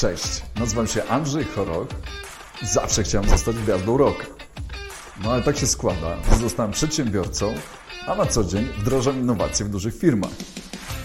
Cześć, 0.00 0.42
nazywam 0.60 0.86
się 0.86 1.04
Andrzej 1.04 1.44
Choroch 1.44 1.88
i 2.62 2.66
zawsze 2.66 3.02
chciałem 3.02 3.28
zostać 3.28 3.56
gwiazdą 3.56 3.96
roku. 3.96 4.22
No 5.24 5.32
ale 5.32 5.42
tak 5.42 5.56
się 5.56 5.66
składa, 5.66 6.16
że 6.30 6.36
zostałem 6.36 6.72
przedsiębiorcą, 6.72 7.54
a 8.06 8.14
na 8.14 8.26
co 8.26 8.44
dzień 8.44 8.64
wdrażam 8.64 9.20
innowacje 9.20 9.66
w 9.66 9.68
dużych 9.68 9.98
firmach. 9.98 10.30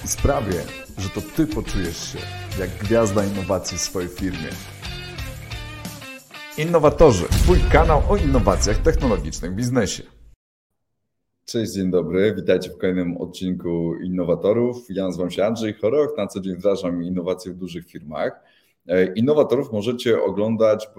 I 0.06 0.08
sprawię, 0.08 0.64
że 0.98 1.10
to 1.10 1.22
Ty 1.36 1.48
poczujesz 1.48 2.12
się 2.12 2.20
jak 2.60 2.70
gwiazda 2.70 3.26
innowacji 3.26 3.78
w 3.78 3.82
swojej 3.82 4.10
firmie. 4.10 4.50
Innowatorzy, 6.58 7.26
Twój 7.26 7.60
kanał 7.72 8.02
o 8.10 8.18
innowacjach 8.18 8.78
technologicznych 8.78 9.52
w 9.52 9.56
biznesie. 9.56 10.04
Cześć, 11.46 11.72
dzień 11.72 11.92
dobry. 11.92 12.36
Witajcie 12.36 12.70
w 12.70 12.78
kolejnym 12.78 13.18
odcinku 13.18 13.96
Innowatorów. 14.04 14.86
Ja 14.90 15.04
nazywam 15.04 15.32
się 15.32 15.46
Andrzej 15.46 15.74
Choroch, 15.74 16.18
na 16.18 16.28
co 16.28 16.40
dzień 16.40 16.56
wdrażam 16.56 17.04
innowacje 17.04 17.52
w 17.54 17.56
dużych 17.56 17.88
firmach. 17.88 18.42
E, 18.88 19.14
innowatorów 19.14 19.72
możecie 19.72 20.24
oglądać 20.24 20.90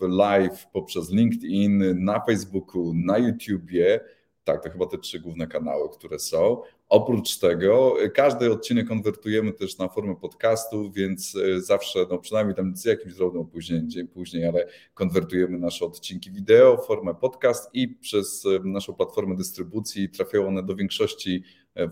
w 0.00 0.08
live 0.08 0.66
poprzez 0.72 1.10
LinkedIn, 1.10 2.04
na 2.04 2.20
Facebooku, 2.20 2.92
na 2.94 3.18
YouTubie. 3.18 4.00
Tak, 4.44 4.62
to 4.62 4.70
chyba 4.70 4.86
te 4.86 4.98
trzy 4.98 5.20
główne 5.20 5.46
kanały, 5.46 5.88
które 5.98 6.18
są. 6.18 6.62
Oprócz 6.88 7.38
tego 7.38 8.02
y, 8.04 8.10
każdy 8.10 8.52
odcinek 8.52 8.88
konwertujemy 8.88 9.52
też 9.52 9.78
na 9.78 9.88
formę 9.88 10.16
podcastu, 10.16 10.90
więc 10.92 11.34
y, 11.34 11.62
zawsze, 11.62 12.06
no 12.10 12.18
przynajmniej 12.18 12.56
tam 12.56 12.76
z 12.76 12.84
jakimś 12.84 13.14
drobnym 13.14 13.42
opóźnieniem, 13.42 13.90
dzień 13.90 14.08
później, 14.08 14.46
ale 14.46 14.66
konwertujemy 14.94 15.58
nasze 15.58 15.84
odcinki 15.84 16.30
wideo 16.30 16.76
formę 16.76 17.14
podcast 17.14 17.70
i 17.74 17.88
przez 17.88 18.44
naszą 18.64 18.94
platformę 18.94 19.36
dystrybucji 19.36 20.08
trafiają 20.08 20.48
one 20.48 20.62
do 20.62 20.76
większości 20.76 21.42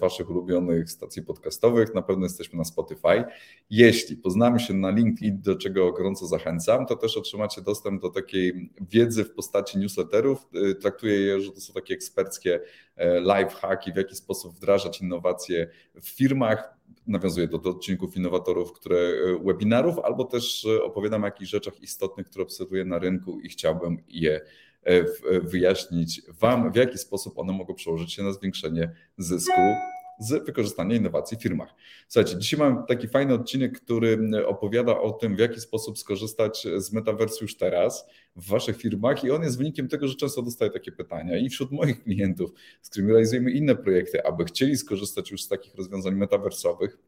Waszych 0.00 0.30
ulubionych 0.30 0.91
stacji 0.91 1.22
podcastowych. 1.22 1.94
Na 1.94 2.02
pewno 2.02 2.25
jesteśmy 2.25 2.58
na 2.58 2.64
Spotify. 2.64 3.25
Jeśli 3.70 4.16
poznamy 4.16 4.61
się 4.61 4.75
na 4.75 4.91
LinkedIn, 4.91 5.42
do 5.42 5.56
czego 5.56 5.92
gorąco 5.92 6.27
zachęcam, 6.27 6.86
to 6.86 6.97
też 6.97 7.16
otrzymacie 7.16 7.62
dostęp 7.62 8.03
do 8.03 8.10
takiej 8.10 8.70
wiedzy 8.91 9.25
w 9.25 9.34
postaci 9.34 9.78
newsletterów. 9.78 10.48
Traktuję 10.80 11.20
je, 11.20 11.41
że 11.41 11.53
to 11.53 11.60
są 11.60 11.72
takie 11.72 11.94
eksperckie 11.94 12.60
live 13.22 13.55
hacki, 13.55 13.92
w 13.92 13.97
jaki 13.97 14.14
sposób 14.14 14.55
wdrażać 14.55 15.00
innowacje 15.00 15.69
w 15.94 16.08
firmach. 16.08 16.75
Nawiązuję 17.06 17.48
do, 17.48 17.58
do 17.58 17.70
odcinków 17.70 18.16
innowatorów, 18.16 18.72
które 18.72 18.97
e, 18.98 19.44
webinarów, 19.44 19.98
albo 19.98 20.25
też 20.25 20.65
e, 20.65 20.82
opowiadam 20.82 21.22
o 21.22 21.26
jakichś 21.26 21.50
rzeczach 21.50 21.82
istotnych, 21.82 22.26
które 22.26 22.42
obserwuję 22.42 22.84
na 22.84 22.98
rynku 22.98 23.41
i 23.41 23.48
chciałbym 23.48 23.98
je 24.09 24.34
e, 24.34 24.42
wyjaśnić 25.43 26.22
Wam, 26.28 26.72
w 26.72 26.76
jaki 26.76 26.98
sposób 26.98 27.38
one 27.38 27.53
mogą 27.53 27.75
przełożyć 27.75 28.12
się 28.12 28.22
na 28.22 28.32
zwiększenie 28.32 28.94
zysku 29.19 29.60
z 30.19 30.47
wykorzystania 30.47 30.97
innowacji 30.97 31.37
w 31.37 31.43
firmach. 31.43 31.75
Słuchajcie, 32.09 32.38
dzisiaj 32.38 32.60
mam 32.60 32.87
taki 32.87 33.09
fajny 33.09 33.34
odcinek, 33.34 33.81
który 33.81 34.19
opowiada 34.47 35.00
o 35.00 35.12
tym, 35.12 35.37
w 35.37 35.38
jaki 35.38 35.60
sposób 35.60 35.98
skorzystać 35.98 36.66
z 36.76 36.92
metaversu 36.92 37.44
już 37.44 37.56
teraz 37.56 38.06
w 38.37 38.48
Waszych 38.48 38.76
firmach 38.76 39.25
i 39.25 39.31
on 39.31 39.42
jest 39.42 39.59
wynikiem 39.59 39.88
tego, 39.88 40.09
że 40.09 40.15
często 40.15 40.42
dostaję 40.42 40.71
takie 40.71 40.92
pytania 40.92 41.38
i 41.38 41.48
wśród 41.48 41.71
moich 41.72 42.03
klientów, 42.03 42.53
z 42.82 42.91
którymi 42.91 43.10
realizujemy 43.10 43.50
inne 43.50 43.76
projekty, 43.76 44.25
aby 44.25 44.44
chcieli 44.44 44.76
skorzystać 44.76 45.31
już 45.31 45.42
z 45.42 45.48
takich 45.48 45.75
rozwiązań 45.75 46.15
metaversowych, 46.15 46.98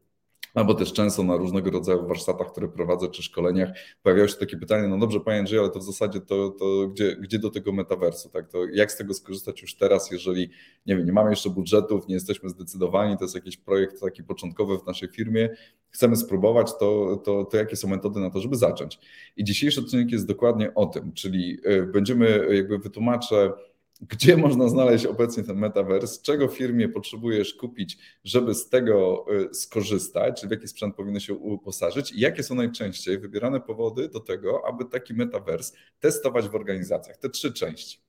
albo 0.55 0.73
też 0.73 0.93
często 0.93 1.23
na 1.23 1.37
różnego 1.37 1.71
rodzaju 1.71 2.07
warsztatach, 2.07 2.51
które 2.51 2.67
prowadzę, 2.67 3.07
czy 3.07 3.23
szkoleniach, 3.23 3.69
pojawiają 4.03 4.27
się 4.27 4.35
takie 4.35 4.57
pytanie, 4.57 4.87
no 4.87 4.97
dobrze 4.97 5.19
Panie 5.19 5.39
Andrzej, 5.39 5.59
ale 5.59 5.69
to 5.69 5.79
w 5.79 5.83
zasadzie 5.83 6.21
to, 6.21 6.49
to 6.49 6.87
gdzie, 6.87 7.15
gdzie 7.15 7.39
do 7.39 7.49
tego 7.49 7.71
metaversu, 7.71 8.29
tak? 8.29 8.47
To 8.47 8.65
jak 8.65 8.91
z 8.91 8.97
tego 8.97 9.13
skorzystać 9.13 9.61
już 9.61 9.75
teraz, 9.75 10.11
jeżeli, 10.11 10.49
nie 10.85 10.95
wiem, 10.95 11.05
nie 11.05 11.13
mamy 11.13 11.29
jeszcze 11.29 11.49
budżetów, 11.49 12.07
nie 12.07 12.13
jesteśmy 12.13 12.49
zdecydowani, 12.49 13.17
to 13.17 13.23
jest 13.23 13.35
jakiś 13.35 13.57
projekt 13.57 14.01
taki 14.01 14.23
początkowy 14.23 14.77
w 14.79 14.85
naszej 14.85 15.09
firmie, 15.09 15.49
chcemy 15.89 16.15
spróbować, 16.15 16.71
to, 16.79 17.21
to, 17.25 17.45
to 17.45 17.57
jakie 17.57 17.75
są 17.75 17.87
metody 17.87 18.19
na 18.19 18.29
to, 18.29 18.39
żeby 18.39 18.55
zacząć? 18.55 18.99
I 19.37 19.43
dzisiejszy 19.43 19.79
odcinek 19.79 20.11
jest 20.11 20.27
dokładnie 20.27 20.73
o 20.73 20.85
tym, 20.85 21.13
czyli 21.13 21.59
y, 21.67 21.83
będziemy, 21.83 22.47
jakby 22.55 22.77
wytłumaczę, 22.77 23.53
gdzie 24.01 24.37
można 24.37 24.67
znaleźć 24.67 25.05
obecnie 25.05 25.43
ten 25.43 25.57
metavers, 25.57 26.21
czego 26.21 26.47
firmie 26.47 26.89
potrzebujesz 26.89 27.53
kupić, 27.53 27.97
żeby 28.23 28.55
z 28.55 28.69
tego 28.69 29.25
y, 29.51 29.53
skorzystać, 29.53 30.41
czy 30.41 30.47
w 30.47 30.51
jaki 30.51 30.67
sprzęt 30.67 30.95
powinno 30.95 31.19
się 31.19 31.33
uposażyć 31.33 32.11
i 32.11 32.19
jakie 32.19 32.43
są 32.43 32.55
najczęściej 32.55 33.19
wybierane 33.19 33.61
powody 33.61 34.09
do 34.09 34.19
tego, 34.19 34.61
aby 34.67 34.85
taki 34.85 35.13
metavers 35.13 35.73
testować 35.99 36.47
w 36.47 36.55
organizacjach. 36.55 37.17
Te 37.17 37.29
trzy 37.29 37.53
części. 37.53 37.99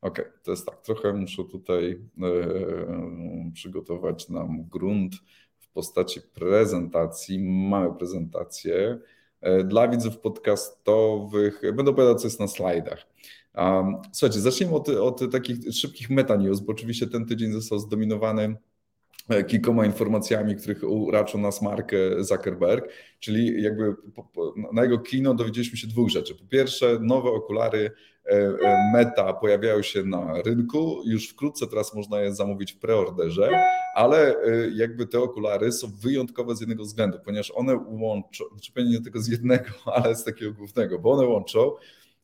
Ok, 0.00 0.20
to 0.42 0.50
jest 0.50 0.66
tak, 0.66 0.82
trochę 0.82 1.12
muszę 1.12 1.44
tutaj 1.44 2.00
yy, 2.16 3.52
przygotować 3.54 4.28
nam 4.28 4.64
grunt 4.68 5.14
w 5.58 5.68
postaci 5.68 6.20
prezentacji. 6.34 7.38
Mamy 7.38 7.94
prezentację. 7.94 8.98
E, 9.40 9.64
dla 9.64 9.88
widzów 9.88 10.18
podcastowych 10.18 11.62
będę 11.74 11.90
opowiadał, 11.90 12.14
co 12.14 12.26
jest 12.26 12.40
na 12.40 12.48
slajdach. 12.48 13.11
Słuchajcie, 14.12 14.40
zacznijmy 14.40 14.74
od, 14.74 14.88
od 14.88 15.32
takich 15.32 15.56
szybkich 15.72 16.10
meta 16.10 16.36
news, 16.36 16.60
bo 16.60 16.72
oczywiście 16.72 17.06
ten 17.06 17.26
tydzień 17.26 17.52
został 17.52 17.78
zdominowany 17.78 18.56
e, 19.28 19.44
kilkoma 19.44 19.86
informacjami, 19.86 20.56
których 20.56 20.82
uraczył 20.84 21.40
nas 21.40 21.62
Mark 21.62 21.92
Zuckerberg, 22.18 22.88
czyli 23.20 23.62
jakby 23.62 23.94
na 24.72 24.82
jego 24.82 24.98
kino 24.98 25.34
dowiedzieliśmy 25.34 25.78
się 25.78 25.86
dwóch 25.86 26.10
rzeczy. 26.10 26.34
Po 26.34 26.44
pierwsze, 26.44 26.98
nowe 27.00 27.30
okulary 27.30 27.90
e, 28.26 28.30
e, 28.30 28.90
Meta 28.94 29.32
pojawiają 29.32 29.82
się 29.82 30.02
na 30.02 30.42
rynku, 30.42 31.02
już 31.06 31.28
wkrótce 31.28 31.66
teraz 31.66 31.94
można 31.94 32.20
je 32.20 32.34
zamówić 32.34 32.72
w 32.72 32.78
preorderze, 32.78 33.50
ale 33.94 34.36
jakby 34.74 35.06
te 35.06 35.20
okulary 35.20 35.72
są 35.72 35.92
wyjątkowe 36.02 36.56
z 36.56 36.60
jednego 36.60 36.82
względu, 36.82 37.18
ponieważ 37.24 37.52
one 37.54 37.76
łączą, 37.86 38.44
czy 38.62 38.84
nie 38.84 39.00
tylko 39.00 39.20
z 39.20 39.28
jednego, 39.28 39.70
ale 39.94 40.14
z 40.14 40.24
takiego 40.24 40.52
głównego, 40.52 40.98
bo 40.98 41.12
one 41.12 41.26
łączą 41.26 41.70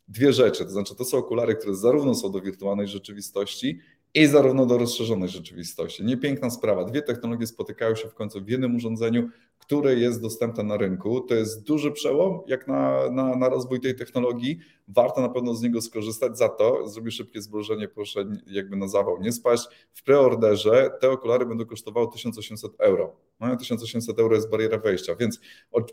dwie 0.09 0.33
rzeczy. 0.33 0.65
To 0.65 0.71
znaczy, 0.71 0.95
to 0.95 1.05
są 1.05 1.19
okulary, 1.19 1.55
które 1.55 1.75
zarówno 1.75 2.15
są 2.15 2.33
do 2.33 2.41
wirtualnej 2.41 2.89
rzeczywistości, 2.89 3.81
i 4.15 4.27
zarówno 4.27 4.67
do 4.67 4.79
rozszerzonej 4.79 5.29
rzeczywistości. 5.29 6.05
Niepiękna 6.05 6.51
sprawa. 6.51 6.85
Dwie 6.85 7.03
technologie 7.03 7.47
spotykają 7.47 7.95
się 7.95 8.09
w 8.09 8.15
końcu 8.15 8.45
w 8.45 8.49
jednym 8.49 8.77
urządzeniu, 8.77 9.29
które 9.59 9.95
jest 9.95 10.23
dostępne 10.23 10.63
na 10.63 10.77
rynku. 10.77 11.21
To 11.21 11.35
jest 11.35 11.63
duży 11.63 11.93
przełom 11.93 12.41
jak 12.47 12.69
na, 12.69 13.11
na, 13.11 13.37
na 13.37 13.49
rozwój 13.49 13.81
tej 13.81 13.95
technologii. 13.95 14.59
Warto 14.89 15.21
na 15.21 15.29
pewno 15.29 15.55
z 15.55 15.63
niego 15.63 15.81
skorzystać. 15.81 16.39
Za 16.39 16.49
to 16.49 16.89
zrobię 16.89 17.11
szybkie 17.11 17.43
zbliżenie, 17.43 17.89
proszę 17.89 18.25
jakby 18.47 18.77
na 18.77 18.89
zawał 18.89 19.21
nie 19.21 19.33
spaść. 19.33 19.69
W 19.93 20.03
preorderze 20.03 20.91
te 21.01 21.11
okulary 21.11 21.47
będą 21.47 21.67
kosztowały 21.67 22.09
1800 22.13 22.73
euro. 22.79 23.17
No 23.41 23.57
1800 23.57 24.19
euro 24.19 24.37
jest 24.37 24.51
bariera 24.51 24.79
wejścia, 24.79 25.15
więc 25.15 25.41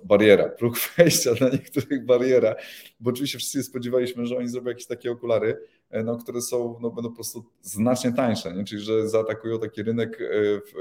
bariera, 0.03 0.49
próg 0.49 0.75
wejścia 0.97 1.33
dla 1.33 1.49
niektórych 1.49 2.05
bariera, 2.05 2.55
bo 2.99 3.09
oczywiście 3.09 3.37
wszyscy 3.37 3.63
spodziewaliśmy, 3.63 4.25
że 4.25 4.37
oni 4.37 4.47
zrobią 4.47 4.69
jakieś 4.69 4.85
takie 4.85 5.11
okulary, 5.11 5.57
no, 5.91 6.17
które 6.17 6.41
są, 6.41 6.79
no, 6.81 6.89
będą 6.89 7.09
po 7.09 7.15
prostu 7.15 7.45
znacznie 7.61 8.13
tańsze, 8.13 8.53
nie? 8.53 8.63
czyli 8.63 8.81
że 8.81 9.09
zaatakują 9.09 9.59
taki 9.59 9.83
rynek, 9.83 10.19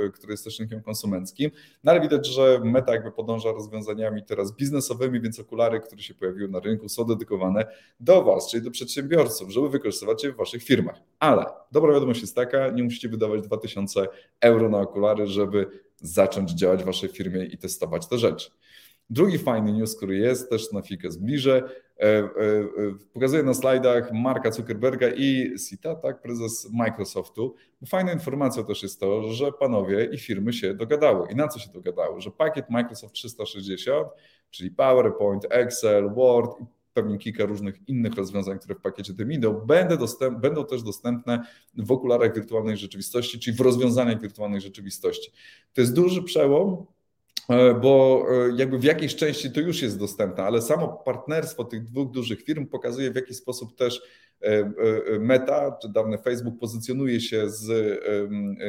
e, 0.04 0.10
który 0.10 0.32
jest 0.32 0.44
też 0.44 0.60
rynkiem 0.60 0.82
konsumenckim. 0.82 1.50
No 1.84 1.92
ale 1.92 2.00
widać, 2.00 2.26
że 2.26 2.60
Meta 2.64 2.92
jakby 2.92 3.12
podąża 3.12 3.52
rozwiązaniami 3.52 4.22
teraz 4.24 4.56
biznesowymi, 4.56 5.20
więc 5.20 5.40
okulary, 5.40 5.80
które 5.80 6.02
się 6.02 6.14
pojawiły 6.14 6.48
na 6.48 6.60
rynku 6.60 6.88
są 6.88 7.04
dedykowane 7.04 7.66
do 8.00 8.24
Was, 8.24 8.50
czyli 8.50 8.62
do 8.62 8.70
przedsiębiorców, 8.70 9.50
żeby 9.50 9.68
wykorzystywać 9.68 10.24
je 10.24 10.32
w 10.32 10.36
Waszych 10.36 10.62
firmach. 10.62 10.96
Ale 11.18 11.44
dobra 11.72 11.92
wiadomość 11.92 12.20
jest 12.20 12.34
taka, 12.34 12.70
nie 12.70 12.82
musicie 12.82 13.08
wydawać 13.08 13.42
2000 13.42 14.08
euro 14.40 14.68
na 14.68 14.78
okulary, 14.78 15.26
żeby 15.26 15.66
zacząć 15.96 16.50
działać 16.50 16.82
w 16.82 16.86
Waszej 16.86 17.08
firmie 17.08 17.44
i 17.44 17.58
testować 17.58 18.06
te 18.06 18.18
rzeczy. 18.18 18.50
Drugi 19.10 19.38
fajny 19.38 19.72
news, 19.72 19.96
który 19.96 20.16
jest, 20.16 20.50
też 20.50 20.72
na 20.72 20.80
chwilkę 20.80 21.10
zbliżę, 21.10 21.62
e, 21.98 22.02
e, 22.02 22.22
e, 22.22 22.28
pokazuję 23.12 23.42
na 23.42 23.54
slajdach 23.54 24.12
Marka 24.12 24.50
Zuckerberga 24.50 25.08
i 25.16 25.58
Sita, 25.58 25.94
tak, 25.94 26.22
prezes 26.22 26.68
Microsoftu. 26.72 27.54
Fajną 27.86 28.12
informacją 28.12 28.64
też 28.64 28.82
jest 28.82 29.00
to, 29.00 29.32
że 29.32 29.52
panowie 29.52 30.04
i 30.04 30.18
firmy 30.18 30.52
się 30.52 30.74
dogadały. 30.74 31.32
I 31.32 31.36
na 31.36 31.48
co 31.48 31.58
się 31.58 31.70
dogadały? 31.70 32.20
Że 32.20 32.30
pakiet 32.30 32.70
Microsoft 32.70 33.14
360, 33.14 34.08
czyli 34.50 34.70
PowerPoint, 34.70 35.46
Excel, 35.50 36.14
Word 36.14 36.60
i 36.60 36.64
pewnie 36.94 37.18
kilka 37.18 37.44
różnych 37.44 37.88
innych 37.88 38.14
rozwiązań, 38.14 38.58
które 38.58 38.74
w 38.74 38.80
pakiecie 38.80 39.14
tym 39.14 39.32
idą, 39.32 39.52
będą, 39.52 39.96
dostęp, 39.96 40.38
będą 40.38 40.66
też 40.66 40.82
dostępne 40.82 41.42
w 41.74 41.92
okularach 41.92 42.34
wirtualnej 42.34 42.76
rzeczywistości, 42.76 43.38
czyli 43.38 43.56
w 43.56 43.60
rozwiązaniach 43.60 44.20
wirtualnej 44.20 44.60
rzeczywistości. 44.60 45.32
To 45.74 45.80
jest 45.80 45.94
duży 45.94 46.22
przełom, 46.22 46.86
bo 47.82 48.26
e, 48.30 48.56
jakby 48.56 48.78
w 48.78 48.84
jakiejś 48.84 49.16
części 49.16 49.52
to 49.52 49.60
już 49.60 49.82
jest 49.82 49.98
dostępne, 49.98 50.44
ale 50.44 50.62
samo 50.62 50.88
partnerstwo 50.88 51.64
tych 51.64 51.84
dwóch 51.84 52.10
dużych 52.10 52.42
firm 52.42 52.66
pokazuje, 52.66 53.10
w 53.10 53.16
jaki 53.16 53.34
sposób 53.34 53.76
też 53.76 54.02
e, 54.40 54.72
Meta, 55.18 55.78
czy 55.82 55.88
dawny 55.88 56.18
Facebook 56.18 56.58
pozycjonuje 56.60 57.20
się 57.20 57.50
z, 57.50 58.00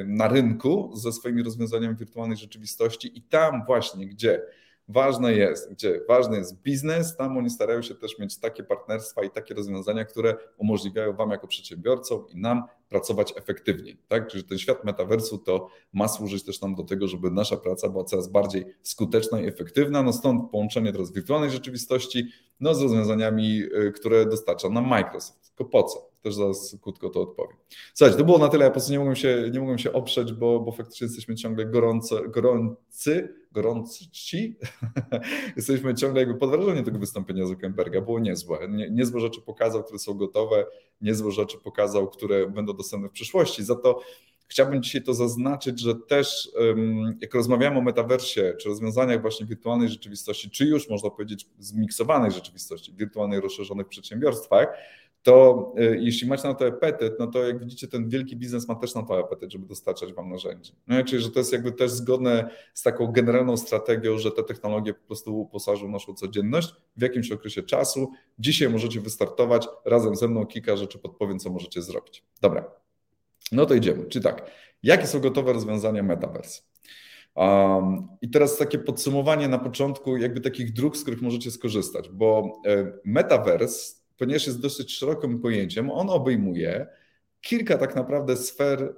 na 0.08 0.28
rynku 0.28 0.92
ze 0.96 1.12
swoimi 1.12 1.44
rozwiązaniami 1.44 1.96
wirtualnej 1.96 2.38
rzeczywistości 2.38 3.18
i 3.18 3.22
tam 3.22 3.66
właśnie, 3.66 4.08
gdzie 4.08 4.42
ważne 4.88 5.34
jest, 5.34 5.72
gdzie 5.72 6.02
ważny 6.08 6.38
jest 6.38 6.62
biznes, 6.62 7.16
tam 7.18 7.38
oni 7.38 7.50
starają 7.50 7.82
się 7.82 7.96
też 7.96 8.20
mieć 8.20 8.38
takie 8.40 8.64
partnerstwa 8.64 9.24
i 9.24 9.30
takie 9.30 9.54
rozwiązania, 9.54 10.06
które 10.06 10.36
umożliwiają 10.58 11.14
Wam 11.14 11.32
jako 11.32 11.48
przedsiębiorcom 11.48 12.26
i 12.30 12.38
nam 12.38 12.64
pracować 12.90 13.34
efektywniej. 13.38 13.98
Tak? 14.08 14.28
Czyli 14.28 14.44
ten 14.44 14.58
świat 14.58 14.84
metaversu 14.84 15.38
to 15.38 15.70
ma 15.94 16.08
służyć 16.08 16.44
też 16.44 16.62
nam 16.62 16.76
do 16.76 16.84
tego, 16.84 17.08
żeby 17.08 17.32
nasza 17.32 17.58
praca 17.58 17.90
była 17.90 18.04
coraz 18.04 18.28
bardziej 18.28 18.66
skuteczna 18.84 19.42
i 19.42 19.48
efektywna. 19.48 20.04
No 20.04 20.14
stąd 20.14 20.52
połączenie 20.52 20.92
teraz 20.92 21.12
rzeczywistości 21.50 22.28
no, 22.60 22.76
z 22.76 22.82
rozwiązaniami, 22.82 23.60
y, 23.60 23.92
które 23.92 24.26
dostarcza 24.26 24.70
nam 24.70 24.88
Microsoft. 24.88 25.56
Tylko 25.56 25.72
po 25.72 25.84
co? 25.84 26.15
Też 26.26 26.36
zaraz 26.36 26.78
krótko 26.82 27.10
to 27.10 27.22
odpowiem. 27.22 27.58
Słuchajcie, 27.94 28.18
to 28.18 28.26
było 28.26 28.38
na 28.38 28.50
tyle, 28.50 28.64
ja 28.64 28.70
po 28.70 28.74
prostu 28.74 28.92
nie 28.92 28.98
mogłem 28.98 29.16
się, 29.16 29.50
nie 29.54 29.60
mogłem 29.60 29.78
się 29.78 29.94
oprzeć, 29.94 30.34
bo, 30.34 30.60
bo 30.60 30.72
faktycznie 30.72 31.08
jesteśmy 31.08 31.36
ciągle 31.36 31.66
gorąco, 31.66 32.30
gorący, 32.30 33.36
gorąci. 33.52 34.56
jesteśmy 35.58 35.96
ciągle 35.96 36.22
jakby 36.22 36.36
pod 36.38 36.50
wrażeniem 36.50 36.86
tego 36.86 37.00
wystąpienia 37.00 37.46
Zuckerberga. 37.46 38.02
Było 38.02 38.20
niezłe. 38.20 38.68
Nie, 38.70 38.90
niezłe 38.90 39.20
rzeczy 39.20 39.42
pokazał, 39.42 39.84
które 39.84 40.00
są 40.00 40.14
gotowe, 40.14 40.66
niezłe 41.02 41.32
rzeczy 41.32 41.58
pokazał, 41.58 42.10
które 42.10 42.50
będą 42.50 42.74
dostępne 42.74 43.10
w 43.10 43.12
przyszłości. 43.12 43.64
Za 43.64 43.76
to 43.76 44.00
Chciałbym 44.48 44.84
dzisiaj 44.84 45.04
to 45.04 45.14
zaznaczyć, 45.14 45.80
że 45.80 45.96
też 45.96 46.52
jak 47.22 47.34
rozmawiamy 47.34 47.78
o 47.78 47.82
metaversie, 47.82 48.54
czy 48.60 48.70
rozwiązaniach 48.70 49.22
właśnie 49.22 49.46
wirtualnej 49.46 49.90
rzeczywistości, 49.90 50.50
czy 50.50 50.66
już 50.66 50.90
można 50.90 51.10
powiedzieć 51.10 51.48
zmiksowanej 51.60 52.32
rzeczywistości, 52.32 52.94
wirtualnej 52.94 53.42
rozszerzonych 53.42 53.88
przedsiębiorstwach, 53.88 54.68
to 55.26 55.74
y, 55.80 55.98
jeśli 56.02 56.28
macie 56.28 56.48
na 56.48 56.54
to 56.54 56.68
apetyt, 56.68 57.14
no 57.20 57.28
to 57.28 57.48
jak 57.48 57.60
widzicie, 57.60 57.88
ten 57.88 58.10
wielki 58.10 58.38
biznes 58.38 58.68
ma 58.68 58.76
też 58.76 58.96
na 58.96 59.04
to 59.04 59.20
apetyt, 59.20 59.52
żeby 59.52 59.66
dostarczać 59.66 60.14
Wam 60.14 60.30
narzędzi. 60.30 60.72
No, 60.88 61.04
czyli, 61.04 61.22
że 61.22 61.32
to 61.32 61.40
jest 61.40 61.54
jakby 61.54 61.72
też 61.72 61.92
zgodne 61.92 62.50
z 62.74 62.84
taką 62.84 63.08
generalną 63.08 63.58
strategią, 63.58 64.18
że 64.18 64.32
te 64.32 64.44
technologie 64.44 64.94
po 64.94 65.08
prostu 65.08 65.40
uposażą 65.40 65.90
naszą 65.90 66.14
codzienność 66.14 66.76
w 66.98 67.02
jakimś 67.02 67.32
okresie 67.32 67.64
czasu. 67.64 68.12
Dzisiaj 68.40 68.70
możecie 68.70 69.02
wystartować, 69.02 69.68
razem 69.86 70.16
ze 70.16 70.28
mną 70.28 70.46
kilka 70.46 70.78
rzeczy 70.78 71.00
podpowiem, 71.00 71.40
co 71.40 71.50
możecie 71.50 71.82
zrobić. 71.82 72.24
Dobra, 72.42 72.72
no 73.52 73.66
to 73.66 73.74
idziemy. 73.74 74.06
Czy 74.06 74.22
tak, 74.22 74.52
jakie 74.84 75.08
są 75.08 75.20
gotowe 75.20 75.54
rozwiązania 75.54 76.04
Metaverse? 76.04 76.62
Um, 77.36 78.08
I 78.22 78.30
teraz 78.30 78.58
takie 78.58 78.80
podsumowanie 78.80 79.48
na 79.48 79.60
początku, 79.60 80.18
jakby 80.18 80.42
takich 80.42 80.74
dróg, 80.74 80.98
z 80.98 81.02
których 81.02 81.22
możecie 81.22 81.52
skorzystać, 81.52 82.10
bo 82.10 82.54
e, 82.68 82.92
Metaverse 83.06 84.05
ponieważ 84.18 84.48
jest 84.48 84.62
dosyć 84.62 84.94
szerokim 84.98 85.40
pojęciem, 85.40 85.92
on 85.92 86.10
obejmuje 86.10 86.88
kilka 87.42 87.78
tak 87.78 87.96
naprawdę 87.96 88.38
sfer 88.38 88.96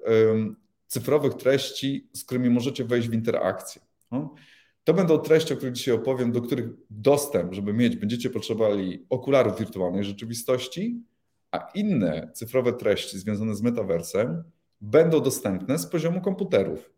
cyfrowych 0.88 1.34
treści, 1.34 2.10
z 2.14 2.24
którymi 2.24 2.50
możecie 2.50 2.86
wejść 2.86 3.10
w 3.10 3.14
interakcję. 3.14 3.82
No. 4.12 4.36
To 4.84 4.94
będą 4.94 5.18
treści, 5.18 5.54
o 5.54 5.58
których 5.58 5.74
dzisiaj 5.74 5.96
opowiem, 5.96 6.32
do 6.32 6.42
których 6.42 6.70
dostęp, 6.90 7.54
żeby 7.54 7.74
mieć, 7.74 7.96
będziecie 7.96 8.30
potrzebowali 8.30 9.06
okularów 9.10 9.60
wirtualnej 9.60 10.04
rzeczywistości, 10.04 11.02
a 11.52 11.72
inne 11.76 12.32
cyfrowe 12.34 12.74
treści 12.74 13.20
związane 13.20 13.56
z 13.56 13.62
metaversem 13.62 14.44
będą 14.82 15.22
dostępne 15.22 15.80
z 15.80 15.88
poziomu 15.88 16.22
komputerów. 16.22 16.94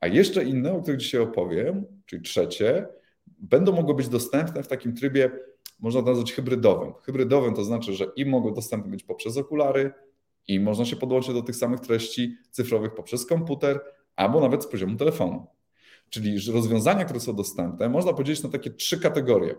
A 0.00 0.06
jeszcze 0.06 0.44
inne, 0.44 0.72
o 0.72 0.82
których 0.82 1.00
dzisiaj 1.00 1.20
opowiem, 1.20 1.84
czyli 2.06 2.22
trzecie, 2.22 2.86
będą 3.26 3.72
mogły 3.72 3.94
być 3.94 4.08
dostępne 4.08 4.62
w 4.62 4.68
takim 4.68 4.94
trybie 4.94 5.30
można 5.80 6.02
nazwać 6.02 6.32
hybrydowym. 6.32 6.92
Hybrydowym 7.02 7.54
to 7.54 7.64
znaczy, 7.64 7.94
że 7.94 8.06
i 8.16 8.26
mogą 8.26 8.54
dostępne 8.54 8.90
być 8.90 9.04
poprzez 9.04 9.36
okulary, 9.36 9.92
i 10.48 10.60
można 10.60 10.84
się 10.84 10.96
podłączyć 10.96 11.34
do 11.34 11.42
tych 11.42 11.56
samych 11.56 11.80
treści 11.80 12.36
cyfrowych 12.50 12.94
poprzez 12.94 13.26
komputer, 13.26 13.80
albo 14.16 14.40
nawet 14.40 14.64
z 14.64 14.66
poziomu 14.66 14.96
telefonu. 14.96 15.46
Czyli 16.10 16.52
rozwiązania, 16.52 17.04
które 17.04 17.20
są 17.20 17.36
dostępne, 17.36 17.88
można 17.88 18.12
podzielić 18.12 18.42
na 18.42 18.48
takie 18.48 18.70
trzy 18.70 19.00
kategorie. 19.00 19.54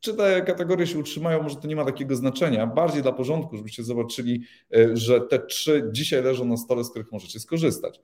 Czy 0.00 0.14
te 0.14 0.42
kategorie 0.42 0.86
się 0.86 0.98
utrzymają, 0.98 1.42
może 1.42 1.56
to 1.56 1.68
nie 1.68 1.76
ma 1.76 1.84
takiego 1.84 2.16
znaczenia. 2.16 2.66
Bardziej 2.66 3.02
dla 3.02 3.12
porządku, 3.12 3.56
żebyście 3.56 3.82
zobaczyli, 3.82 4.42
e, 4.76 4.96
że 4.96 5.20
te 5.20 5.38
trzy 5.38 5.88
dzisiaj 5.92 6.22
leżą 6.22 6.44
na 6.44 6.56
stole, 6.56 6.84
z 6.84 6.90
których 6.90 7.12
możecie 7.12 7.40
skorzystać. 7.40 8.00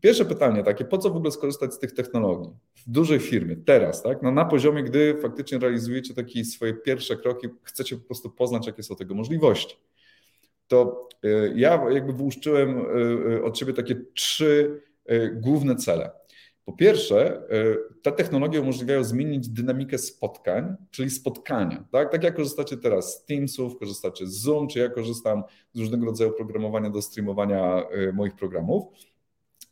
Pierwsze 0.00 0.24
pytanie 0.24 0.62
takie, 0.62 0.84
po 0.84 0.98
co 0.98 1.10
w 1.10 1.16
ogóle 1.16 1.30
skorzystać 1.30 1.74
z 1.74 1.78
tych 1.78 1.92
technologii 1.92 2.50
w 2.74 2.90
dużej 2.90 3.18
firmie, 3.18 3.56
teraz, 3.56 4.02
tak? 4.02 4.22
No 4.22 4.30
na 4.30 4.44
poziomie, 4.44 4.82
gdy 4.82 5.18
faktycznie 5.22 5.58
realizujecie 5.58 6.14
takie 6.14 6.44
swoje 6.44 6.74
pierwsze 6.74 7.16
kroki, 7.16 7.48
chcecie 7.62 7.96
po 7.96 8.06
prostu 8.06 8.30
poznać, 8.30 8.66
jakie 8.66 8.82
są 8.82 8.96
tego 8.96 9.14
możliwości. 9.14 9.76
To 10.68 11.08
y, 11.24 11.52
ja 11.56 11.84
jakby 11.90 12.12
wyłuszczyłem 12.12 12.78
y, 12.78 12.82
y, 13.34 13.44
od 13.44 13.58
siebie 13.58 13.72
takie 13.72 13.94
trzy 14.14 14.82
główne 15.32 15.76
cele. 15.76 16.10
Po 16.64 16.72
pierwsze, 16.72 17.42
te 18.02 18.12
technologie 18.12 18.60
umożliwiają 18.60 19.04
zmienić 19.04 19.48
dynamikę 19.48 19.98
spotkań, 19.98 20.76
czyli 20.90 21.10
spotkania. 21.10 21.84
Tak, 21.92 22.12
tak 22.12 22.24
jak 22.24 22.36
korzystacie 22.36 22.76
teraz 22.76 23.14
z 23.14 23.24
Teamsów, 23.24 23.78
korzystacie 23.78 24.26
z 24.26 24.30
Zoom, 24.30 24.68
czy 24.68 24.78
ja 24.78 24.88
korzystam 24.88 25.42
z 25.72 25.78
różnego 25.78 26.06
rodzaju 26.06 26.32
programowania 26.32 26.90
do 26.90 27.02
streamowania 27.02 27.84
moich 28.12 28.34
programów 28.34 28.84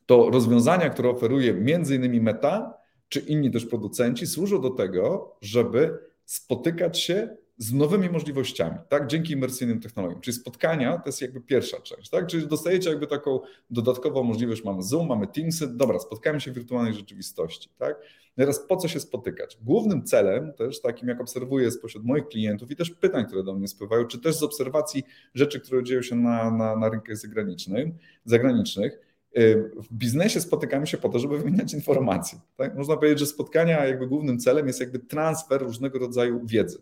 to 0.07 0.31
rozwiązania, 0.31 0.91
które 0.91 1.11
oferuje 1.11 1.55
między 1.55 1.97
innymi 1.97 2.21
Meta, 2.21 2.75
czy 3.09 3.21
inni 3.21 3.51
też 3.51 3.67
producenci, 3.67 4.27
służą 4.27 4.61
do 4.61 4.71
tego, 4.71 5.37
żeby 5.41 5.99
spotykać 6.25 7.01
się 7.01 7.37
z 7.59 7.73
nowymi 7.73 8.11
możliwościami, 8.11 8.79
tak, 8.89 9.07
dzięki 9.07 9.33
imersyjnym 9.33 9.81
technologiom. 9.81 10.21
Czyli 10.21 10.37
spotkania 10.37 10.99
to 10.99 11.09
jest 11.09 11.23
jakby 11.23 11.41
pierwsza 11.41 11.81
część, 11.81 12.11
tak, 12.11 12.27
czyli 12.27 12.47
dostajecie 12.47 12.91
jakby 12.91 13.07
taką 13.07 13.41
dodatkową 13.71 14.23
możliwość, 14.23 14.65
mamy 14.65 14.83
Zoom, 14.83 15.09
mamy 15.09 15.27
Teamsy, 15.27 15.67
dobra, 15.67 15.99
spotkamy 15.99 16.41
się 16.41 16.51
w 16.51 16.55
wirtualnej 16.55 16.95
rzeczywistości, 16.95 17.71
tak. 17.79 17.97
Teraz 18.35 18.67
po 18.69 18.77
co 18.77 18.89
się 18.89 19.01
spotykać? 19.01 19.59
Głównym 19.63 20.05
celem 20.05 20.53
też, 20.53 20.81
takim 20.81 21.09
jak 21.09 21.21
obserwuję 21.21 21.71
spośród 21.71 22.05
moich 22.05 22.29
klientów 22.29 22.71
i 22.71 22.77
też 22.77 22.91
pytań, 22.91 23.27
które 23.27 23.43
do 23.43 23.55
mnie 23.55 23.69
spływają, 23.69 24.05
czy 24.07 24.19
też 24.19 24.37
z 24.37 24.43
obserwacji 24.43 25.05
rzeczy, 25.35 25.61
które 25.61 25.85
dzieją 25.85 26.03
się 26.03 26.17
na, 26.17 26.51
na, 26.51 26.77
na 26.77 26.89
rynkach 26.89 27.17
zagranicznych, 27.17 27.89
zagranicznych, 28.25 29.06
w 29.77 29.93
biznesie 29.93 30.41
spotykamy 30.41 30.87
się 30.87 30.99
po 30.99 31.09
to, 31.09 31.19
żeby 31.19 31.39
wymieniać 31.39 31.75
informacje. 31.75 32.39
Tak? 32.57 32.77
Można 32.77 32.97
powiedzieć, 32.97 33.19
że 33.19 33.27
spotkania 33.27 33.87
jakby 33.87 34.07
głównym 34.07 34.39
celem 34.39 34.67
jest 34.67 34.81
jakby 34.81 34.99
transfer 34.99 35.63
różnego 35.63 35.99
rodzaju 35.99 36.47
wiedzy. 36.47 36.79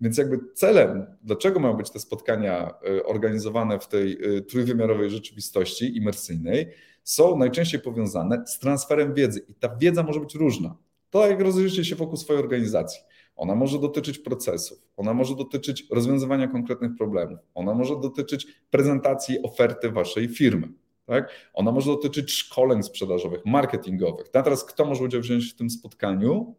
Więc 0.00 0.18
jakby 0.18 0.38
celem, 0.54 1.06
dlaczego 1.22 1.60
mają 1.60 1.74
być 1.74 1.90
te 1.90 1.98
spotkania 1.98 2.74
y, 2.88 3.04
organizowane 3.04 3.78
w 3.78 3.88
tej 3.88 4.36
y, 4.36 4.42
trójwymiarowej 4.42 5.10
rzeczywistości 5.10 5.96
imersyjnej, 5.96 6.68
są 7.04 7.36
najczęściej 7.36 7.80
powiązane 7.80 8.46
z 8.46 8.58
transferem 8.58 9.14
wiedzy. 9.14 9.44
I 9.48 9.54
ta 9.54 9.76
wiedza 9.76 10.02
może 10.02 10.20
być 10.20 10.34
różna. 10.34 10.76
To 11.10 11.26
jak 11.26 11.40
rozejrzycie 11.40 11.84
się 11.84 11.96
wokół 11.96 12.16
swojej 12.16 12.42
organizacji. 12.42 13.00
Ona 13.36 13.54
może 13.54 13.78
dotyczyć 13.78 14.18
procesów, 14.18 14.78
ona 14.96 15.14
może 15.14 15.36
dotyczyć 15.36 15.86
rozwiązywania 15.90 16.48
konkretnych 16.48 16.96
problemów, 16.98 17.38
ona 17.54 17.74
może 17.74 18.00
dotyczyć 18.00 18.46
prezentacji 18.70 19.42
oferty 19.42 19.90
waszej 19.90 20.28
firmy. 20.28 20.68
Tak? 21.10 21.30
Ona 21.54 21.72
może 21.72 21.90
dotyczyć 21.90 22.32
szkoleń 22.32 22.82
sprzedażowych, 22.82 23.46
marketingowych. 23.46 24.28
Teraz 24.28 24.64
kto 24.64 24.84
może 24.84 25.04
udział 25.04 25.20
wziąć 25.20 25.52
w 25.52 25.56
tym 25.56 25.70
spotkaniu? 25.70 26.54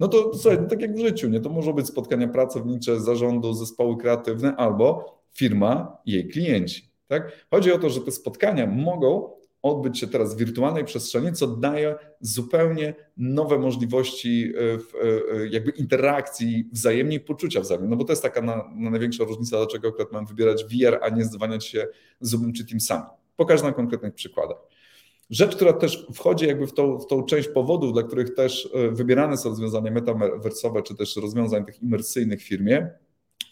No 0.00 0.08
to 0.08 0.34
słuchaj, 0.34 0.58
no 0.62 0.68
tak 0.68 0.80
jak 0.80 0.94
w 0.94 0.98
życiu, 0.98 1.28
nie? 1.28 1.40
to 1.40 1.50
może 1.50 1.72
być 1.72 1.86
spotkania 1.86 2.28
pracownicze 2.28 3.00
zarządu, 3.00 3.52
zespoły 3.52 3.96
kreatywne 3.96 4.56
albo 4.56 5.18
firma 5.32 5.96
i 6.06 6.12
jej 6.12 6.28
klienci. 6.28 6.90
Tak? 7.08 7.46
Chodzi 7.50 7.72
o 7.72 7.78
to, 7.78 7.90
że 7.90 8.00
te 8.00 8.10
spotkania 8.10 8.66
mogą 8.66 9.30
odbyć 9.62 9.98
się 9.98 10.06
teraz 10.06 10.34
w 10.34 10.38
wirtualnej 10.38 10.84
przestrzeni, 10.84 11.32
co 11.32 11.46
daje 11.46 11.94
zupełnie 12.20 12.94
nowe 13.16 13.58
możliwości 13.58 14.52
e, 14.56 14.60
e, 14.60 15.40
e, 15.42 15.48
jakby 15.48 15.70
interakcji 15.70 16.68
wzajemnej, 16.72 17.20
poczucia 17.20 17.60
wzajemnie. 17.60 17.88
No 17.88 17.96
bo 17.96 18.04
to 18.04 18.12
jest 18.12 18.22
taka 18.22 18.42
na, 18.42 18.70
na 18.76 18.90
największa 18.90 19.24
różnica, 19.24 19.56
dlaczego 19.56 19.88
akurat 19.88 20.12
mam 20.12 20.26
wybierać 20.26 20.64
VR, 20.64 20.98
a 21.02 21.08
nie 21.08 21.24
zdzwaniać 21.24 21.66
się 21.66 21.86
Zoomem 22.20 22.52
czy 22.52 22.66
Teamsami. 22.66 23.23
Pokażę 23.36 23.64
na 23.64 23.72
konkretnych 23.72 24.14
przykładach. 24.14 24.58
Rzecz, 25.30 25.56
która 25.56 25.72
też 25.72 26.06
wchodzi 26.14 26.46
jakby 26.46 26.66
w 26.66 26.72
tą, 26.72 26.98
w 26.98 27.06
tą 27.06 27.22
część 27.22 27.48
powodów, 27.48 27.92
dla 27.92 28.02
których 28.02 28.34
też 28.34 28.68
e, 28.74 28.90
wybierane 28.90 29.36
są 29.36 29.48
rozwiązania 29.48 29.90
metaversowe, 29.90 30.82
czy 30.82 30.94
też 30.94 31.16
rozwiązań 31.16 31.64
tych 31.64 31.82
imersyjnych 31.82 32.40
w 32.40 32.48
firmie. 32.48 32.90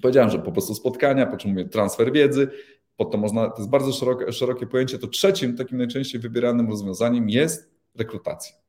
Powiedziałem, 0.03 0.31
że 0.31 0.39
po 0.39 0.53
prostu 0.53 0.75
spotkania, 0.75 1.27
po 1.27 1.37
czym 1.37 1.51
mówię 1.51 1.65
transfer 1.65 2.13
wiedzy, 2.13 2.49
po 2.97 3.05
to 3.05 3.19
można, 3.19 3.51
to 3.51 3.59
jest 3.59 3.71
bardzo 3.71 3.93
szerokie, 3.93 4.33
szerokie 4.33 4.67
pojęcie. 4.67 4.99
To 4.99 5.07
trzecim 5.07 5.57
takim 5.57 5.79
najczęściej 5.79 6.21
wybieranym 6.21 6.71
rozwiązaniem 6.71 7.31
jest 7.31 7.75
rekrutacja. 7.95 8.62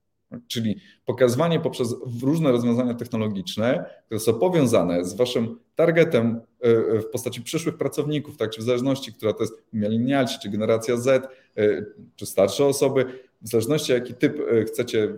Czyli 0.47 0.75
pokazywanie 1.05 1.59
poprzez 1.59 1.95
różne 2.23 2.51
rozwiązania 2.51 2.93
technologiczne, 2.93 3.85
które 4.05 4.19
są 4.19 4.33
powiązane 4.33 5.05
z 5.05 5.13
waszym 5.13 5.59
targetem 5.75 6.41
e, 6.63 6.67
e, 6.67 6.99
w 7.01 7.05
postaci 7.05 7.41
przyszłych 7.41 7.77
pracowników, 7.77 8.37
tak, 8.37 8.49
czy 8.49 8.61
w 8.61 8.63
zależności, 8.63 9.13
która 9.13 9.33
to 9.33 9.43
jest 9.43 9.63
milenialci, 9.73 10.39
czy 10.41 10.49
generacja 10.49 10.97
Z, 10.97 11.25
e, 11.57 11.85
czy 12.15 12.25
starsze 12.25 12.65
osoby, 12.65 13.05
w 13.43 13.49
zależności 13.49 13.91
jaki 13.91 14.13
typ 14.13 14.39
e, 14.51 14.63
chcecie 14.65 15.03
e, 15.03 15.17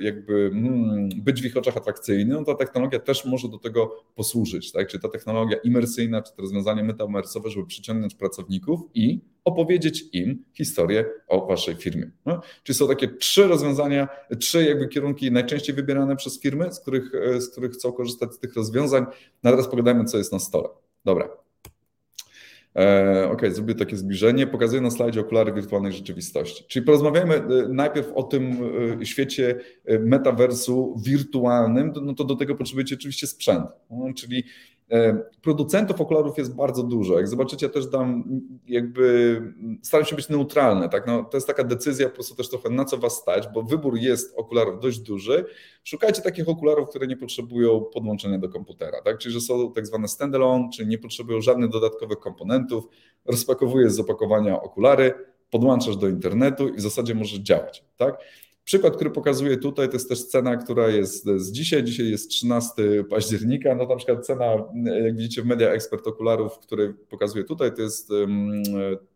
jakby 0.00 0.50
hmm, 0.50 1.08
być 1.16 1.42
w 1.42 1.44
ich 1.44 1.56
oczach 1.56 1.76
atrakcyjny, 1.76 2.34
no 2.34 2.44
ta 2.44 2.54
technologia 2.54 2.98
też 2.98 3.24
może 3.24 3.48
do 3.48 3.58
tego 3.58 4.04
posłużyć, 4.14 4.72
tak? 4.72 4.92
Ta 5.02 5.08
technologia 5.08 5.56
imersyjna, 5.56 6.22
czy 6.22 6.32
to 6.32 6.42
rozwiązanie 6.42 6.84
metamersowe, 6.84 7.50
żeby 7.50 7.66
przyciągnąć 7.66 8.14
pracowników 8.14 8.80
i 8.94 9.20
opowiedzieć 9.44 10.04
im 10.12 10.44
historię 10.54 11.04
o 11.28 11.46
waszej 11.46 11.74
firmie. 11.74 12.10
No? 12.26 12.40
Czyli 12.62 12.76
są 12.76 12.88
takie 12.88 13.08
trzy 13.08 13.46
rozwiązania, 13.46 14.08
trzy 14.40 14.64
jakby 14.64 14.88
kierunki 14.88 15.32
najczęściej 15.32 15.76
wybierane 15.76 16.16
przez 16.16 16.40
firmy, 16.40 16.72
z 16.72 16.80
których, 16.80 17.10
z 17.38 17.48
których 17.48 17.72
chcą 17.72 17.92
korzystać 17.92 18.34
z 18.34 18.38
tych 18.38 18.54
rozwiązań. 18.54 19.06
No 19.42 19.50
teraz 19.50 19.68
pogadajmy, 19.68 20.04
co 20.04 20.18
jest 20.18 20.32
na 20.32 20.38
stole. 20.38 20.68
Dobra. 21.04 21.45
E, 22.76 23.28
ok, 23.30 23.42
zrobię 23.50 23.74
takie 23.74 23.96
zbliżenie. 23.96 24.46
Pokazuję 24.46 24.80
na 24.80 24.90
slajdzie 24.90 25.20
okulary 25.20 25.52
wirtualnej 25.52 25.92
rzeczywistości. 25.92 26.64
Czyli 26.68 26.86
porozmawiajmy 26.86 27.34
e, 27.34 27.42
najpierw 27.68 28.12
o 28.12 28.22
tym 28.22 28.56
e, 29.00 29.06
świecie 29.06 29.60
metaversu 30.00 31.00
wirtualnym. 31.04 31.92
No 32.02 32.14
to 32.14 32.24
do 32.24 32.36
tego 32.36 32.54
potrzebujecie 32.54 32.94
oczywiście 32.94 33.26
sprzęt. 33.26 33.64
No, 33.90 34.14
czyli 34.14 34.44
producentów 35.42 36.00
okularów 36.00 36.38
jest 36.38 36.54
bardzo 36.54 36.82
dużo. 36.82 37.16
Jak 37.16 37.28
zobaczycie, 37.28 37.68
też 37.68 37.86
dam 37.86 38.24
jakby 38.68 39.40
staram 39.82 40.06
się 40.06 40.16
być 40.16 40.28
neutralny. 40.28 40.88
Tak? 40.88 41.06
No, 41.06 41.24
to 41.24 41.36
jest 41.36 41.46
taka 41.46 41.64
decyzja 41.64 42.08
po 42.08 42.14
prostu 42.14 42.34
też 42.34 42.48
trochę 42.48 42.70
na 42.70 42.84
co 42.84 42.96
was 42.96 43.16
stać, 43.16 43.48
bo 43.54 43.62
wybór 43.62 43.96
jest 43.96 44.38
okularów 44.38 44.80
dość 44.80 44.98
duży. 44.98 45.44
Szukajcie 45.84 46.22
takich 46.22 46.48
okularów, 46.48 46.88
które 46.88 47.06
nie 47.06 47.16
potrzebują 47.16 47.80
podłączenia 47.80 48.38
do 48.38 48.48
komputera, 48.48 49.02
tak? 49.02 49.18
czyli 49.18 49.34
że 49.34 49.40
są 49.40 49.72
tak 49.72 49.86
zwane 49.86 50.08
standalone, 50.08 50.68
czyli 50.74 50.88
nie 50.88 50.98
potrzebują 50.98 51.40
żadnych 51.40 51.70
dodatkowych 51.70 52.18
komponentów. 52.18 52.84
Rozpakowujesz 53.24 53.92
z 53.92 54.00
opakowania 54.00 54.62
okulary, 54.62 55.14
podłączasz 55.50 55.96
do 55.96 56.08
internetu 56.08 56.68
i 56.68 56.76
w 56.76 56.80
zasadzie 56.80 57.14
może 57.14 57.42
działać. 57.42 57.84
Tak? 57.96 58.18
Przykład, 58.66 58.96
który 58.96 59.10
pokazuję 59.10 59.56
tutaj, 59.56 59.88
to 59.88 59.92
jest 59.92 60.08
też 60.08 60.24
cena, 60.24 60.56
która 60.56 60.88
jest 60.88 61.24
z 61.36 61.52
dzisiaj. 61.52 61.84
Dzisiaj 61.84 62.10
jest 62.10 62.30
13 62.30 62.74
października. 63.10 63.74
No 63.74 63.86
na 63.86 63.96
przykład 63.96 64.26
cena, 64.26 64.44
jak 65.04 65.16
widzicie 65.16 65.42
w 65.42 65.46
Media 65.46 65.70
Expert 65.70 66.06
okularów, 66.06 66.58
który 66.58 66.94
pokazuję 66.94 67.44
tutaj, 67.44 67.74
to 67.74 67.82
jest 67.82 68.08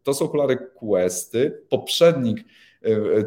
to 0.03 0.15
są 0.15 0.25
okulary 0.25 0.57
Questy. 0.75 1.63
Poprzednik 1.69 2.45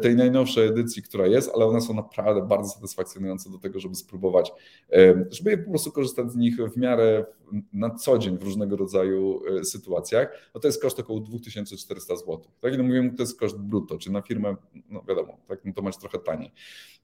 tej 0.02 0.16
najnowszej 0.16 0.68
edycji, 0.68 1.02
która 1.02 1.26
jest, 1.26 1.50
ale 1.54 1.66
one 1.66 1.80
są 1.80 1.94
naprawdę 1.94 2.42
bardzo 2.42 2.70
satysfakcjonujące 2.70 3.50
do 3.50 3.58
tego, 3.58 3.80
żeby 3.80 3.94
spróbować, 3.94 4.52
e, 4.92 5.24
żeby 5.30 5.58
po 5.58 5.70
prostu 5.70 5.92
korzystać 5.92 6.32
z 6.32 6.36
nich 6.36 6.56
w 6.56 6.76
miarę 6.76 7.24
na 7.72 7.90
co 7.90 8.18
dzień 8.18 8.38
w 8.38 8.42
różnego 8.42 8.76
rodzaju 8.76 9.40
e, 9.60 9.64
sytuacjach. 9.64 10.50
No 10.54 10.60
to 10.60 10.68
jest 10.68 10.82
koszt 10.82 11.00
około 11.00 11.20
2400 11.20 12.16
zł. 12.16 12.40
Tak, 12.60 12.78
no 12.78 12.84
mówimy, 12.84 13.14
to 13.14 13.22
jest 13.22 13.38
koszt 13.38 13.58
brutto, 13.58 13.98
czy 13.98 14.12
na 14.12 14.22
firmę, 14.22 14.56
no 14.90 15.02
wiadomo, 15.08 15.38
tak, 15.48 15.64
no 15.64 15.72
to 15.72 15.82
masz 15.82 15.96
trochę 15.96 16.18
taniej. 16.18 16.50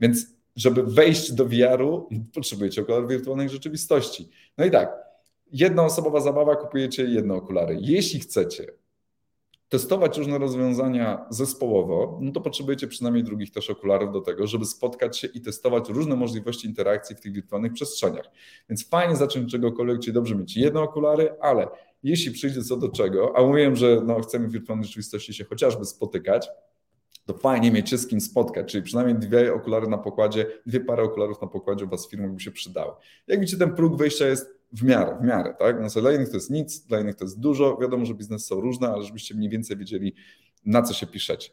Więc 0.00 0.26
żeby 0.56 0.82
wejść 0.82 1.32
do 1.32 1.46
VR-u, 1.46 2.08
potrzebujecie 2.34 2.82
okular 2.82 3.08
wirtualnej 3.08 3.48
rzeczywistości. 3.48 4.28
No 4.58 4.64
i 4.64 4.70
tak, 4.70 4.92
jednoosobowa 5.52 6.20
zabawa, 6.20 6.56
kupujecie 6.56 7.04
jedne 7.04 7.34
okulary. 7.34 7.78
Jeśli 7.80 8.20
chcecie 8.20 8.79
testować 9.70 10.18
różne 10.18 10.38
rozwiązania 10.38 11.26
zespołowo, 11.30 12.18
no 12.22 12.32
to 12.32 12.40
potrzebujecie 12.40 12.86
przynajmniej 12.86 13.24
drugich 13.24 13.50
też 13.50 13.70
okularów 13.70 14.12
do 14.12 14.20
tego, 14.20 14.46
żeby 14.46 14.64
spotkać 14.64 15.18
się 15.18 15.28
i 15.28 15.40
testować 15.40 15.88
różne 15.88 16.16
możliwości 16.16 16.68
interakcji 16.68 17.16
w 17.16 17.20
tych 17.20 17.32
wirtualnych 17.32 17.72
przestrzeniach. 17.72 18.30
Więc 18.68 18.88
fajnie 18.88 19.16
zacząć 19.16 19.50
czegokolwiek, 19.50 20.00
czyli 20.00 20.12
dobrze 20.12 20.34
mieć 20.34 20.56
jedne 20.56 20.80
okulary, 20.80 21.34
ale 21.40 21.68
jeśli 22.02 22.32
przyjdzie 22.32 22.62
co 22.62 22.76
do 22.76 22.88
czego, 22.88 23.32
a 23.36 23.42
mówiłem, 23.42 23.76
że 23.76 24.02
no, 24.06 24.20
chcemy 24.20 24.48
w 24.48 24.52
wirtualnej 24.52 24.86
rzeczywistości 24.86 25.34
się 25.34 25.44
chociażby 25.44 25.84
spotykać, 25.84 26.48
to 27.26 27.34
fajnie 27.34 27.70
mieć 27.70 27.90
się 27.90 27.98
z 27.98 28.06
kim 28.06 28.20
spotkać, 28.20 28.72
czyli 28.72 28.84
przynajmniej 28.84 29.18
dwie 29.18 29.54
okulary 29.54 29.86
na 29.86 29.98
pokładzie, 29.98 30.46
dwie 30.66 30.80
pary 30.80 31.02
okularów 31.02 31.42
na 31.42 31.48
pokładzie 31.48 31.84
u 31.84 31.88
Was 31.88 32.06
w 32.06 32.10
firmach 32.10 32.32
by 32.32 32.40
się 32.40 32.50
przydały. 32.50 32.92
Jak 33.26 33.40
widzicie, 33.40 33.58
ten 33.58 33.74
próg 33.74 33.96
wyjścia 33.96 34.26
jest 34.26 34.59
w 34.72 34.82
miarę, 34.82 35.16
w 35.20 35.24
miarę, 35.24 35.54
tak? 35.58 35.76
No, 35.80 36.00
dla 36.00 36.12
innych 36.12 36.28
to 36.28 36.36
jest 36.36 36.50
nic, 36.50 36.80
dla 36.80 37.00
innych 37.00 37.14
to 37.14 37.24
jest 37.24 37.40
dużo. 37.40 37.78
Wiadomo, 37.80 38.04
że 38.04 38.14
biznesy 38.14 38.46
są 38.46 38.60
różne, 38.60 38.88
ale 38.88 39.02
żebyście 39.04 39.34
mniej 39.34 39.50
więcej 39.50 39.76
wiedzieli, 39.76 40.14
na 40.64 40.82
co 40.82 40.94
się 40.94 41.06
piszecie. 41.06 41.50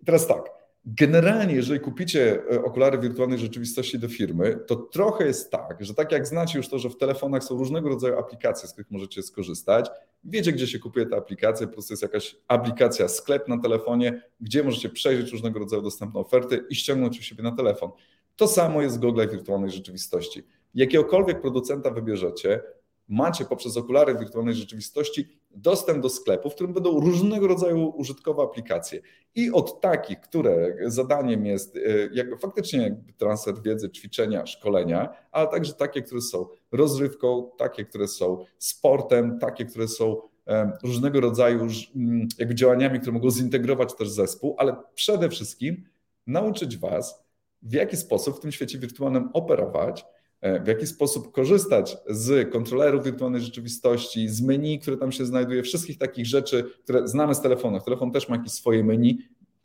I 0.00 0.04
teraz 0.04 0.26
tak, 0.26 0.50
generalnie, 0.84 1.54
jeżeli 1.54 1.80
kupicie 1.80 2.42
e, 2.52 2.64
okulary 2.64 2.98
wirtualnej 2.98 3.38
rzeczywistości 3.38 3.98
do 3.98 4.08
firmy, 4.08 4.58
to 4.66 4.76
trochę 4.76 5.26
jest 5.26 5.50
tak, 5.50 5.76
że 5.84 5.94
tak 5.94 6.12
jak 6.12 6.26
znacie 6.26 6.58
już 6.58 6.68
to, 6.68 6.78
że 6.78 6.90
w 6.90 6.96
telefonach 6.96 7.44
są 7.44 7.58
różnego 7.58 7.88
rodzaju 7.88 8.18
aplikacje, 8.18 8.68
z 8.68 8.72
których 8.72 8.90
możecie 8.90 9.22
skorzystać, 9.22 9.90
wiecie, 10.24 10.52
gdzie 10.52 10.66
się 10.66 10.78
kupuje 10.78 11.06
ta 11.06 11.16
aplikacja, 11.16 11.66
po 11.66 11.72
prostu 11.72 11.92
jest 11.92 12.02
jakaś 12.02 12.36
aplikacja, 12.48 13.08
sklep 13.08 13.48
na 13.48 13.58
telefonie, 13.58 14.22
gdzie 14.40 14.64
możecie 14.64 14.88
przejrzeć 14.88 15.32
różnego 15.32 15.58
rodzaju 15.58 15.82
dostępne 15.82 16.20
oferty 16.20 16.64
i 16.70 16.74
ściągnąć 16.74 17.18
u 17.18 17.22
siebie 17.22 17.42
na 17.42 17.52
telefon. 17.52 17.90
To 18.36 18.48
samo 18.48 18.82
jest 18.82 18.96
w 18.96 19.00
Google 19.00 19.28
wirtualnej 19.30 19.70
rzeczywistości 19.70 20.42
jakiegokolwiek 20.78 21.40
producenta 21.40 21.90
wybierzecie, 21.90 22.62
macie 23.08 23.44
poprzez 23.44 23.76
okulary 23.76 24.14
wirtualnej 24.18 24.54
rzeczywistości 24.54 25.28
dostęp 25.50 26.02
do 26.02 26.08
sklepu, 26.08 26.50
w 26.50 26.54
którym 26.54 26.72
będą 26.72 27.00
różnego 27.00 27.46
rodzaju 27.46 27.92
użytkowe 27.96 28.42
aplikacje. 28.42 29.00
I 29.34 29.50
od 29.50 29.80
takich, 29.80 30.20
które 30.20 30.76
zadaniem 30.86 31.46
jest 31.46 31.76
e, 31.76 31.80
jakby 32.12 32.38
faktycznie 32.38 33.02
transfer 33.16 33.62
wiedzy, 33.62 33.90
ćwiczenia, 33.90 34.46
szkolenia, 34.46 35.08
ale 35.32 35.48
także 35.48 35.72
takie, 35.72 36.02
które 36.02 36.20
są 36.20 36.46
rozrywką, 36.72 37.50
takie, 37.58 37.84
które 37.84 38.08
są 38.08 38.44
sportem, 38.58 39.38
takie, 39.38 39.64
które 39.64 39.88
są 39.88 40.16
e, 40.46 40.72
różnego 40.82 41.20
rodzaju 41.20 41.66
mm, 41.96 42.28
jakby 42.38 42.54
działaniami, 42.54 43.00
które 43.00 43.12
mogą 43.12 43.30
zintegrować 43.30 43.94
też 43.94 44.08
zespół, 44.08 44.54
ale 44.58 44.76
przede 44.94 45.28
wszystkim 45.28 45.84
nauczyć 46.26 46.76
Was, 46.76 47.28
w 47.62 47.72
jaki 47.72 47.96
sposób 47.96 48.36
w 48.36 48.40
tym 48.40 48.52
świecie 48.52 48.78
wirtualnym 48.78 49.30
operować, 49.32 50.04
w 50.42 50.66
jaki 50.66 50.86
sposób 50.86 51.32
korzystać 51.32 51.96
z 52.06 52.52
kontrolerów 52.52 53.04
wirtualnej 53.04 53.40
rzeczywistości, 53.40 54.28
z 54.28 54.42
menu, 54.42 54.78
które 54.78 54.96
tam 54.96 55.12
się 55.12 55.26
znajduje, 55.26 55.62
wszystkich 55.62 55.98
takich 55.98 56.26
rzeczy, 56.26 56.64
które 56.84 57.08
znamy 57.08 57.34
z 57.34 57.40
telefonów. 57.40 57.84
Telefon 57.84 58.12
też 58.12 58.28
ma 58.28 58.36
jakieś 58.36 58.52
swoje 58.52 58.84
menu, 58.84 59.18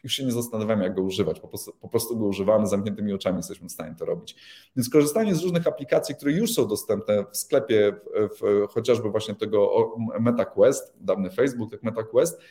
już 0.04 0.14
się 0.14 0.26
nie 0.26 0.32
zastanawiamy, 0.32 0.84
jak 0.84 0.96
go 0.96 1.02
używać, 1.02 1.40
po 1.40 1.48
prostu, 1.48 1.74
po 1.82 1.90
prostu 1.90 2.18
go 2.18 2.26
używamy, 2.26 2.68
zamkniętymi 2.68 3.14
oczami 3.14 3.38
jesteśmy 3.38 3.70
w 3.70 3.72
stanie 3.72 3.96
to 4.00 4.06
robić. 4.06 4.36
Więc 4.76 4.90
korzystanie 4.90 5.36
z 5.36 5.44
różnych 5.44 5.68
aplikacji, 5.68 6.16
które 6.16 6.32
już 6.32 6.54
są 6.54 6.68
dostępne 6.68 7.26
w 7.32 7.38
sklepie, 7.38 7.94
w, 8.16 8.68
w, 8.70 8.74
chociażby 8.74 9.10
właśnie 9.10 9.36
tego 9.36 9.92
MetaQuest, 10.20 10.94
dawny 11.00 11.30
Facebook, 11.30 11.72
jak 11.72 11.84
MetaQuest, 11.84 12.42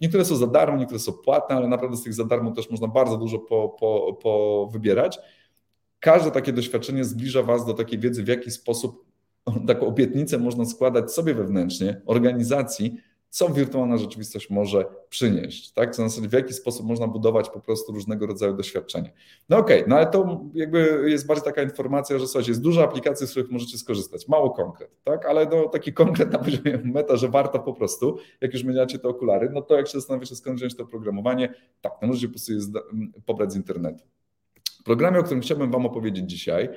Niektóre 0.00 0.24
są 0.24 0.36
za 0.36 0.46
darmo, 0.46 0.78
niektóre 0.78 0.98
są 0.98 1.12
płatne, 1.12 1.56
ale 1.56 1.68
naprawdę 1.68 1.96
z 1.96 2.02
tych 2.02 2.14
za 2.14 2.24
darmo 2.24 2.50
też 2.50 2.70
można 2.70 2.88
bardzo 2.88 3.16
dużo 3.16 3.38
po, 3.38 3.68
po, 3.68 4.18
po 4.22 4.68
wybierać 4.72 5.18
każde 6.00 6.30
takie 6.30 6.52
doświadczenie 6.52 7.04
zbliża 7.04 7.42
Was 7.42 7.66
do 7.66 7.74
takiej 7.74 7.98
wiedzy, 7.98 8.22
w 8.22 8.28
jaki 8.28 8.50
sposób 8.50 9.04
taką 9.66 9.86
obietnicę 9.86 10.38
można 10.38 10.64
składać 10.64 11.12
sobie 11.12 11.34
wewnętrznie, 11.34 12.00
organizacji, 12.06 12.96
co 13.30 13.48
wirtualna 13.48 13.96
rzeczywistość 13.96 14.50
może 14.50 14.84
przynieść, 15.08 15.72
tak? 15.72 15.96
Co 15.96 16.08
w 16.08 16.32
jaki 16.32 16.54
sposób 16.54 16.86
można 16.86 17.06
budować 17.06 17.50
po 17.50 17.60
prostu 17.60 17.92
różnego 17.92 18.26
rodzaju 18.26 18.56
doświadczenia. 18.56 19.10
No 19.48 19.58
okej, 19.58 19.78
okay, 19.78 19.88
no 19.88 19.96
ale 19.96 20.06
to 20.06 20.44
jakby 20.54 21.04
jest 21.06 21.26
bardziej 21.26 21.44
taka 21.44 21.62
informacja, 21.62 22.18
że 22.18 22.26
słuchajcie, 22.26 22.50
jest 22.50 22.62
dużo 22.62 22.84
aplikacji, 22.84 23.26
z 23.26 23.30
których 23.30 23.50
możecie 23.50 23.78
skorzystać, 23.78 24.28
mało 24.28 24.50
konkret, 24.50 24.90
tak? 25.04 25.26
Ale 25.26 25.46
no, 25.46 25.68
taki 25.68 25.92
konkret 25.92 26.32
na 26.32 26.38
poziomie 26.38 26.80
meta, 26.84 27.16
że 27.16 27.28
warto 27.28 27.58
po 27.58 27.74
prostu, 27.74 28.18
jak 28.40 28.52
już 28.52 28.62
zmieniacie 28.62 28.98
te 28.98 29.08
okulary, 29.08 29.50
no 29.52 29.62
to 29.62 29.76
jak 29.76 29.86
się 29.86 29.98
zastanawiacie 29.98 30.36
skąd 30.36 30.56
wziąć 30.56 30.76
to 30.76 30.82
oprogramowanie, 30.82 31.54
tak, 31.80 31.92
no 32.02 32.08
możecie 32.08 32.26
po 32.28 32.32
prostu 32.32 32.52
je 32.52 32.60
pobrać 33.26 33.52
z 33.52 33.56
internetu. 33.56 34.04
Programie, 34.84 35.18
o 35.18 35.22
którym 35.22 35.42
chciałbym 35.42 35.70
Wam 35.70 35.86
opowiedzieć 35.86 36.30
dzisiaj, 36.30 36.68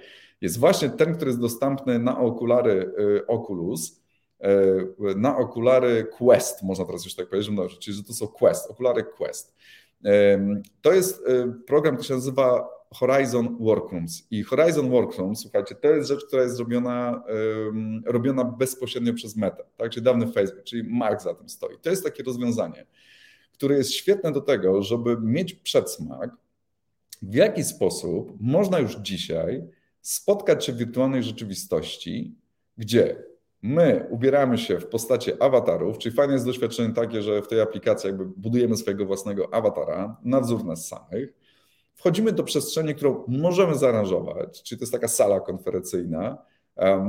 jest 0.44 0.60
właśnie 0.60 0.90
ten, 0.90 1.16
który 1.16 1.30
jest 1.30 1.42
dostępny 1.42 2.00
na 2.00 2.20
okulary 2.20 2.94
y, 3.00 3.28
Oculus, 3.28 4.02
y, 4.42 5.16
na 5.16 5.38
okulary 5.38 6.08
Quest, 6.18 6.64
można 6.64 6.86
teraz 6.86 7.06
już 7.06 7.16
tak 7.16 7.30
powiedzieć, 7.30 7.80
czyli 7.80 7.98
że 7.98 8.04
to 8.04 8.14
są 8.14 8.28
Quest, 8.28 8.72
okulary 8.72 9.04
Quest. 9.04 9.56
To 10.82 10.94
jest 10.94 11.28
y, 11.28 11.54
program, 11.68 11.96
który 11.96 12.08
się 12.08 12.14
nazywa 12.14 12.70
Horizon 12.94 13.58
Workrooms. 13.60 14.28
I 14.32 14.44
Horizon 14.44 14.90
Workrooms, 14.90 15.40
słuchajcie, 15.42 15.76
to 15.76 15.88
jest 15.88 16.10
rzecz, 16.10 16.26
która 16.26 16.44
jest 16.44 16.56
zrobiona, 16.56 17.24
robiona 18.06 18.44
bezpośrednio 18.44 19.14
przez 19.14 19.36
Meta, 19.36 19.64
tak? 19.78 19.92
czyli 19.92 20.04
dawny 20.04 20.28
Facebook, 20.28 20.64
czyli 20.64 20.84
Mark 20.84 21.22
za 21.22 21.34
tym 21.34 21.50
stoi. 21.50 21.78
To 21.82 21.90
jest 21.90 22.04
takie 22.04 22.24
rozwiązanie, 22.24 22.86
które 23.54 23.78
jest 23.78 23.94
świetne 23.94 24.32
do 24.32 24.42
tego, 24.42 24.82
żeby 24.82 25.18
mieć 25.22 25.54
przedsmak 25.54 26.30
w 27.24 27.34
jaki 27.36 27.64
sposób 27.64 28.38
można 28.40 28.80
już 28.80 28.96
dzisiaj 28.96 29.64
spotkać 30.02 30.66
się 30.66 30.74
w 30.74 30.78
wirtualnej 30.78 31.24
rzeczywistości, 31.24 32.36
gdzie 32.78 33.24
my 33.62 34.08
ubieramy 34.10 34.58
się 34.58 34.80
w 34.80 34.88
postaci 34.88 35.32
awatarów, 35.40 35.98
czyli 35.98 36.16
fajne 36.16 36.34
jest 36.34 36.46
doświadczenie 36.46 36.94
takie, 36.94 37.22
że 37.22 37.42
w 37.42 37.48
tej 37.48 37.62
aplikacji 37.62 38.08
jakby 38.08 38.26
budujemy 38.26 38.78
swojego 38.78 39.06
własnego 39.06 39.54
awatara, 39.54 40.18
nadzór 40.24 40.66
nas 40.66 40.88
samych, 40.88 41.34
wchodzimy 41.94 42.32
do 42.32 42.44
przestrzeni, 42.44 42.96
którą 42.96 43.24
możemy 43.28 43.76
zaaranżować, 43.76 44.64
czyli 44.64 44.80
to 44.80 44.84
jest 44.84 44.94
taka 44.94 45.08
sala 45.08 45.40
konferencyjna, 45.40 46.38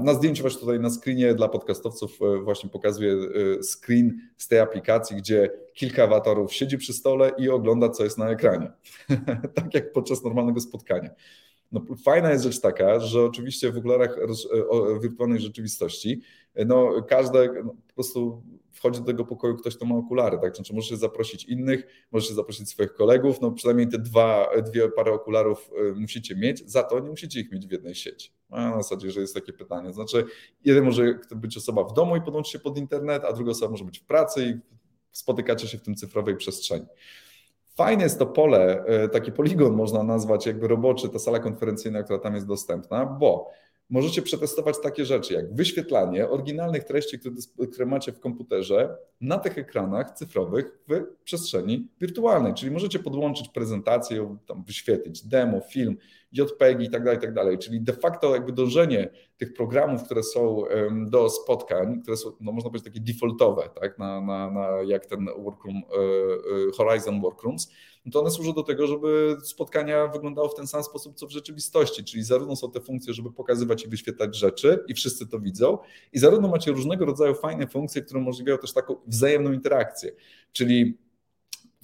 Na 0.05 0.15
zdjęciu 0.15 0.43
właśnie 0.43 0.61
tutaj 0.61 0.81
na 0.81 0.91
screenie 0.91 1.35
dla 1.35 1.49
podcastowców 1.49 2.19
e, 2.23 2.39
właśnie 2.39 2.71
pokazuję 2.71 3.13
e, 3.13 3.19
screen 3.63 4.19
z 4.37 4.49
tej 4.49 4.59
aplikacji, 4.59 5.17
gdzie 5.17 5.51
kilka 5.75 6.05
awatarów 6.05 6.53
siedzi 6.53 6.79
przy 6.79 6.93
stole 6.93 7.33
i 7.39 7.49
ogląda, 7.49 7.89
co 7.89 8.05
jest 8.05 8.19
na 8.19 8.31
ekranie. 8.31 8.73
tak 9.55 9.75
jak 9.75 9.93
podczas 9.93 10.25
normalnego 10.25 10.61
spotkania. 10.61 11.11
No, 11.73 11.81
fajna 12.05 12.31
jest 12.31 12.45
rzecz 12.45 12.61
taka, 12.61 13.01
że 13.01 13.23
oczywiście 13.23 13.73
w 13.73 13.79
okularach 13.79 14.17
wirtualnej 15.03 15.41
rzeczywistości, 15.41 16.21
no 16.67 17.03
każde 17.09 17.49
no, 17.65 17.75
po 17.89 17.95
prostu 17.95 18.43
wchodzi 18.75 19.01
do 19.01 19.07
tego 19.07 19.25
pokoju 19.25 19.57
ktoś, 19.57 19.77
kto 19.77 19.87
ma 19.87 19.95
okulary, 19.95 20.39
tak? 20.39 20.57
Znaczy 20.57 20.75
możesz 20.75 20.99
zaprosić 20.99 21.45
innych, 21.45 21.87
możesz 22.13 22.31
zaprosić 22.31 22.69
swoich 22.69 22.95
kolegów, 22.95 23.41
no 23.41 23.51
przynajmniej 23.53 23.89
te 23.89 23.99
dwa, 23.99 24.49
dwie 24.67 24.89
pary 24.89 25.13
okularów 25.13 25.71
y, 25.91 25.95
musicie 25.95 26.37
mieć, 26.37 26.71
za 26.71 26.83
to 26.83 27.01
nie 27.01 27.11
musicie 27.11 27.41
ich 27.41 27.53
mieć 27.53 27.67
w 27.67 27.71
jednej 27.71 27.95
sieci. 27.95 28.33
A 28.51 28.71
na 28.71 28.83
zasadzie, 28.83 29.11
że 29.11 29.21
jest 29.21 29.35
takie 29.35 29.53
pytanie. 29.53 29.93
Znaczy, 29.93 30.25
jeden 30.65 30.85
może 30.85 31.19
być 31.37 31.57
osoba 31.57 31.85
w 31.85 31.93
domu 31.93 32.17
i 32.17 32.21
podłączyć 32.21 32.53
się 32.53 32.59
pod 32.59 32.79
internet, 32.79 33.25
a 33.25 33.33
druga 33.33 33.51
osoba 33.51 33.71
może 33.71 33.85
być 33.85 33.99
w 33.99 34.05
pracy 34.05 34.45
i 34.45 34.75
spotykacie 35.13 35.69
się 35.69 35.79
w 35.79 35.83
tym 35.83 35.95
cyfrowej 35.95 36.37
przestrzeni. 36.37 36.87
Fajne 37.77 38.03
jest 38.03 38.19
to 38.19 38.27
pole, 38.27 38.85
y, 39.05 39.09
taki 39.09 39.33
poligon 39.33 39.73
można 39.73 40.03
nazwać 40.03 40.47
jakby 40.47 40.69
roboczy, 40.69 41.09
ta 41.09 41.19
sala 41.19 41.39
konferencyjna, 41.39 42.03
która 42.03 42.19
tam 42.19 42.35
jest 42.35 42.47
dostępna, 42.47 43.07
bo 43.07 43.51
możecie 43.91 44.23
przetestować 44.23 44.77
takie 44.83 45.05
rzeczy 45.05 45.35
jak 45.35 45.55
wyświetlanie 45.55 46.29
oryginalnych 46.29 46.85
treści, 46.85 47.19
które, 47.19 47.35
które, 47.73 47.87
macie 47.87 48.13
w 48.13 48.21
komputerze 48.21 48.97
na 49.21 49.39
tych 49.39 49.59
ekranach 49.59 50.11
cyfrowych 50.11 50.79
w 50.89 51.03
przestrzeni 51.25 51.89
wirtualnej. 52.01 52.55
Czyli 52.55 52.73
możecie 52.73 52.99
podłączyć 52.99 53.49
prezentację, 53.49 54.37
tam 54.47 54.65
wyświetlić 54.65 55.27
demo, 55.27 55.61
film, 55.61 55.97
JPEG 56.35 56.81
i 56.81 56.91
tak 56.91 57.05
dalej, 57.05 57.19
i 57.19 57.21
tak 57.21 57.35
dalej. 57.35 57.59
Czyli 57.59 57.81
de 57.81 57.93
facto 57.93 58.35
jakby 58.35 58.53
dążenie 58.53 59.11
tych 59.37 59.55
programów, 59.55 60.03
które 60.03 60.23
są 60.23 60.63
do 61.07 61.31
spotkań, 61.31 62.03
które 62.03 62.17
są, 62.17 62.33
no 62.41 62.53
można 62.53 62.71
powiedzieć, 62.71 62.95
takie 62.95 63.13
defaultowe, 63.13 63.69
tak, 63.81 63.99
na, 63.99 64.21
na, 64.21 64.51
na 64.51 64.69
jak 64.87 65.07
ten 65.07 65.27
workroom, 65.39 65.77
e, 65.77 65.97
e, 65.99 66.73
Horizon 66.77 67.21
Workrooms, 67.21 67.71
no 68.05 68.13
to 68.13 68.21
one 68.21 68.31
służą 68.31 68.53
do 68.53 68.63
tego, 68.63 68.87
żeby 68.87 69.37
spotkania 69.43 70.07
wyglądały 70.07 70.49
w 70.49 70.55
ten 70.55 70.67
sam 70.67 70.85
sposób, 70.85 71.15
co 71.17 71.27
w 71.27 71.31
rzeczywistości, 71.31 72.05
czyli 72.05 72.25
zarówno 72.25 72.57
są 72.57 72.71
te 72.71 72.81
funkcje, 72.81 73.15
żeby 73.15 73.33
pokazywać 73.33 73.85
i 73.85 73.89
wyświetlać 73.89 74.37
rzeczy 74.37 74.85
i 74.89 74.95
wszyscy 74.95 75.27
to 75.27 75.41
widzą, 75.41 75.79
i 76.13 76.19
zarówno 76.19 76.49
macie 76.49 76.73
różnego 76.73 77.05
rodzaju 77.05 77.35
fajne 77.35 77.67
funkcje, 77.67 78.03
które 78.03 78.21
umożliwiają 78.21 78.59
też 78.59 78.73
taką 78.73 78.97
wzajemną 79.07 79.53
interakcję, 79.53 80.13
czyli 80.53 80.99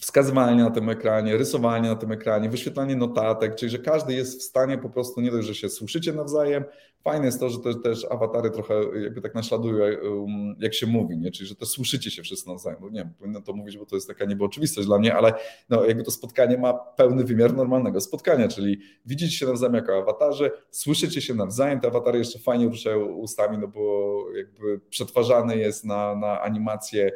wskazywanie 0.01 0.63
na 0.63 0.71
tym 0.71 0.89
ekranie, 0.89 1.37
rysowanie 1.37 1.89
na 1.89 1.97
tym 1.97 2.13
ekranie, 2.13 2.51
wyświetlanie 2.51 2.97
notatek, 2.97 3.55
czyli 3.55 3.71
że 3.71 3.79
każdy 3.79 4.15
jest 4.15 4.41
w 4.41 4.43
stanie 4.43 4.79
po 4.79 4.91
prostu 4.91 5.21
nie 5.21 5.31
dość, 5.31 5.49
że 5.49 5.55
się 5.55 5.69
słyszycie 5.69 6.13
nawzajem. 6.13 6.65
Fajne 7.05 7.27
jest 7.27 7.41
to, 7.41 7.51
że 7.51 7.59
też, 7.59 7.77
też 7.83 8.07
awatary 8.11 8.51
trochę 8.51 8.75
jakby 9.03 9.21
tak 9.21 9.35
naśladują, 9.35 9.85
um, 9.85 10.57
jak 10.59 10.75
się 10.75 10.87
mówi, 10.87 11.19
nie? 11.19 11.31
czyli 11.31 11.49
że 11.49 11.55
też 11.55 11.69
słyszycie 11.69 12.11
się 12.11 12.23
wszyscy 12.23 12.49
nawzajem. 12.49 12.79
No 12.83 12.89
nie 12.89 12.99
wiem, 13.01 13.15
powinno 13.19 13.41
to 13.41 13.53
mówić, 13.53 13.79
bo 13.79 13.87
to 13.87 13.95
jest 13.97 14.09
taka 14.09 14.25
niby 14.25 14.45
oczywistość 14.45 14.87
dla 14.87 14.99
mnie, 14.99 15.15
ale 15.15 15.35
no, 15.69 15.85
jakby 15.85 16.03
to 16.03 16.11
spotkanie 16.11 16.59
ma 16.59 16.73
pełny 16.75 17.25
wymiar 17.25 17.55
normalnego 17.55 18.01
spotkania, 18.01 18.49
czyli 18.49 18.81
widzicie 19.07 19.37
się 19.37 19.47
nawzajem 19.47 19.75
jako 19.75 19.99
awatarze, 19.99 20.51
słyszycie 20.71 21.21
się 21.21 21.35
nawzajem, 21.35 21.81
te 21.81 21.89
awatary 21.89 22.19
jeszcze 22.19 22.39
fajnie 22.39 22.67
ruszają 22.67 23.05
ustami, 23.05 23.59
no 23.59 23.69
bo 23.69 24.25
jakby 24.37 24.81
przetwarzany 24.91 25.57
jest 25.57 25.85
na, 25.85 26.15
na 26.15 26.41
animację 26.41 27.13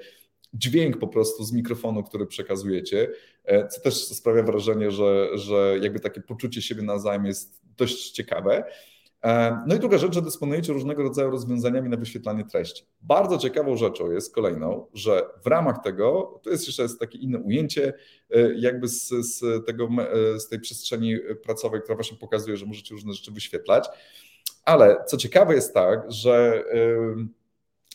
dźwięk 0.54 0.98
po 0.98 1.08
prostu 1.08 1.44
z 1.44 1.52
mikrofonu, 1.52 2.02
który 2.02 2.26
przekazujecie, 2.26 3.10
e, 3.44 3.68
co 3.68 3.80
też 3.80 4.04
sprawia 4.04 4.42
wrażenie, 4.42 4.90
że, 4.90 5.38
że 5.38 5.78
jakby 5.82 6.00
takie 6.00 6.20
poczucie 6.20 6.62
siebie 6.62 6.82
nawzajem 6.82 7.26
jest 7.26 7.60
dość 7.76 8.10
ciekawe. 8.10 8.64
E, 9.24 9.58
no 9.66 9.74
i 9.74 9.78
druga 9.78 9.98
rzecz, 9.98 10.14
że 10.14 10.22
dysponujecie 10.22 10.72
różnego 10.72 11.02
rodzaju 11.02 11.30
rozwiązaniami 11.30 11.88
na 11.88 11.96
wyświetlanie 11.96 12.44
treści. 12.44 12.84
Bardzo 13.02 13.38
ciekawą 13.38 13.76
rzeczą 13.76 14.10
jest 14.10 14.34
kolejną, 14.34 14.86
że 14.94 15.26
w 15.44 15.46
ramach 15.46 15.82
tego, 15.84 16.40
to 16.42 16.50
jest 16.50 16.66
jeszcze 16.66 16.82
jest 16.82 17.00
takie 17.00 17.18
inne 17.18 17.38
ujęcie 17.38 17.92
e, 18.30 18.54
jakby 18.54 18.88
z, 18.88 19.08
z, 19.08 19.66
tego, 19.66 19.88
z 20.36 20.48
tej 20.48 20.60
przestrzeni 20.60 21.16
pracowej, 21.42 21.80
która 21.82 21.94
właśnie 21.94 22.16
pokazuje, 22.16 22.56
że 22.56 22.66
możecie 22.66 22.94
różne 22.94 23.12
rzeczy 23.12 23.32
wyświetlać, 23.32 23.88
ale 24.64 25.04
co 25.06 25.16
ciekawe 25.16 25.54
jest 25.54 25.74
tak, 25.74 26.12
że 26.12 26.64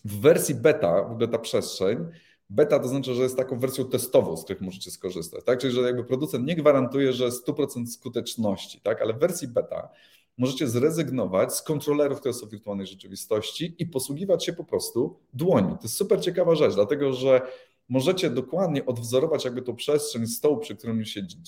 w 0.06 0.22
wersji 0.22 0.56
beta, 0.56 1.04
w 1.04 1.12
ogóle 1.12 1.28
ta 1.28 1.40
przestrzeń, 1.40 2.06
Beta 2.50 2.80
to 2.80 2.88
znaczy, 2.88 3.14
że 3.14 3.24
jest 3.24 3.38
taką 3.38 3.60
wersją 3.60 3.86
testową, 3.86 4.38
z 4.38 4.44
których 4.44 4.62
możecie 4.62 4.92
skorzystać. 4.92 5.46
Tak? 5.46 5.60
Czyli, 5.60 5.74
że 5.74 5.82
jakby 5.82 6.04
producent 6.04 6.48
nie 6.48 6.56
gwarantuje, 6.56 7.14
że 7.14 7.30
100% 7.30 7.86
skuteczności, 7.86 8.82
tak? 8.82 9.02
ale 9.02 9.14
w 9.14 9.20
wersji 9.20 9.48
beta 9.48 9.90
możecie 10.38 10.68
zrezygnować 10.68 11.56
z 11.56 11.62
kontrolerów, 11.62 12.20
które 12.20 12.34
są 12.34 12.48
w 12.48 12.50
wirtualnej 12.50 12.88
rzeczywistości 12.88 13.76
i 13.80 13.86
posługiwać 13.86 14.46
się 14.46 14.54
po 14.54 14.64
prostu 14.64 15.20
dłoni. 15.34 15.68
To 15.78 15.84
jest 15.84 15.96
super 15.96 16.22
ciekawa 16.22 16.56
rzecz, 16.56 16.76
dlatego 16.76 17.14
że 17.14 17.42
możecie 17.90 18.30
dokładnie 18.30 18.86
odwzorować 18.86 19.46
jakby 19.46 19.62
tą 19.62 19.76
przestrzeń 19.76 20.28
stołu, 20.28 20.58
przy 20.58 20.76
którym 20.76 21.04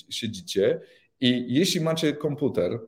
siedzicie 0.09 0.81
i 1.19 1.45
jeśli 1.53 1.81
macie 1.81 2.13
komputer, 2.13 2.79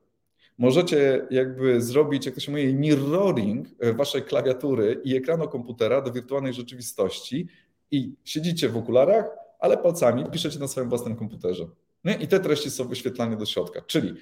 możecie 0.58 1.28
jakby 1.32 1.82
zrobić, 1.82 2.26
jak 2.26 2.36
to 2.36 2.42
się 2.42 2.52
mówi, 2.52 2.74
mirroring 2.74 3.68
waszej 3.96 4.24
klawiatury 4.24 5.02
i 5.04 5.16
ekranu 5.16 5.48
komputera 5.48 6.02
do 6.02 6.12
wirtualnej 6.12 6.54
rzeczywistości 6.54 7.48
i 7.94 8.16
siedzicie 8.24 8.70
w 8.70 8.78
okularach, 8.78 9.26
ale 9.60 9.78
palcami 9.78 10.26
piszecie 10.32 10.60
na 10.60 10.68
swoim 10.68 10.90
własnym 10.90 11.16
komputerze. 11.16 11.68
Nie? 12.04 12.14
I 12.14 12.28
te 12.28 12.40
treści 12.40 12.72
są 12.72 12.88
wyświetlane 12.88 13.38
do 13.38 13.46
środka. 13.46 13.82
Czyli 13.82 14.14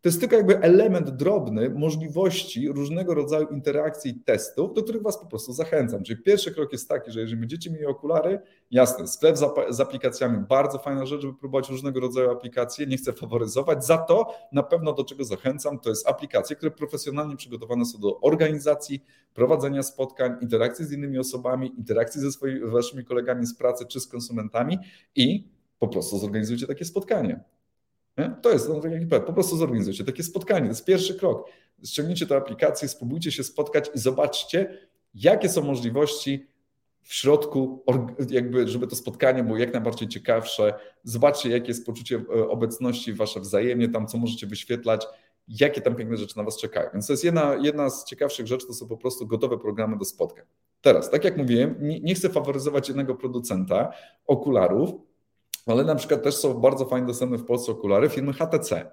to 0.00 0.08
jest 0.08 0.20
tylko 0.20 0.36
jakby 0.36 0.58
element 0.60 1.10
drobny 1.10 1.70
możliwości 1.70 2.68
różnego 2.68 3.14
rodzaju 3.14 3.48
interakcji 3.48 4.10
i 4.10 4.14
testów, 4.14 4.74
do 4.74 4.82
których 4.82 5.02
Was 5.02 5.18
po 5.18 5.26
prostu 5.26 5.52
zachęcam. 5.52 6.02
Czyli 6.02 6.22
pierwszy 6.22 6.54
krok 6.54 6.72
jest 6.72 6.88
taki, 6.88 7.10
że 7.12 7.20
jeżeli 7.20 7.40
będziecie 7.40 7.70
mieli 7.70 7.86
okulary, 7.86 8.40
jasne, 8.70 9.08
sklep 9.08 9.36
z 9.70 9.80
aplikacjami, 9.80 10.38
bardzo 10.48 10.78
fajna 10.78 11.06
rzecz, 11.06 11.20
żeby 11.20 11.34
próbować 11.34 11.70
różnego 11.70 12.00
rodzaju 12.00 12.30
aplikacje, 12.30 12.86
nie 12.86 12.96
chcę 12.96 13.12
faworyzować, 13.12 13.84
za 13.84 13.98
to 13.98 14.34
na 14.52 14.62
pewno 14.62 14.92
do 14.92 15.04
czego 15.04 15.24
zachęcam, 15.24 15.78
to 15.78 15.90
jest 15.90 16.08
aplikacje, 16.08 16.56
które 16.56 16.70
profesjonalnie 16.70 17.36
przygotowane 17.36 17.84
są 17.84 17.98
do 17.98 18.20
organizacji, 18.20 19.04
prowadzenia 19.34 19.82
spotkań, 19.82 20.36
interakcji 20.40 20.84
z 20.84 20.92
innymi 20.92 21.18
osobami, 21.18 21.72
interakcji 21.78 22.20
ze 22.20 22.32
swoimi 22.32 22.60
Waszymi 22.60 23.04
kolegami 23.04 23.46
z 23.46 23.54
pracy 23.54 23.86
czy 23.86 24.00
z 24.00 24.06
konsumentami 24.06 24.78
i 25.16 25.48
po 25.78 25.88
prostu 25.88 26.18
zorganizujcie 26.18 26.66
takie 26.66 26.84
spotkanie. 26.84 27.40
Nie? 28.20 28.34
To 28.42 28.50
jest 28.52 28.70
po 29.26 29.32
prostu 29.32 29.56
zorganizujcie 29.56 30.04
takie 30.04 30.22
spotkanie. 30.22 30.60
To 30.60 30.68
jest 30.68 30.84
pierwszy 30.84 31.14
krok. 31.14 31.48
Ściągnijcie 31.84 32.26
tę 32.26 32.36
aplikację, 32.36 32.88
spróbujcie 32.88 33.32
się 33.32 33.44
spotkać 33.44 33.90
i 33.94 33.98
zobaczcie, 33.98 34.78
jakie 35.14 35.48
są 35.48 35.62
możliwości 35.62 36.46
w 37.02 37.14
środku, 37.14 37.84
jakby, 38.30 38.68
żeby 38.68 38.86
to 38.86 38.96
spotkanie 38.96 39.44
było 39.44 39.58
jak 39.58 39.72
najbardziej 39.72 40.08
ciekawsze. 40.08 40.74
Zobaczcie, 41.04 41.50
jakie 41.50 41.68
jest 41.68 41.86
poczucie 41.86 42.16
e, 42.16 42.48
obecności 42.48 43.12
wasze 43.12 43.40
wzajemnie, 43.40 43.88
tam 43.88 44.06
co 44.06 44.18
możecie 44.18 44.46
wyświetlać, 44.46 45.06
jakie 45.48 45.80
tam 45.80 45.94
piękne 45.94 46.16
rzeczy 46.16 46.36
na 46.36 46.44
was 46.44 46.56
czekają. 46.60 46.90
Więc 46.92 47.06
to 47.06 47.12
jest 47.12 47.24
jedna, 47.24 47.56
jedna 47.62 47.90
z 47.90 48.04
ciekawszych 48.04 48.46
rzeczy, 48.46 48.66
to 48.66 48.74
są 48.74 48.88
po 48.88 48.96
prostu 48.96 49.26
gotowe 49.26 49.58
programy 49.58 49.98
do 49.98 50.04
spotkań. 50.04 50.44
Teraz, 50.80 51.10
tak 51.10 51.24
jak 51.24 51.36
mówiłem, 51.36 51.74
nie, 51.80 52.00
nie 52.00 52.14
chcę 52.14 52.28
faworyzować 52.28 52.88
jednego 52.88 53.14
producenta 53.14 53.92
okularów, 54.26 54.90
ale 55.66 55.84
na 55.84 55.94
przykład 55.94 56.22
też 56.22 56.36
są 56.36 56.54
bardzo 56.54 56.84
fajnie 56.84 57.06
dostępne 57.06 57.38
w 57.38 57.44
Polsce 57.44 57.72
okulary 57.72 58.08
firmy 58.08 58.32
HTC. 58.32 58.90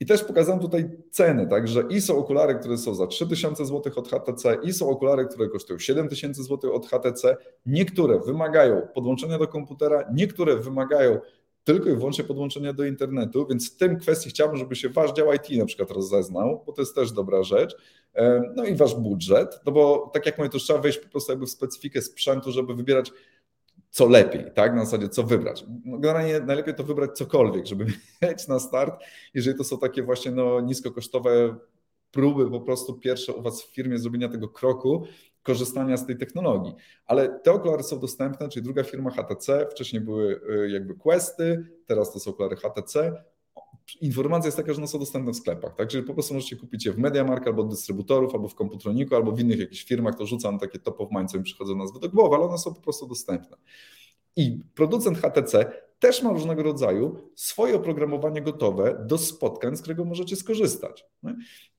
I 0.00 0.06
też 0.06 0.24
pokazałem 0.24 0.60
tutaj 0.60 0.90
ceny, 1.10 1.46
także 1.46 1.84
i 1.90 2.00
są 2.00 2.18
okulary, 2.18 2.54
które 2.54 2.78
są 2.78 2.94
za 2.94 3.06
3000 3.06 3.66
zł 3.66 3.92
od 3.96 4.08
HTC, 4.08 4.58
i 4.62 4.72
są 4.72 4.88
okulary, 4.88 5.26
które 5.26 5.48
kosztują 5.48 5.78
7000 5.78 6.42
zł 6.42 6.72
od 6.72 6.86
HTC. 6.86 7.36
Niektóre 7.66 8.20
wymagają 8.20 8.88
podłączenia 8.94 9.38
do 9.38 9.48
komputera, 9.48 10.04
niektóre 10.14 10.56
wymagają 10.56 11.20
tylko 11.64 11.90
i 11.90 11.96
wyłącznie 11.96 12.24
podłączenia 12.24 12.72
do 12.72 12.84
internetu, 12.84 13.46
więc 13.46 13.72
w 13.72 13.76
tym 13.76 13.98
kwestii 13.98 14.30
chciałbym, 14.30 14.56
żeby 14.56 14.76
się 14.76 14.88
wasz 14.88 15.12
dział 15.12 15.32
IT 15.32 15.58
na 15.58 15.66
przykład 15.66 15.90
rozeznał, 15.90 16.62
bo 16.66 16.72
to 16.72 16.82
jest 16.82 16.94
też 16.94 17.12
dobra 17.12 17.42
rzecz. 17.42 17.76
No 18.56 18.64
i 18.64 18.74
wasz 18.74 18.94
budżet, 18.94 19.60
no 19.66 19.72
bo 19.72 20.10
tak 20.14 20.26
jak 20.26 20.38
mówię, 20.38 20.50
to 20.50 20.58
trzeba 20.58 20.78
wejść 20.78 20.98
po 20.98 21.08
prostu 21.08 21.32
jakby 21.32 21.46
w 21.46 21.50
specyfikę 21.50 22.02
sprzętu, 22.02 22.52
żeby 22.52 22.74
wybierać 22.74 23.12
co 23.90 24.08
lepiej, 24.08 24.44
tak? 24.54 24.74
Na 24.74 24.84
zasadzie 24.84 25.08
co 25.08 25.22
wybrać. 25.22 25.64
No, 25.84 25.98
generalnie 25.98 26.40
najlepiej 26.40 26.74
to 26.74 26.84
wybrać 26.84 27.10
cokolwiek, 27.10 27.66
żeby 27.66 27.84
mieć 28.22 28.48
na 28.48 28.58
start, 28.58 29.04
jeżeli 29.34 29.58
to 29.58 29.64
są 29.64 29.78
takie 29.78 30.02
właśnie 30.02 30.30
no, 30.30 30.60
niskokosztowe 30.60 31.56
próby 32.10 32.50
po 32.50 32.60
prostu 32.60 32.94
pierwsze 32.94 33.32
u 33.32 33.42
Was 33.42 33.62
w 33.62 33.74
firmie 33.74 33.98
zrobienia 33.98 34.28
tego 34.28 34.48
kroku, 34.48 35.06
korzystania 35.42 35.96
z 35.96 36.06
tej 36.06 36.18
technologii. 36.18 36.74
Ale 37.06 37.40
te 37.40 37.52
okulary 37.52 37.82
są 37.82 38.00
dostępne, 38.00 38.48
czyli 38.48 38.64
druga 38.64 38.84
firma 38.84 39.10
HTC, 39.10 39.66
wcześniej 39.70 40.02
były 40.02 40.40
y, 40.50 40.70
jakby 40.70 40.94
Questy, 40.94 41.66
teraz 41.86 42.12
to 42.12 42.20
są 42.20 42.30
okulary 42.30 42.56
HTC, 42.56 43.22
informacja 43.96 44.46
jest 44.46 44.56
taka, 44.56 44.72
że 44.72 44.78
one 44.78 44.88
są 44.88 44.98
dostępne 44.98 45.32
w 45.32 45.36
sklepach. 45.36 45.74
Także 45.74 46.02
po 46.02 46.14
prostu 46.14 46.34
możecie 46.34 46.56
kupić 46.56 46.86
je 46.86 46.92
w 46.92 46.98
MediaMark 46.98 47.46
albo 47.46 47.62
od 47.62 47.68
dystrybutorów, 47.68 48.34
albo 48.34 48.48
w 48.48 48.54
Komputroniku, 48.54 49.14
albo 49.14 49.32
w 49.32 49.40
innych 49.40 49.58
jakichś 49.58 49.84
firmach. 49.84 50.14
To 50.14 50.26
rzucam 50.26 50.58
takie 50.58 50.78
top 50.78 51.00
of 51.00 51.10
mind, 51.10 51.30
co 51.30 51.38
mi 51.38 51.44
przychodzą 51.44 51.76
nazwy 51.76 52.00
do 52.00 52.08
głowy, 52.08 52.36
ale 52.36 52.44
one 52.44 52.58
są 52.58 52.74
po 52.74 52.80
prostu 52.80 53.06
dostępne. 53.06 53.56
I 54.36 54.62
producent 54.74 55.18
HTC 55.18 55.72
też 55.98 56.22
ma 56.22 56.32
różnego 56.32 56.62
rodzaju 56.62 57.16
swoje 57.34 57.76
oprogramowanie 57.76 58.42
gotowe 58.42 59.04
do 59.06 59.18
spotkań, 59.18 59.76
z 59.76 59.80
którego 59.80 60.04
możecie 60.04 60.36
skorzystać. 60.36 61.06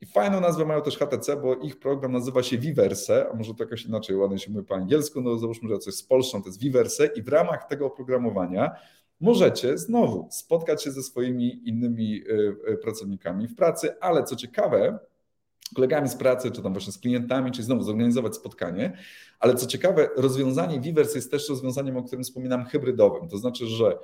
I 0.02 0.06
fajną 0.06 0.42
nazwę 0.42 0.66
mają 0.66 0.82
też 0.82 0.98
HTC, 0.98 1.38
bo 1.42 1.56
ich 1.56 1.80
program 1.80 2.12
nazywa 2.12 2.44
się 2.44 2.58
Viverse, 2.58 3.30
a 3.34 3.36
może 3.36 3.54
to 3.54 3.64
jakoś 3.64 3.86
inaczej 3.86 4.16
ładnie 4.16 4.40
się 4.40 4.52
mówi 4.52 4.66
po 4.66 4.76
angielsku, 4.76 5.22
no 5.22 5.38
załóżmy, 5.38 5.70
że 5.70 5.80
coś 5.80 5.94
z 5.94 6.04
Polską, 6.04 6.42
to 6.42 6.50
jest 6.50 6.60
Viverse 6.60 7.06
i 7.06 7.22
w 7.22 7.28
ramach 7.28 7.68
tego 7.68 7.86
oprogramowania 7.86 8.72
możecie 9.20 9.78
znowu 9.78 10.28
spotkać 10.32 10.84
się 10.84 10.92
ze 10.92 11.04
swoimi 11.04 11.70
innymi 11.70 12.16
y, 12.16 12.56
y, 12.70 12.78
pracownikami 12.78 13.48
w 13.48 13.56
pracy, 13.56 14.00
ale 14.00 14.24
co 14.24 14.36
ciekawe, 14.36 15.00
kolegami 15.76 16.10
z 16.10 16.16
pracy, 16.16 16.52
czy 16.52 16.62
tam 16.62 16.74
właśnie 16.74 16.94
z 16.94 16.98
klientami, 16.98 17.52
czy 17.52 17.64
znowu 17.64 17.84
zorganizować 17.84 18.36
spotkanie. 18.36 18.98
Ale 19.40 19.56
co 19.56 19.66
ciekawe, 19.66 20.10
rozwiązanie 20.18 20.80
Vivers 20.80 21.16
jest 21.16 21.32
też 21.32 21.50
rozwiązaniem, 21.50 21.98
o 21.98 22.04
którym 22.04 22.24
wspominam, 22.24 22.66
hybrydowym. 22.66 23.30
To 23.30 23.38
znaczy, 23.38 23.68
że 23.68 23.98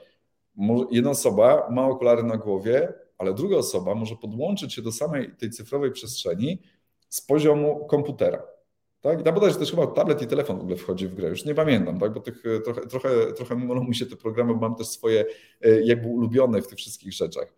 jedna 0.92 1.10
osoba 1.10 1.68
ma 1.72 1.88
okulary 1.88 2.24
na 2.24 2.38
głowie, 2.38 2.94
ale 3.18 3.34
druga 3.34 3.58
osoba 3.58 3.96
może 3.96 4.16
podłączyć 4.16 4.74
się 4.74 4.82
do 4.82 4.92
samej 4.92 5.36
tej 5.36 5.50
cyfrowej 5.50 5.92
przestrzeni 5.92 6.62
z 7.10 7.22
poziomu 7.22 7.86
komputera. 7.86 8.55
Tak? 9.06 9.24
Tam 9.24 9.34
bodajże 9.34 9.58
też 9.58 9.72
chyba 9.72 9.88
tablet 9.88 10.22
i 10.22 10.28
telefon 10.28 10.58
w 10.58 10.62
ogóle 10.62 10.78
wchodzi 10.78 11.08
w 11.08 11.16
grę, 11.16 11.30
już 11.30 11.46
nie 11.46 11.56
pamiętam, 11.56 12.00
tak? 12.00 12.14
bo 12.14 12.20
tych 12.20 12.44
trochę, 12.64 12.82
trochę, 12.82 13.34
trochę 13.34 13.56
mylą 13.56 13.84
mi 13.84 13.96
się 13.96 14.06
te 14.06 14.16
programy, 14.16 14.54
mam 14.56 14.76
też 14.76 14.88
swoje 14.88 15.26
e, 15.62 15.82
jakby 15.82 16.08
ulubione 16.08 16.62
w 16.62 16.68
tych 16.68 16.78
wszystkich 16.78 17.14
rzeczach. 17.14 17.54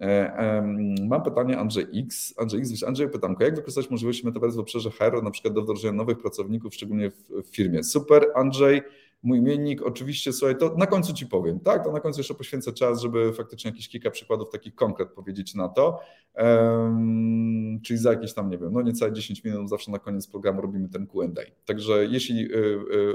E, 0.00 0.62
mam 1.08 1.22
pytanie 1.22 1.58
Andrzej 1.58 1.86
X. 1.94 2.34
Andrzej 2.38 2.60
X, 2.60 2.82
Andrzej 2.82 3.08
pytanko, 3.08 3.44
jak 3.44 3.54
wykorzystać 3.56 3.90
możliwości 3.90 4.26
metaverse 4.26 4.56
w 4.56 4.60
obszarze 4.60 4.90
HR, 4.90 5.22
na 5.22 5.30
przykład 5.30 5.54
do 5.54 5.62
wdrożenia 5.62 5.92
nowych 5.92 6.18
pracowników, 6.18 6.74
szczególnie 6.74 7.10
w, 7.10 7.42
firmie? 7.50 7.84
Super, 7.84 8.26
Andrzej, 8.34 8.82
mój 9.22 9.38
imiennik, 9.38 9.82
oczywiście, 9.82 10.32
słuchaj, 10.32 10.56
to 10.56 10.74
na 10.76 10.86
końcu 10.86 11.14
Ci 11.14 11.26
powiem, 11.26 11.60
tak, 11.60 11.84
to 11.84 11.92
na 11.92 12.00
końcu 12.00 12.20
jeszcze 12.20 12.34
poświęcę 12.34 12.72
czas, 12.72 13.00
żeby 13.00 13.32
faktycznie 13.32 13.70
jakieś 13.70 13.88
kilka 13.88 14.10
przykładów 14.10 14.50
takich 14.50 14.74
konkret 14.74 15.12
powiedzieć 15.12 15.54
na 15.54 15.68
to, 15.68 16.00
um, 16.34 17.80
czyli 17.84 17.98
za 17.98 18.10
jakieś 18.10 18.34
tam, 18.34 18.50
nie 18.50 18.58
wiem, 18.58 18.72
no 18.72 18.82
niecałe 18.82 19.12
10 19.12 19.44
minut 19.44 19.68
zawsze 19.68 19.90
na 19.90 19.98
koniec 19.98 20.26
programu 20.26 20.60
robimy 20.60 20.88
ten 20.88 21.06
Q&A. 21.06 21.42
Także 21.64 22.06
jeśli 22.06 22.54
y, 22.54 22.56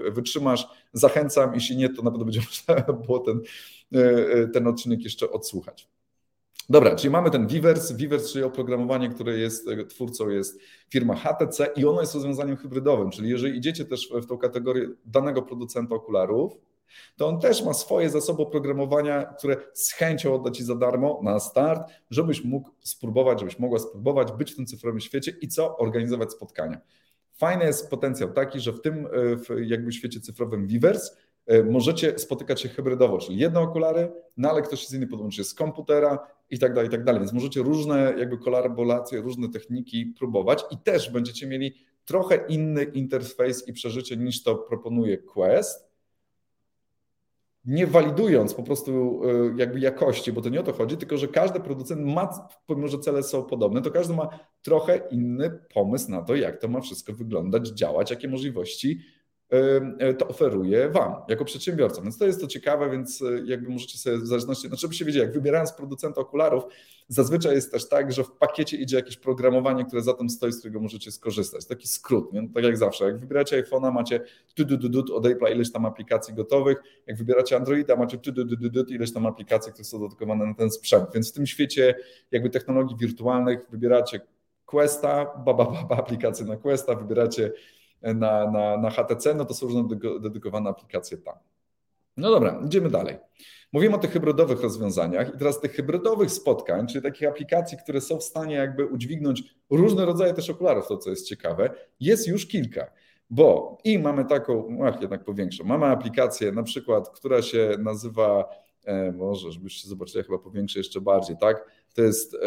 y, 0.07 0.11
wytrzymasz, 0.11 0.67
zachęcam, 0.93 1.53
jeśli 1.53 1.77
nie, 1.77 1.89
to 1.89 2.01
na 2.01 2.11
pewno 2.11 2.25
będzie 2.25 2.41
można 2.67 2.93
było 2.93 3.19
ten, 3.19 3.41
y, 3.95 4.49
ten 4.53 4.67
odcinek 4.67 5.03
jeszcze 5.03 5.31
odsłuchać. 5.31 5.96
Dobra, 6.69 6.95
czyli 6.95 7.11
mamy 7.11 7.31
ten 7.31 7.47
Vivers. 7.47 7.91
Vivers, 7.91 8.31
czyli 8.31 8.43
oprogramowanie, 8.43 9.09
które 9.09 9.37
jest 9.37 9.67
e, 9.67 9.85
twórcą 9.85 10.29
jest 10.29 10.59
firma 10.89 11.15
HTC 11.15 11.69
i 11.75 11.85
ono 11.85 12.01
jest 12.01 12.13
rozwiązaniem 12.13 12.57
hybrydowym, 12.57 13.11
czyli 13.11 13.29
jeżeli 13.29 13.57
idziecie 13.57 13.85
też 13.85 14.09
w 14.23 14.25
tą 14.25 14.37
kategorię 14.37 14.87
danego 15.05 15.41
producenta 15.41 15.95
okularów, 15.95 16.57
to 17.15 17.27
on 17.27 17.39
też 17.39 17.65
ma 17.65 17.73
swoje 17.73 18.09
zasoby 18.09 18.41
oprogramowania, 18.41 19.23
które 19.23 19.57
z 19.73 19.91
chęcią 19.91 20.35
odda 20.35 20.51
Ci 20.51 20.63
za 20.63 20.75
darmo 20.75 21.19
na 21.23 21.39
start, 21.39 21.91
żebyś 22.09 22.43
mógł 22.43 22.69
spróbować, 22.79 23.39
żebyś 23.39 23.59
mogła 23.59 23.79
spróbować 23.79 24.31
być 24.31 24.51
w 24.51 24.55
tym 24.55 24.65
cyfrowym 24.65 24.99
świecie 24.99 25.33
i 25.41 25.47
co? 25.47 25.77
Organizować 25.77 26.31
spotkania. 26.31 26.81
Fajny 27.33 27.65
jest 27.65 27.89
potencjał 27.89 28.33
taki, 28.33 28.59
że 28.59 28.73
w 28.73 28.81
tym 28.81 29.05
e, 29.05 29.09
w 29.37 29.47
jakby 29.65 29.91
świecie 29.91 30.19
cyfrowym 30.19 30.67
Vivers 30.67 31.17
możecie 31.69 32.19
spotykać 32.19 32.61
się 32.61 32.69
hybrydowo, 32.69 33.17
czyli 33.17 33.37
jedne 33.37 33.59
okulary, 33.59 34.11
no 34.37 34.49
ale 34.49 34.61
ktoś 34.61 34.87
z 34.87 34.93
inny 34.93 35.07
podłączy 35.07 35.43
z 35.43 35.53
komputera 35.53 36.27
i 36.49 36.59
tak 36.59 36.73
dalej, 36.73 36.87
i 36.87 36.91
tak 36.91 37.03
dalej. 37.03 37.21
Więc 37.21 37.33
możecie 37.33 37.61
różne 37.61 38.13
jakby 38.17 38.37
kolaboracje, 38.37 39.21
różne 39.21 39.49
techniki 39.49 40.05
próbować 40.05 40.63
i 40.71 40.77
też 40.77 41.11
będziecie 41.11 41.47
mieli 41.47 41.75
trochę 42.05 42.45
inny 42.47 42.83
interfejs 42.83 43.67
i 43.67 43.73
przeżycie 43.73 44.17
niż 44.17 44.43
to 44.43 44.55
proponuje 44.55 45.17
Quest, 45.17 45.87
nie 47.65 47.87
walidując 47.87 48.53
po 48.53 48.63
prostu 48.63 49.21
e, 49.23 49.53
jakby 49.57 49.79
jakości, 49.79 50.31
bo 50.31 50.41
to 50.41 50.49
nie 50.49 50.59
o 50.59 50.63
to 50.63 50.73
chodzi, 50.73 50.97
tylko 50.97 51.17
że 51.17 51.27
każdy 51.27 51.59
producent 51.59 52.05
ma, 52.05 52.49
pomimo 52.65 52.87
że 52.87 52.99
cele 52.99 53.23
są 53.23 53.43
podobne, 53.43 53.81
to 53.81 53.91
każdy 53.91 54.13
ma 54.13 54.29
trochę 54.61 55.01
inny 55.11 55.59
pomysł 55.73 56.11
na 56.11 56.21
to, 56.21 56.35
jak 56.35 56.61
to 56.61 56.67
ma 56.67 56.81
wszystko 56.81 57.13
wyglądać, 57.13 57.67
działać, 57.67 58.11
jakie 58.11 58.27
możliwości 58.27 58.99
E, 58.99 59.16
to 60.17 60.27
oferuje 60.27 60.89
Wam 60.89 61.15
jako 61.27 61.45
przedsiębiorcom. 61.45 62.03
Więc 62.03 62.17
to 62.17 62.25
jest 62.25 62.41
to 62.41 62.47
ciekawe, 62.47 62.89
więc 62.89 63.21
e, 63.21 63.41
jakby 63.45 63.69
możecie 63.69 63.97
sobie 63.97 64.17
w 64.17 64.27
zależności, 64.27 64.67
znaczy 64.67 64.87
byście 64.87 65.05
wiedzieli, 65.05 65.25
jak 65.25 65.33
wybierając 65.33 65.71
producenta 65.73 66.21
okularów, 66.21 66.63
zazwyczaj 67.07 67.55
jest 67.55 67.71
też 67.71 67.89
tak, 67.89 68.11
że 68.11 68.23
w 68.23 68.31
pakiecie 68.31 68.77
idzie 68.77 68.95
jakieś 68.95 69.17
programowanie, 69.17 69.85
które 69.85 70.01
za 70.01 70.13
tym 70.13 70.29
stoi, 70.29 70.51
z 70.51 70.59
którego 70.59 70.79
możecie 70.79 71.11
skorzystać. 71.11 71.65
Taki 71.65 71.87
skrót, 71.87 72.33
nie? 72.33 72.49
tak 72.53 72.63
jak 72.63 72.77
zawsze. 72.77 73.05
Jak 73.05 73.19
wybieracie 73.19 73.63
iPhone'a, 73.63 73.93
macie 73.93 74.19
tu 74.55 74.65
du 74.65 74.77
du 74.77 74.89
du 74.89 75.15
od 75.15 75.25
Apple'a 75.25 75.51
ileś 75.51 75.71
tam 75.71 75.85
aplikacji 75.85 76.33
gotowych, 76.33 76.77
jak 77.07 77.17
wybieracie 77.17 77.55
Androida, 77.55 77.95
macie 77.95 78.17
tu 78.17 78.31
du 78.31 78.45
du 78.45 78.69
du 78.69 78.93
ileś 78.93 79.13
tam 79.13 79.25
aplikacji, 79.25 79.71
które 79.71 79.85
są 79.85 79.99
dedykowane 79.99 80.45
na 80.45 80.53
ten 80.53 80.71
sprzęt. 80.71 81.09
Więc 81.13 81.31
w 81.31 81.33
tym 81.33 81.47
świecie 81.47 81.95
jakby 82.31 82.49
technologii 82.49 82.97
wirtualnych 82.97 83.59
wybieracie 83.69 84.21
Questa, 84.65 85.25
baba, 85.45 85.65
baba 85.65 85.97
aplikacje 85.97 86.45
na 86.45 86.57
Questa, 86.57 86.95
wybieracie 86.95 87.51
na, 88.01 88.51
na, 88.51 88.77
na 88.77 88.89
HTC, 88.89 89.33
no 89.35 89.45
to 89.45 89.53
są 89.53 89.67
różne 89.67 89.83
dedykowane 90.19 90.69
aplikacje 90.69 91.17
tam. 91.17 91.35
No 92.17 92.31
dobra, 92.31 92.61
idziemy 92.65 92.89
dalej. 92.89 93.17
Mówimy 93.73 93.95
o 93.95 93.99
tych 93.99 94.11
hybrydowych 94.11 94.61
rozwiązaniach 94.61 95.35
i 95.35 95.37
teraz 95.37 95.59
tych 95.59 95.71
hybrydowych 95.71 96.31
spotkań, 96.31 96.87
czyli 96.87 97.03
takich 97.03 97.27
aplikacji, 97.27 97.77
które 97.77 98.01
są 98.01 98.17
w 98.17 98.23
stanie 98.23 98.55
jakby 98.55 98.85
udźwignąć 98.85 99.43
różne 99.69 100.05
rodzaje 100.05 100.33
też 100.33 100.49
okularów, 100.49 100.87
to 100.87 100.97
co 100.97 101.09
jest 101.09 101.27
ciekawe, 101.27 101.69
jest 101.99 102.27
już 102.27 102.47
kilka. 102.47 102.91
Bo 103.29 103.77
i 103.83 103.99
mamy 103.99 104.25
taką, 104.25 104.79
ach, 104.85 105.01
jednak 105.01 105.23
powiększą, 105.23 105.63
mamy 105.63 105.85
aplikację 105.85 106.51
na 106.51 106.63
przykład, 106.63 107.09
która 107.09 107.41
się 107.41 107.69
nazywa, 107.79 108.49
e, 108.85 109.11
może 109.11 109.51
żebyście 109.51 109.89
zobaczyli, 109.89 110.17
ja 110.17 110.23
chyba 110.23 110.37
powiększę 110.37 110.79
jeszcze 110.79 111.01
bardziej, 111.01 111.37
tak? 111.37 111.71
To 111.93 112.01
jest 112.01 112.33
e, 112.33 112.37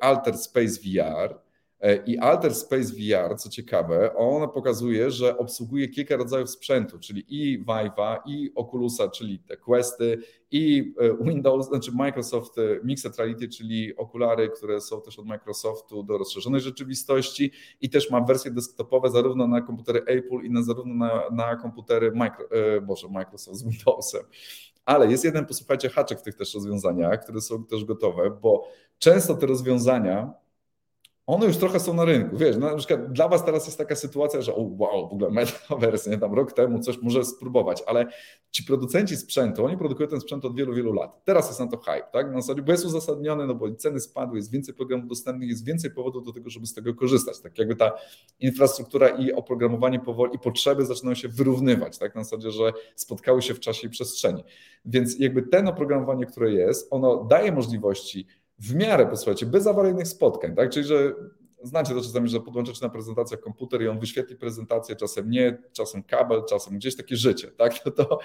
Alter 0.00 0.38
Space 0.38 0.80
VR. 0.80 1.45
E, 1.80 1.96
I 2.06 2.18
Alter 2.18 2.54
Space 2.54 2.92
VR, 2.92 3.36
co 3.36 3.48
ciekawe, 3.48 4.14
on 4.14 4.50
pokazuje, 4.50 5.10
że 5.10 5.38
obsługuje 5.38 5.88
kilka 5.88 6.16
rodzajów 6.16 6.50
sprzętu, 6.50 6.98
czyli 6.98 7.24
i 7.28 7.64
Vive'a, 7.64 8.16
i 8.26 8.52
Oculusa, 8.54 9.08
czyli 9.08 9.38
te 9.38 9.56
Questy, 9.56 10.18
i 10.50 10.94
e, 11.00 11.24
Windows, 11.24 11.68
znaczy 11.68 11.92
Microsoft 11.92 12.58
e, 12.58 12.62
Mixed 12.84 13.18
Reality, 13.18 13.48
czyli 13.48 13.96
okulary, 13.96 14.48
które 14.48 14.80
są 14.80 15.00
też 15.00 15.18
od 15.18 15.26
Microsoftu 15.26 16.02
do 16.02 16.18
rozszerzonej 16.18 16.60
rzeczywistości 16.60 17.52
i 17.80 17.90
też 17.90 18.10
ma 18.10 18.20
wersje 18.20 18.50
desktopowe 18.50 19.10
zarówno 19.10 19.46
na 19.46 19.60
komputery 19.60 20.00
Apple 20.06 20.44
i 20.44 20.50
na, 20.50 20.62
zarówno 20.62 20.94
na, 20.94 21.30
na 21.30 21.56
komputery 21.56 22.12
micro, 22.14 22.46
Boże, 22.82 23.08
Microsoft 23.08 23.58
z 23.58 23.62
Windowsem. 23.62 24.22
Ale 24.84 25.10
jest 25.10 25.24
jeden, 25.24 25.46
posłuchajcie, 25.46 25.88
haczek 25.88 26.18
w 26.18 26.22
tych 26.22 26.34
też 26.34 26.54
rozwiązaniach, 26.54 27.22
które 27.22 27.40
są 27.40 27.64
też 27.64 27.84
gotowe, 27.84 28.30
bo 28.42 28.68
często 28.98 29.34
te 29.34 29.46
rozwiązania 29.46 30.45
one 31.26 31.46
już 31.46 31.56
trochę 31.56 31.80
są 31.80 31.94
na 31.94 32.04
rynku. 32.04 32.36
Wiesz, 32.36 32.56
na 32.56 32.76
przykład 32.76 33.12
dla 33.12 33.28
Was 33.28 33.44
teraz 33.44 33.66
jest 33.66 33.78
taka 33.78 33.96
sytuacja, 33.96 34.42
że 34.42 34.54
o, 34.54 34.60
wow, 34.60 35.08
w 35.08 35.12
ogóle 35.12 35.30
metaverse, 35.30 36.10
nie 36.10 36.18
tam 36.18 36.34
rok 36.34 36.52
temu 36.52 36.80
coś 36.80 37.02
może 37.02 37.24
spróbować, 37.24 37.82
ale 37.86 38.06
ci 38.50 38.64
producenci 38.64 39.16
sprzętu, 39.16 39.64
oni 39.64 39.78
produkują 39.78 40.08
ten 40.08 40.20
sprzęt 40.20 40.44
od 40.44 40.56
wielu, 40.56 40.74
wielu 40.74 40.92
lat. 40.92 41.24
Teraz 41.24 41.46
jest 41.46 41.60
na 41.60 41.66
to 41.66 41.76
hype, 41.76 42.08
tak? 42.12 42.32
Na 42.32 42.40
zasadzie, 42.40 42.62
bo 42.62 42.72
jest 42.72 42.84
uzasadniony, 42.84 43.46
no 43.46 43.54
bo 43.54 43.74
ceny 43.74 44.00
spadły, 44.00 44.36
jest 44.36 44.52
więcej 44.52 44.74
programów 44.74 45.08
dostępnych, 45.08 45.48
jest 45.48 45.64
więcej 45.64 45.90
powodów 45.90 46.24
do 46.24 46.32
tego, 46.32 46.50
żeby 46.50 46.66
z 46.66 46.74
tego 46.74 46.94
korzystać. 46.94 47.40
Tak 47.40 47.58
jakby 47.58 47.76
ta 47.76 47.92
infrastruktura 48.40 49.08
i 49.08 49.32
oprogramowanie 49.32 50.00
powoli 50.00 50.34
i 50.34 50.38
potrzeby 50.38 50.84
zaczynają 50.84 51.14
się 51.14 51.28
wyrównywać, 51.28 51.98
tak? 51.98 52.14
Na 52.14 52.24
zasadzie, 52.24 52.50
że 52.50 52.72
spotkały 52.96 53.42
się 53.42 53.54
w 53.54 53.60
czasie 53.60 53.86
i 53.86 53.90
przestrzeni. 53.90 54.44
Więc 54.84 55.18
jakby 55.18 55.42
ten 55.42 55.68
oprogramowanie, 55.68 56.26
które 56.26 56.52
jest, 56.52 56.88
ono 56.90 57.24
daje 57.24 57.52
możliwości 57.52 58.26
w 58.58 58.74
miarę, 58.74 59.06
posłuchajcie, 59.06 59.46
bez 59.46 59.66
awaryjnych 59.66 60.08
spotkań, 60.08 60.54
tak? 60.56 60.70
Czyli, 60.70 60.86
że 60.86 61.14
znacie 61.62 61.94
to 61.94 62.00
czasami, 62.00 62.28
że 62.28 62.40
podłączacie 62.40 62.78
na 62.82 62.88
prezentację 62.88 63.36
komputer 63.36 63.82
i 63.82 63.88
on 63.88 63.98
wyświetli 63.98 64.36
prezentację, 64.36 64.96
czasem 64.96 65.30
nie, 65.30 65.62
czasem 65.72 66.02
kabel, 66.02 66.42
czasem 66.48 66.76
gdzieś 66.76 66.96
takie 66.96 67.16
życie, 67.16 67.48
tak? 67.50 67.78
To, 67.78 67.90
to 67.90 68.18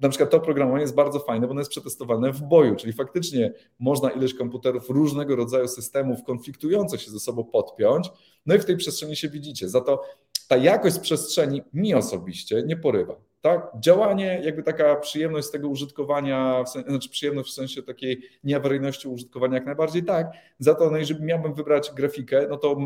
na 0.00 0.08
przykład 0.08 0.30
to 0.30 0.36
oprogramowanie 0.36 0.82
jest 0.82 0.94
bardzo 0.94 1.18
fajne, 1.20 1.46
bo 1.46 1.50
ono 1.50 1.60
jest 1.60 1.70
przetestowane 1.70 2.32
w 2.32 2.42
boju, 2.42 2.76
czyli 2.76 2.92
faktycznie 2.92 3.52
można 3.78 4.10
ileś 4.10 4.34
komputerów 4.34 4.90
różnego 4.90 5.36
rodzaju 5.36 5.68
systemów 5.68 6.24
konfliktujących 6.24 7.00
się 7.00 7.10
ze 7.10 7.20
sobą 7.20 7.44
podpiąć, 7.44 8.10
no 8.46 8.54
i 8.54 8.58
w 8.58 8.64
tej 8.64 8.76
przestrzeni 8.76 9.16
się 9.16 9.28
widzicie. 9.28 9.68
Za 9.68 9.80
to 9.80 10.02
ta 10.48 10.56
jakość 10.56 10.98
przestrzeni 10.98 11.62
mi 11.72 11.94
osobiście 11.94 12.62
nie 12.66 12.76
porywa. 12.76 13.16
Tak? 13.44 13.72
Działanie, 13.80 14.40
jakby 14.44 14.62
taka 14.62 14.96
przyjemność 14.96 15.46
z 15.46 15.50
tego 15.50 15.68
użytkowania, 15.68 16.64
w 16.64 16.68
sensie, 16.68 16.90
znaczy 16.90 17.08
przyjemność 17.08 17.50
w 17.50 17.54
sensie 17.54 17.82
takiej 17.82 18.22
nieawaryjności 18.44 19.08
użytkowania 19.08 19.54
jak 19.54 19.66
najbardziej 19.66 20.04
tak. 20.04 20.32
Za 20.58 20.74
to, 20.74 20.90
no 20.90 20.96
jeżeli 20.96 21.24
miałbym 21.24 21.54
wybrać 21.54 21.90
grafikę, 21.96 22.46
no 22.50 22.56
to 22.56 22.76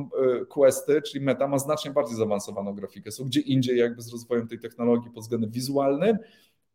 e, 0.42 0.44
Questy, 0.44 1.02
czyli 1.02 1.24
Meta 1.24 1.48
ma 1.48 1.58
znacznie 1.58 1.90
bardziej 1.90 2.16
zaawansowaną 2.16 2.74
grafikę. 2.74 3.10
Są 3.10 3.24
gdzie 3.24 3.40
indziej 3.40 3.78
jakby 3.78 4.02
z 4.02 4.12
rozwojem 4.12 4.48
tej 4.48 4.58
technologii 4.58 5.10
pod 5.10 5.22
względem 5.22 5.50
wizualnym. 5.50 6.18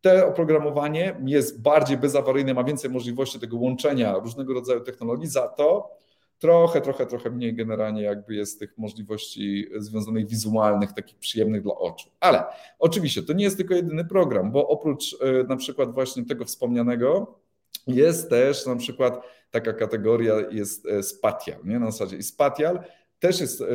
Te 0.02 0.28
oprogramowanie 0.28 1.16
jest 1.26 1.62
bardziej 1.62 1.98
bezawaryjne, 1.98 2.54
ma 2.54 2.64
więcej 2.64 2.92
możliwości 2.92 3.40
tego 3.40 3.58
łączenia 3.58 4.14
różnego 4.14 4.54
rodzaju 4.54 4.80
technologii, 4.80 5.28
za 5.28 5.48
to 5.48 5.98
trochę, 6.44 6.82
trochę, 6.82 7.06
trochę 7.06 7.30
mniej 7.30 7.54
generalnie 7.54 8.02
jakby 8.02 8.36
jest 8.36 8.60
tych 8.60 8.78
możliwości 8.78 9.70
związanych 9.76 10.28
wizualnych, 10.28 10.94
takich 10.94 11.18
przyjemnych 11.18 11.62
dla 11.62 11.76
oczu. 11.76 12.10
Ale 12.20 12.44
oczywiście 12.80 13.24
to 13.24 13.34
nie 13.34 13.44
jest 13.44 13.58
tylko 13.58 13.74
jedyny 13.74 14.06
program, 14.06 14.52
bo 14.52 14.68
oprócz 14.68 15.18
e, 15.22 15.44
na 15.44 15.56
przykład 15.56 15.94
właśnie 15.94 16.26
tego 16.26 16.46
wspomnianego 16.46 17.40
jest 17.88 18.30
też 18.30 18.66
na 18.66 18.76
przykład 18.76 19.22
taka 19.52 19.74
kategoria 19.74 20.36
jest 20.52 20.86
e, 20.86 21.04
spatial, 21.04 21.60
nie? 21.64 21.80
na 21.80 21.92
zasadzie 21.92 22.18
i 22.18 22.24
spatial 22.24 22.84
też 23.24 23.42
jest 23.42 23.62
e, 23.62 23.66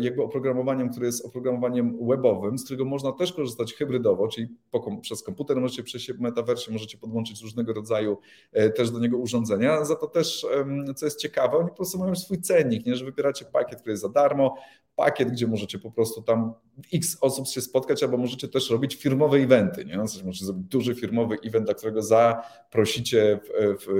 jakby 0.00 0.22
oprogramowaniem, 0.22 0.90
które 0.90 1.06
jest 1.06 1.26
oprogramowaniem 1.26 2.06
webowym, 2.08 2.58
z 2.58 2.64
którego 2.64 2.84
można 2.84 3.12
też 3.12 3.32
korzystać 3.32 3.74
hybrydowo, 3.74 4.28
czyli 4.28 4.48
przez 5.00 5.22
komputer 5.22 5.60
możecie 5.60 5.82
przejść 5.82 6.12
w 6.12 6.20
metaversie, 6.20 6.72
możecie 6.72 6.98
podłączyć 6.98 7.42
różnego 7.42 7.72
rodzaju 7.72 8.18
e, 8.52 8.70
też 8.70 8.90
do 8.90 8.98
niego 8.98 9.18
urządzenia. 9.18 9.84
Za 9.84 9.96
to 9.96 10.06
też, 10.06 10.46
co 10.96 11.06
jest 11.06 11.20
ciekawe, 11.20 11.56
oni 11.56 11.68
po 11.68 11.74
prostu 11.74 11.98
mają 11.98 12.14
swój 12.14 12.40
cennik, 12.40 12.86
nie? 12.86 12.96
że 12.96 13.04
wybieracie 13.04 13.44
pakiet, 13.44 13.80
który 13.80 13.92
jest 13.92 14.02
za 14.02 14.08
darmo, 14.08 14.56
pakiet, 14.96 15.30
gdzie 15.30 15.46
możecie 15.46 15.78
po 15.78 15.90
prostu 15.90 16.22
tam 16.22 16.52
x 16.94 17.18
osób 17.20 17.48
się 17.48 17.60
spotkać, 17.60 18.02
albo 18.02 18.16
możecie 18.16 18.48
też 18.48 18.70
robić 18.70 18.96
firmowe 18.96 19.36
eventy. 19.36 19.84
Nie? 19.84 19.94
W 19.94 20.24
możecie 20.24 20.44
zrobić 20.44 20.66
duży 20.66 20.94
firmowy 20.94 21.36
event, 21.44 21.64
dla 21.64 21.74
którego 21.74 22.02
zaprosicie 22.02 23.40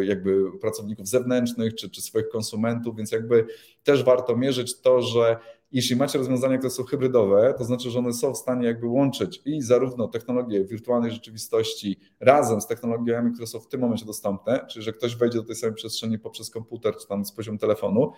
jakby 0.00 0.58
pracowników 0.60 1.08
zewnętrznych 1.08 1.74
czy, 1.74 1.90
czy 1.90 2.02
swoich 2.02 2.28
konsumentów, 2.28 2.96
więc 2.96 3.12
jakby 3.12 3.46
też 3.88 4.04
warto 4.04 4.36
mierzyć 4.36 4.80
to, 4.80 5.02
że 5.02 5.36
jeśli 5.72 5.96
macie 5.96 6.18
rozwiązania, 6.18 6.58
które 6.58 6.70
są 6.70 6.84
hybrydowe, 6.84 7.54
to 7.58 7.64
znaczy, 7.64 7.90
że 7.90 7.98
one 7.98 8.12
są 8.12 8.34
w 8.34 8.36
stanie 8.36 8.66
jakby 8.66 8.86
łączyć 8.86 9.42
i 9.44 9.62
zarówno 9.62 10.08
technologię 10.08 10.64
wirtualnej 10.64 11.10
rzeczywistości 11.10 12.00
razem 12.20 12.60
z 12.60 12.66
technologiami, 12.66 13.32
które 13.32 13.46
są 13.46 13.60
w 13.60 13.68
tym 13.68 13.80
momencie 13.80 14.04
dostępne, 14.04 14.66
czyli 14.70 14.84
że 14.84 14.92
ktoś 14.92 15.16
wejdzie 15.16 15.38
do 15.38 15.44
tej 15.44 15.56
samej 15.56 15.74
przestrzeni 15.74 16.18
poprzez 16.18 16.50
komputer 16.50 16.96
czy 16.96 17.08
tam 17.08 17.24
z 17.24 17.32
poziomu 17.32 17.58
telefonu, 17.58 18.12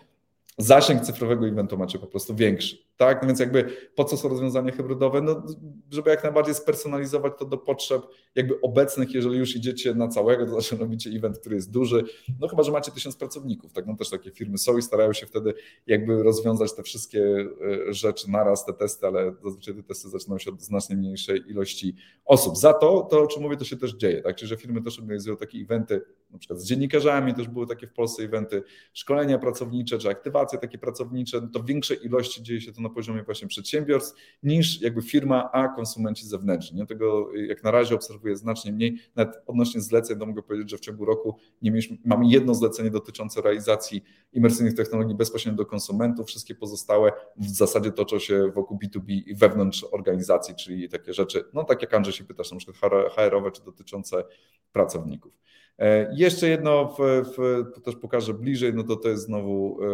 zasięg 0.63 1.03
cyfrowego 1.03 1.49
eventu 1.49 1.79
macie 1.79 1.99
po 1.99 2.07
prostu 2.07 2.35
większy. 2.35 2.91
Tak? 2.97 3.23
No 3.23 3.29
więc 3.29 3.41
jakby 3.41 3.65
po 3.95 4.05
co 4.05 4.17
są 4.17 4.29
rozwiązania 4.29 4.73
hybrydowe? 4.73 5.21
No, 5.21 5.43
żeby 5.91 6.11
jak 6.11 6.23
najbardziej 6.23 6.55
spersonalizować 6.55 7.33
to 7.39 7.45
do 7.45 7.59
potrzeb 7.59 8.03
jakby 8.35 8.61
obecnych, 8.61 9.15
jeżeli 9.15 9.39
już 9.39 9.57
idziecie 9.57 9.95
na 9.95 10.09
całego, 10.09 10.47
to 10.47 10.51
znaczy 10.51 10.77
robicie 10.77 11.11
event, 11.11 11.39
który 11.39 11.57
jest 11.57 11.71
duży, 11.71 12.05
no 12.41 12.49
chyba, 12.49 12.63
że 12.63 12.73
macie 12.73 12.93
tysiąc 12.93 13.17
pracowników, 13.17 13.73
tak? 13.73 13.87
No 13.87 13.97
też 13.97 14.11
takie 14.11 14.31
firmy 14.31 14.59
są 14.59 14.79
i 14.79 14.83
starają 14.83 15.13
się 15.13 15.27
wtedy 15.27 15.55
jakby 15.87 16.23
rozwiązać 16.23 16.75
te 16.75 16.83
wszystkie 16.83 17.47
e, 17.89 17.93
rzeczy 17.93 18.31
naraz, 18.31 18.65
te 18.65 18.73
testy, 18.73 19.07
ale 19.07 19.35
zazwyczaj 19.45 19.75
te 19.75 19.83
testy 19.83 20.09
zaczynają 20.09 20.39
się 20.39 20.51
od 20.51 20.63
znacznie 20.63 20.97
mniejszej 20.97 21.51
ilości 21.51 21.97
osób. 22.25 22.57
Za 22.57 22.73
to, 22.73 23.09
to 23.11 23.23
o 23.23 23.27
czym 23.27 23.43
mówię, 23.43 23.57
to 23.57 23.65
się 23.65 23.77
też 23.77 23.95
dzieje, 23.95 24.23
tak? 24.23 24.37
Czyli, 24.37 24.49
że 24.49 24.57
firmy 24.57 24.83
też 24.83 24.99
organizują 24.99 25.37
takie 25.37 25.59
eventy, 25.59 26.01
na 26.31 26.39
przykład 26.39 26.61
z 26.61 26.67
dziennikarzami, 26.67 27.35
też 27.35 27.49
były 27.49 27.67
takie 27.67 27.87
w 27.87 27.93
Polsce 27.93 28.23
eventy, 28.23 28.63
szkolenia 28.93 29.39
pracownicze, 29.39 29.99
czy 29.99 30.09
aktywacje 30.09 30.50
takie 30.59 30.79
pracownicze, 30.79 31.49
to 31.53 31.61
w 31.61 31.67
większej 31.67 32.07
ilości 32.07 32.43
dzieje 32.43 32.61
się 32.61 32.73
to 32.73 32.81
na 32.81 32.89
poziomie 32.89 33.23
właśnie 33.23 33.49
przedsiębiorstw 33.49 34.21
niż 34.43 34.81
jakby 34.81 35.03
firma, 35.03 35.51
a 35.53 35.69
konsumenci 35.69 36.27
zewnętrzni. 36.27 36.79
Nie? 36.79 36.87
Tego 36.87 37.29
jak 37.35 37.65
na 37.65 37.71
razie 37.71 37.95
obserwuję 37.95 38.37
znacznie 38.37 38.73
mniej. 38.73 38.99
Nawet 39.17 39.35
odnośnie 39.47 39.81
zleceń, 39.81 40.19
to 40.19 40.27
mogę 40.27 40.43
powiedzieć, 40.43 40.71
że 40.71 40.77
w 40.77 40.81
ciągu 40.81 41.05
roku 41.05 41.37
nie 41.63 41.71
mieliśmy, 41.71 41.97
mamy 42.05 42.27
jedno 42.29 42.55
zlecenie 42.55 42.91
dotyczące 42.91 43.43
realizacji 43.43 44.05
imersyjnych 44.33 44.75
technologii 44.75 45.15
bezpośrednio 45.15 45.59
do 45.59 45.67
konsumentów. 45.67 46.27
Wszystkie 46.29 46.55
pozostałe 46.55 47.13
w 47.37 47.49
zasadzie 47.49 47.93
toczą 47.93 48.19
się 48.19 48.51
wokół 48.51 48.79
B2B 48.79 49.23
i 49.27 49.35
wewnątrz 49.35 49.85
organizacji, 49.93 50.55
czyli 50.55 50.89
takie 50.89 51.15
rzeczy, 51.15 51.45
no 51.55 51.65
tak 51.65 51.83
jak 51.83 51.95
Andrzej 51.95 52.15
się 52.15 52.25
pytasz, 52.25 52.53
na 52.53 52.59
przykład 52.59 52.93
HR-owe 53.13 53.51
czy 53.51 53.65
dotyczące 53.65 54.25
pracowników. 54.73 55.33
E, 55.79 56.15
jeszcze 56.17 56.49
jedno 56.49 56.95
w, 56.99 56.99
w, 57.37 57.65
też 57.83 57.97
pokażę 57.97 58.35
bliżej, 58.35 58.75
no 58.75 58.83
to 58.83 58.97
to 58.97 59.09
jest 59.09 59.25
znowu 59.25 59.79
e, 59.83 59.87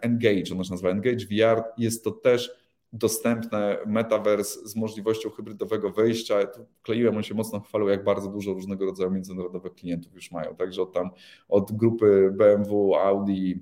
Engage, 0.00 0.52
ono 0.52 0.64
się 0.64 0.70
nazywa 0.70 0.90
Engage 0.90 1.26
VR. 1.26 1.62
Jest 1.78 2.04
to 2.04 2.10
też 2.10 2.66
dostępne 2.92 3.78
metaverse 3.86 4.68
z 4.68 4.76
możliwością 4.76 5.30
hybrydowego 5.30 5.90
wejścia. 5.90 6.46
Tu 6.46 6.66
kleiłem, 6.82 7.16
on 7.16 7.22
się 7.22 7.34
mocno 7.34 7.60
chwalił, 7.60 7.88
jak 7.88 8.04
bardzo 8.04 8.28
dużo 8.28 8.52
różnego 8.52 8.84
rodzaju 8.84 9.10
międzynarodowych 9.10 9.74
klientów 9.74 10.14
już 10.14 10.30
mają. 10.30 10.56
Także 10.56 10.82
od 10.82 10.92
tam 10.92 11.10
od 11.48 11.72
grupy 11.72 12.30
BMW, 12.32 12.94
Audi, 12.94 13.54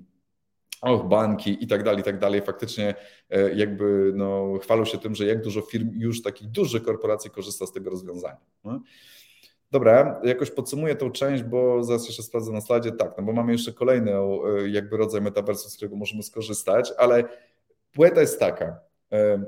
och, 0.81 1.07
banki 1.07 1.63
i 1.63 1.67
tak 1.67 1.83
dalej, 1.83 1.99
i 1.99 2.03
tak 2.03 2.19
dalej. 2.19 2.41
Faktycznie 2.41 2.95
e, 3.29 3.55
jakby 3.55 4.11
no, 4.15 4.59
chwalą 4.61 4.85
się 4.85 4.97
tym, 4.97 5.15
że 5.15 5.25
jak 5.25 5.41
dużo 5.41 5.61
firm 5.61 5.89
już 5.93 6.21
takich 6.21 6.47
dużych 6.47 6.83
korporacji 6.83 7.31
korzysta 7.31 7.65
z 7.65 7.71
tego 7.71 7.89
rozwiązania. 7.89 8.41
No. 8.63 8.81
Dobra, 9.71 10.21
jakoś 10.23 10.51
podsumuję 10.51 10.95
tą 10.95 11.11
część, 11.11 11.43
bo 11.43 11.83
zaraz 11.83 12.05
jeszcze 12.07 12.23
sprawdzę 12.23 12.51
na 12.51 12.61
slajdzie. 12.61 12.91
Tak, 12.91 13.13
no 13.17 13.23
bo 13.23 13.33
mamy 13.33 13.51
jeszcze 13.51 13.73
kolejny 13.73 14.11
e, 14.11 14.29
jakby 14.69 14.97
rodzaj 14.97 15.21
metaversu, 15.21 15.69
z 15.69 15.75
którego 15.75 15.95
możemy 15.95 16.23
skorzystać, 16.23 16.93
ale 16.97 17.23
płyta 17.91 18.21
jest 18.21 18.39
taka. 18.39 18.79
E, 19.11 19.43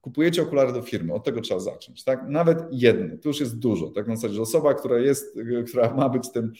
kupujecie 0.00 0.42
okulary 0.42 0.72
do 0.72 0.82
firmy, 0.82 1.14
od 1.14 1.24
tego 1.24 1.40
trzeba 1.40 1.60
zacząć. 1.60 2.04
Tak? 2.04 2.28
Nawet 2.28 2.58
jedny, 2.70 3.18
to 3.18 3.28
już 3.28 3.40
jest 3.40 3.58
dużo. 3.58 3.90
Tak 3.90 4.06
na 4.06 4.16
zasadzie, 4.16 4.34
że 4.34 4.42
osoba, 4.42 4.74
która 4.74 4.98
jest, 4.98 5.38
która 5.68 5.94
ma 5.94 6.08
być 6.08 6.32
tym 6.32 6.52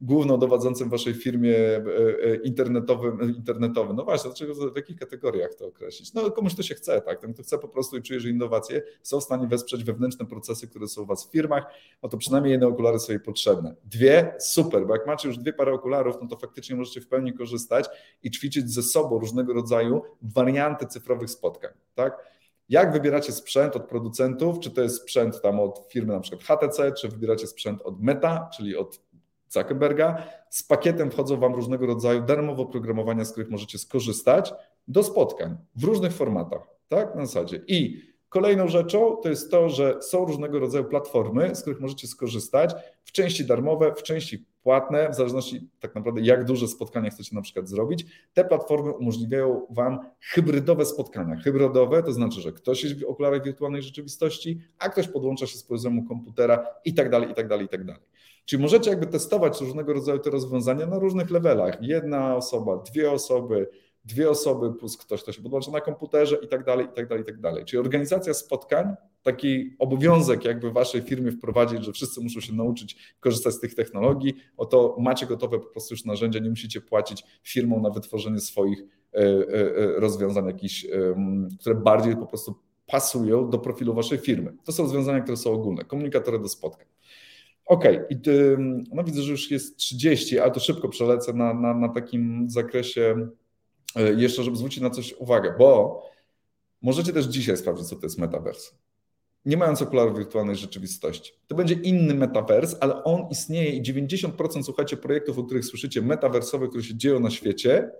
główną 0.00 0.38
dowodzącym 0.38 0.88
w 0.88 0.90
waszej 0.90 1.14
firmie 1.14 1.56
e, 1.56 1.82
e, 2.22 2.36
internetowym, 2.36 3.34
internetowym. 3.36 3.96
No 3.96 4.04
właśnie, 4.04 4.30
dlaczego 4.30 4.54
w 4.70 4.76
jakich 4.76 4.98
kategoriach 4.98 5.54
to 5.54 5.66
określić? 5.66 6.14
No 6.14 6.30
komuś 6.30 6.54
to 6.54 6.62
się 6.62 6.74
chce, 6.74 7.00
tak? 7.00 7.20
Ten, 7.20 7.34
kto 7.34 7.42
chce 7.42 7.58
po 7.58 7.68
prostu 7.68 7.96
i 7.96 8.02
czuje, 8.02 8.20
że 8.20 8.28
innowacje 8.28 8.82
są 9.02 9.20
w 9.20 9.24
stanie 9.24 9.46
wesprzeć 9.46 9.84
wewnętrzne 9.84 10.26
procesy, 10.26 10.68
które 10.68 10.88
są 10.88 11.02
u 11.02 11.06
was 11.06 11.26
w 11.26 11.30
firmach, 11.30 11.66
no 12.02 12.08
to 12.08 12.18
przynajmniej 12.18 12.52
jedne 12.52 12.66
okulary 12.66 12.98
są 12.98 13.12
jej 13.12 13.20
potrzebne. 13.20 13.74
Dwie, 13.84 14.34
super, 14.38 14.86
bo 14.86 14.94
jak 14.94 15.06
macie 15.06 15.28
już 15.28 15.38
dwie 15.38 15.52
pary 15.52 15.72
okularów, 15.72 16.16
no 16.22 16.28
to 16.28 16.36
faktycznie 16.36 16.76
możecie 16.76 17.00
w 17.00 17.08
pełni 17.08 17.32
korzystać 17.32 17.86
i 18.22 18.30
ćwiczyć 18.30 18.70
ze 18.70 18.82
sobą 18.82 19.18
różnego 19.18 19.52
rodzaju 19.52 20.02
warianty 20.22 20.86
cyfrowych 20.86 21.30
spotkań, 21.30 21.70
tak? 21.94 22.30
Jak 22.68 22.92
wybieracie 22.92 23.32
sprzęt 23.32 23.76
od 23.76 23.88
producentów, 23.88 24.60
czy 24.60 24.70
to 24.70 24.82
jest 24.82 24.96
sprzęt 24.96 25.42
tam 25.42 25.60
od 25.60 25.86
firmy 25.88 26.12
na 26.12 26.20
przykład 26.20 26.42
HTC, 26.42 26.92
czy 26.92 27.08
wybieracie 27.08 27.46
sprzęt 27.46 27.82
od 27.82 28.02
Meta, 28.02 28.50
czyli 28.56 28.76
od 28.76 29.00
Zuckerberga. 29.50 30.22
Z 30.50 30.62
pakietem 30.62 31.10
wchodzą 31.10 31.36
Wam 31.36 31.54
różnego 31.54 31.86
rodzaju 31.86 32.22
darmowe 32.22 32.62
oprogramowania, 32.62 33.24
z 33.24 33.32
których 33.32 33.50
możecie 33.50 33.78
skorzystać 33.78 34.52
do 34.88 35.02
spotkań 35.02 35.56
w 35.76 35.84
różnych 35.84 36.12
formatach, 36.12 36.62
tak, 36.88 37.14
na 37.14 37.26
zasadzie. 37.26 37.60
I 37.66 38.10
kolejną 38.28 38.68
rzeczą 38.68 39.16
to 39.22 39.28
jest 39.28 39.50
to, 39.50 39.68
że 39.68 40.02
są 40.02 40.24
różnego 40.24 40.58
rodzaju 40.58 40.84
platformy, 40.84 41.54
z 41.54 41.60
których 41.62 41.80
możecie 41.80 42.08
skorzystać, 42.08 42.74
w 43.04 43.12
części 43.12 43.44
darmowe, 43.44 43.94
w 43.94 44.02
części 44.02 44.46
płatne, 44.62 45.10
w 45.10 45.14
zależności 45.14 45.68
tak 45.80 45.94
naprawdę 45.94 46.20
jak 46.20 46.44
duże 46.44 46.68
spotkania 46.68 47.10
chcecie 47.10 47.34
na 47.34 47.42
przykład 47.42 47.68
zrobić. 47.68 48.06
Te 48.32 48.44
platformy 48.44 48.92
umożliwiają 48.92 49.66
Wam 49.70 49.98
hybrydowe 50.20 50.84
spotkania. 50.84 51.36
Hybrydowe 51.36 52.02
to 52.02 52.12
znaczy, 52.12 52.40
że 52.40 52.52
ktoś 52.52 52.84
jest 52.84 53.00
w 53.00 53.04
okularach 53.04 53.44
wirtualnej 53.44 53.82
rzeczywistości, 53.82 54.60
a 54.78 54.88
ktoś 54.88 55.08
podłącza 55.08 55.46
się 55.46 55.58
z 55.58 55.62
poziomu 55.62 56.04
komputera 56.04 56.66
i 56.84 56.94
tak 56.94 57.10
dalej, 57.10 57.30
i 57.30 57.34
tak 57.34 57.48
dalej, 57.48 57.66
i 57.66 57.68
tak 57.68 57.84
dalej. 57.84 58.02
Czyli 58.44 58.62
możecie 58.62 58.90
jakby 58.90 59.06
testować 59.06 59.60
różnego 59.60 59.92
rodzaju 59.92 60.18
te 60.18 60.30
rozwiązania 60.30 60.86
na 60.86 60.98
różnych 60.98 61.30
levelach. 61.30 61.78
Jedna 61.82 62.36
osoba, 62.36 62.76
dwie 62.76 63.10
osoby, 63.10 63.68
dwie 64.04 64.30
osoby 64.30 64.74
plus 64.74 64.96
ktoś, 64.96 65.22
kto 65.22 65.32
się 65.32 65.42
podłącza 65.42 65.70
na 65.70 65.80
komputerze 65.80 66.36
i 66.42 66.48
tak 66.48 66.64
dalej, 66.64 66.86
i 66.86 66.94
tak 66.96 67.08
dalej, 67.08 67.22
i 67.22 67.26
tak 67.26 67.40
dalej. 67.40 67.64
Czyli 67.64 67.80
organizacja 67.80 68.34
spotkań, 68.34 68.94
taki 69.22 69.76
obowiązek 69.78 70.44
jakby 70.44 70.72
waszej 70.72 71.02
firmie 71.02 71.32
wprowadzić, 71.32 71.84
że 71.84 71.92
wszyscy 71.92 72.20
muszą 72.20 72.40
się 72.40 72.52
nauczyć 72.52 73.16
korzystać 73.20 73.54
z 73.54 73.60
tych 73.60 73.74
technologii, 73.74 74.34
oto 74.56 74.96
macie 74.98 75.26
gotowe 75.26 75.58
po 75.58 75.66
prostu 75.66 75.94
już 75.94 76.04
narzędzia, 76.04 76.40
nie 76.40 76.50
musicie 76.50 76.80
płacić 76.80 77.24
firmom 77.42 77.82
na 77.82 77.90
wytworzenie 77.90 78.40
swoich 78.40 78.80
e, 78.80 79.18
e, 79.18 79.22
e, 79.22 80.00
rozwiązań 80.00 80.46
jakichś, 80.46 80.86
które 81.60 81.74
bardziej 81.74 82.16
po 82.16 82.26
prostu 82.26 82.54
pasują 82.86 83.50
do 83.50 83.58
profilu 83.58 83.94
waszej 83.94 84.18
firmy. 84.18 84.56
To 84.64 84.72
są 84.72 84.82
rozwiązania, 84.82 85.20
które 85.20 85.36
są 85.36 85.52
ogólne, 85.52 85.84
komunikatory 85.84 86.38
do 86.38 86.48
spotkań. 86.48 86.86
Okej, 87.70 87.96
okay. 87.96 88.56
no 88.92 89.04
widzę, 89.04 89.22
że 89.22 89.32
już 89.32 89.50
jest 89.50 89.76
30, 89.76 90.38
ale 90.38 90.50
to 90.50 90.60
szybko 90.60 90.88
przelecę 90.88 91.32
na, 91.32 91.54
na, 91.54 91.74
na 91.74 91.88
takim 91.88 92.50
zakresie 92.50 93.28
e, 93.96 94.12
jeszcze, 94.12 94.42
żeby 94.42 94.56
zwrócić 94.56 94.80
na 94.82 94.90
coś 94.90 95.14
uwagę, 95.18 95.54
bo 95.58 96.02
możecie 96.82 97.12
też 97.12 97.26
dzisiaj 97.26 97.56
sprawdzić, 97.56 97.86
co 97.86 97.96
to 97.96 98.06
jest 98.06 98.18
metaverse. 98.18 98.70
Nie 99.44 99.56
mając 99.56 99.82
okularów 99.82 100.18
wirtualnej 100.18 100.56
rzeczywistości. 100.56 101.32
To 101.46 101.54
będzie 101.54 101.74
inny 101.74 102.14
metavers, 102.14 102.76
ale 102.80 103.04
on 103.04 103.28
istnieje 103.30 103.70
i 103.70 103.82
90% 103.82 104.62
słuchacie 104.62 104.96
projektów, 104.96 105.38
o 105.38 105.44
których 105.44 105.64
słyszycie, 105.64 106.02
metaversowe, 106.02 106.68
które 106.68 106.82
się 106.82 106.96
dzieją 106.96 107.20
na 107.20 107.30
świecie, 107.30 107.90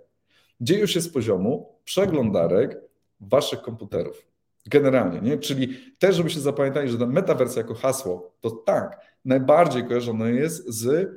dzieją 0.61 0.85
się 0.85 1.01
z 1.01 1.09
poziomu 1.09 1.75
przeglądarek 1.83 2.77
waszych 3.19 3.61
komputerów. 3.61 4.27
Generalnie, 4.65 5.21
nie? 5.21 5.37
Czyli 5.37 5.77
też, 5.99 6.15
żeby 6.15 6.29
się 6.29 6.39
zapamiętali, 6.39 6.89
że 6.89 6.97
ten 6.97 7.11
metavers 7.11 7.55
jako 7.55 7.73
hasło, 7.73 8.35
to 8.39 8.51
tak, 8.51 9.10
najbardziej 9.25 9.83
kojarzone 9.83 10.31
jest 10.31 10.69
z 10.69 11.09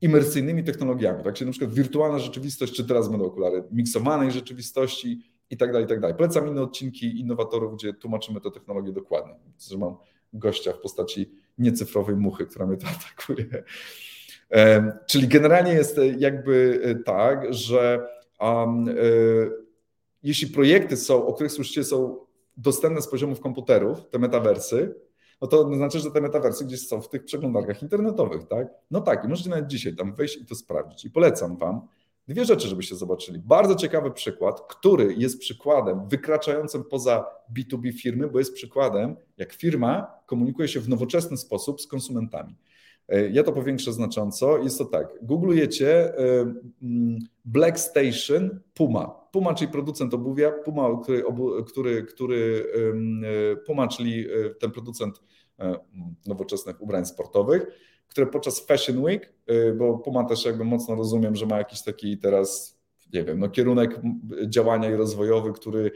imersyjnymi 0.00 0.64
technologiami, 0.64 1.24
tak? 1.24 1.34
Czyli 1.34 1.46
na 1.46 1.52
przykład 1.52 1.74
wirtualna 1.74 2.18
rzeczywistość, 2.18 2.72
czy 2.72 2.84
teraz 2.84 3.08
będą 3.08 3.24
okulary 3.24 3.64
miksowanej 3.72 4.30
rzeczywistości 4.30 5.20
i 5.50 5.56
tak 5.56 5.72
dalej, 5.72 5.84
i 5.84 5.88
tak 5.88 6.00
dalej. 6.00 6.16
Polecam 6.16 6.48
inne 6.48 6.62
odcinki 6.62 7.20
innowatorów, 7.20 7.74
gdzie 7.74 7.94
tłumaczymy 7.94 8.40
tę 8.40 8.50
technologię 8.50 8.92
dokładnie. 8.92 9.34
Że 9.70 9.78
mam 9.78 9.96
gościa 10.32 10.72
w 10.72 10.80
postaci 10.80 11.30
niecyfrowej 11.58 12.16
muchy, 12.16 12.46
która 12.46 12.66
mnie 12.66 12.76
to 12.76 12.86
atakuje. 12.96 13.64
Czyli 15.06 15.28
generalnie 15.28 15.72
jest 15.72 16.00
jakby 16.18 16.80
tak, 17.04 17.54
że 17.54 18.08
um, 18.40 18.86
jeśli 20.22 20.46
projekty 20.46 20.96
są, 20.96 21.26
o 21.26 21.32
których 21.34 21.52
słyszycie, 21.52 21.84
są 21.84 22.18
dostępne 22.56 23.02
z 23.02 23.08
poziomów 23.08 23.40
komputerów, 23.40 24.08
te 24.10 24.18
metawersy, 24.18 24.94
no 25.40 25.48
to 25.48 25.74
znaczy, 25.74 25.98
że 25.98 26.10
te 26.10 26.20
metawersy 26.20 26.64
gdzieś 26.64 26.88
są 26.88 27.00
w 27.00 27.08
tych 27.08 27.24
przeglądarkach 27.24 27.82
internetowych, 27.82 28.46
tak? 28.48 28.68
No 28.90 29.00
tak, 29.00 29.24
i 29.24 29.28
możecie 29.28 29.50
nawet 29.50 29.66
dzisiaj 29.66 29.96
tam 29.96 30.14
wejść 30.14 30.36
i 30.36 30.46
to 30.46 30.54
sprawdzić. 30.54 31.04
I 31.04 31.10
polecam 31.10 31.56
Wam 31.56 31.80
dwie 32.28 32.44
rzeczy, 32.44 32.68
żebyście 32.68 32.96
zobaczyli. 32.96 33.38
Bardzo 33.38 33.74
ciekawy 33.74 34.10
przykład, 34.10 34.60
który 34.60 35.14
jest 35.14 35.38
przykładem 35.38 36.08
wykraczającym 36.08 36.84
poza 36.84 37.26
B2B 37.56 37.92
firmy, 37.92 38.28
bo 38.28 38.38
jest 38.38 38.54
przykładem, 38.54 39.16
jak 39.36 39.52
firma 39.52 40.06
komunikuje 40.26 40.68
się 40.68 40.80
w 40.80 40.88
nowoczesny 40.88 41.36
sposób 41.36 41.80
z 41.80 41.86
konsumentami. 41.86 42.54
E, 43.08 43.28
ja 43.28 43.42
to 43.42 43.52
powiększę 43.52 43.92
znacząco. 43.92 44.58
Jest 44.58 44.78
to 44.78 44.84
tak. 44.84 45.08
Googlujecie 45.22 46.18
e, 46.18 46.40
mm, 46.82 47.18
Black 47.44 47.78
Station 47.78 48.60
Puma. 48.74 49.17
Puma, 49.32 49.54
czyli 49.54 49.72
producent 49.72 50.14
obuwia, 50.14 50.50
Puma, 50.52 51.00
który, 51.02 51.24
który, 51.66 52.02
który 52.02 52.66
e, 53.52 53.56
Puma, 53.56 53.88
czyli 53.88 54.26
ten 54.60 54.70
producent 54.70 55.20
nowoczesnych 56.26 56.82
ubrań 56.82 57.06
sportowych, 57.06 57.66
które 58.08 58.26
podczas 58.26 58.66
Fashion 58.66 58.98
Week, 58.98 59.32
bo 59.78 59.98
Puma 59.98 60.24
też 60.24 60.44
jakby 60.44 60.64
mocno 60.64 60.94
rozumiem, 60.94 61.36
że 61.36 61.46
ma 61.46 61.58
jakiś 61.58 61.82
taki 61.82 62.18
teraz 62.18 62.78
nie 63.12 63.24
wiem, 63.24 63.38
no, 63.38 63.48
kierunek 63.48 64.00
działania 64.46 64.90
i 64.90 64.94
rozwojowy, 64.94 65.52
który, 65.52 65.90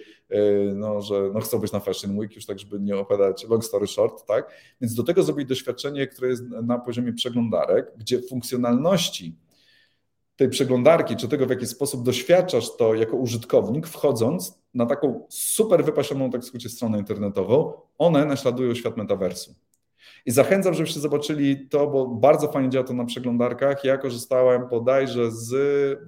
no, 0.74 1.00
że 1.00 1.30
no, 1.34 1.40
chcą 1.40 1.58
być 1.58 1.72
na 1.72 1.80
Fashion 1.80 2.18
Week, 2.18 2.34
już 2.34 2.46
tak, 2.46 2.58
żeby 2.58 2.80
nie 2.80 2.96
opowiadać 2.96 3.48
long 3.48 3.64
story 3.64 3.86
short, 3.86 4.26
tak? 4.26 4.54
Więc 4.80 4.94
do 4.94 5.02
tego 5.02 5.22
zrobić 5.22 5.48
doświadczenie, 5.48 6.06
które 6.06 6.28
jest 6.28 6.42
na 6.62 6.78
poziomie 6.78 7.12
przeglądarek, 7.12 7.92
gdzie 7.96 8.22
funkcjonalności 8.22 9.36
tej 10.36 10.48
przeglądarki, 10.48 11.16
czy 11.16 11.28
tego, 11.28 11.46
w 11.46 11.50
jaki 11.50 11.66
sposób 11.66 12.02
doświadczasz 12.02 12.76
to 12.76 12.94
jako 12.94 13.16
użytkownik, 13.16 13.86
wchodząc 13.86 14.62
na 14.74 14.86
taką 14.86 15.26
super 15.28 15.84
wypasioną, 15.84 16.30
tak 16.30 16.40
w 16.40 16.44
skrócie, 16.44 16.68
stronę 16.68 16.98
internetową, 16.98 17.72
one 17.98 18.24
naśladują 18.24 18.74
świat 18.74 18.96
metaversu. 18.96 19.54
I 20.26 20.30
zachęcam, 20.30 20.74
żebyście 20.74 21.00
zobaczyli 21.00 21.68
to, 21.68 21.86
bo 21.86 22.06
bardzo 22.06 22.48
fajnie 22.48 22.70
działa 22.70 22.86
to 22.86 22.94
na 22.94 23.04
przeglądarkach. 23.04 23.84
Ja 23.84 23.98
korzystałem 23.98 24.68
bodajże 24.68 25.30
z 25.30 25.50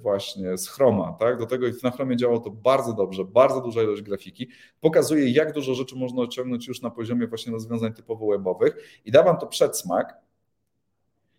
właśnie 0.02 0.58
z 0.58 0.68
Chroma, 0.68 1.16
tak? 1.20 1.38
Do 1.38 1.46
tego 1.46 1.66
na 1.82 1.90
Chromie 1.90 2.16
działało 2.16 2.40
to 2.40 2.50
bardzo 2.50 2.92
dobrze, 2.92 3.24
bardzo 3.24 3.60
duża 3.60 3.82
ilość 3.82 4.02
grafiki. 4.02 4.48
Pokazuje, 4.80 5.30
jak 5.30 5.52
dużo 5.52 5.74
rzeczy 5.74 5.96
można 5.96 6.22
osiągnąć 6.22 6.68
już 6.68 6.82
na 6.82 6.90
poziomie 6.90 7.26
właśnie 7.26 7.52
rozwiązań 7.52 7.92
typowo 7.92 8.26
webowych 8.26 9.00
i 9.04 9.10
da 9.10 9.22
wam 9.22 9.36
to 9.36 9.46
przedsmak, 9.46 10.23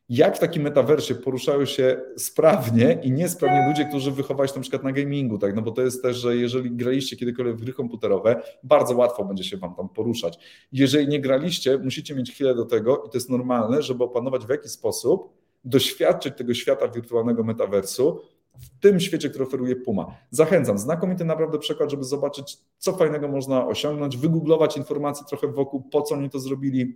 jak 0.10 0.38
w 0.38 0.40
takim 0.40 0.64
metaversie 0.64 1.16
poruszają 1.16 1.66
się 1.66 2.02
sprawnie 2.18 3.00
i 3.04 3.12
niesprawnie 3.12 3.68
ludzie, 3.68 3.86
którzy 3.86 4.12
wychowali 4.12 4.50
się 4.50 4.56
na 4.56 4.62
przykład 4.62 4.84
na 4.84 4.92
gamingu, 4.92 5.38
tak? 5.38 5.56
No 5.56 5.62
bo 5.62 5.72
to 5.72 5.82
jest 5.82 6.02
też, 6.02 6.18
że 6.18 6.36
jeżeli 6.36 6.72
graliście 6.72 7.16
kiedykolwiek 7.16 7.56
w 7.56 7.62
gry 7.62 7.74
komputerowe, 7.74 8.42
bardzo 8.64 8.96
łatwo 8.96 9.26
będzie 9.26 9.44
się 9.44 9.58
wam 9.58 9.76
tam 9.76 9.90
poruszać. 9.90 10.40
Jeżeli 10.72 11.08
nie 11.08 11.22
graliście, 11.22 11.78
musicie 11.78 12.16
mieć 12.16 12.32
chwilę 12.32 12.56
do 12.56 12.66
tego 12.66 13.04
i 13.08 13.10
to 13.10 13.18
jest 13.18 13.30
normalne, 13.30 13.82
żeby 13.82 14.04
opanować 14.04 14.46
w 14.46 14.50
jaki 14.50 14.70
sposób 14.70 15.34
doświadczyć 15.64 16.38
tego 16.38 16.54
świata 16.54 16.88
wirtualnego 16.88 17.44
metaversu 17.44 18.22
w 18.60 18.80
tym 18.80 19.00
świecie, 19.00 19.30
który 19.30 19.46
oferuje 19.46 19.76
Puma. 19.76 20.18
Zachęcam, 20.30 20.78
znakomity 20.78 21.26
naprawdę 21.26 21.60
przykład, 21.60 21.92
żeby 21.92 22.04
zobaczyć, 22.04 22.58
co 22.78 22.94
fajnego 22.94 23.28
można 23.28 23.68
osiągnąć, 23.68 24.18
wygooglować 24.18 24.78
informacje 24.78 25.26
trochę 25.28 25.48
wokół, 25.48 25.82
po 25.82 26.02
co 26.02 26.16
oni 26.16 26.30
to 26.30 26.40
zrobili, 26.40 26.96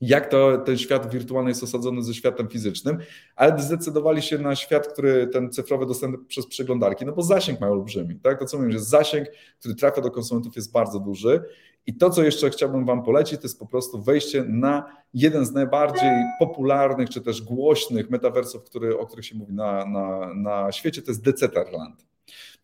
jak 0.00 0.30
to 0.30 0.58
ten 0.58 0.78
świat 0.78 1.12
wirtualny 1.12 1.50
jest 1.50 1.62
osadzony 1.62 2.02
ze 2.02 2.14
światem 2.14 2.48
fizycznym, 2.48 2.98
ale 3.36 3.62
zdecydowali 3.62 4.22
się 4.22 4.38
na 4.38 4.56
świat, 4.56 4.88
który 4.88 5.26
ten 5.26 5.52
cyfrowy 5.52 5.86
dostępny 5.86 6.24
przez 6.24 6.46
przeglądarki, 6.46 7.06
no 7.06 7.12
bo 7.12 7.22
zasięg 7.22 7.60
mają 7.60 7.72
olbrzymi, 7.72 8.20
tak? 8.20 8.38
To 8.38 8.44
co 8.44 8.58
mówię, 8.58 8.72
że 8.72 8.80
zasięg, 8.80 9.28
który 9.60 9.74
trafia 9.74 10.00
do 10.00 10.10
konsumentów 10.10 10.56
jest 10.56 10.72
bardzo 10.72 11.00
duży 11.00 11.44
i 11.86 11.94
to, 11.94 12.10
co 12.10 12.22
jeszcze 12.22 12.50
chciałbym 12.50 12.84
Wam 12.84 13.02
polecić, 13.02 13.40
to 13.40 13.44
jest 13.44 13.58
po 13.58 13.66
prostu 13.66 14.02
wejście 14.02 14.44
na 14.48 14.96
jeden 15.14 15.46
z 15.46 15.52
najbardziej 15.52 16.10
popularnych, 16.38 17.10
czy 17.10 17.20
też 17.20 17.42
głośnych 17.42 18.10
metaversów, 18.10 18.64
który, 18.64 18.98
o 18.98 19.06
których 19.06 19.26
się 19.26 19.36
mówi 19.36 19.52
na, 19.52 19.86
na, 19.86 20.34
na 20.34 20.72
świecie, 20.72 21.02
to 21.02 21.10
jest 21.10 21.24
Decentraland. 21.24 22.06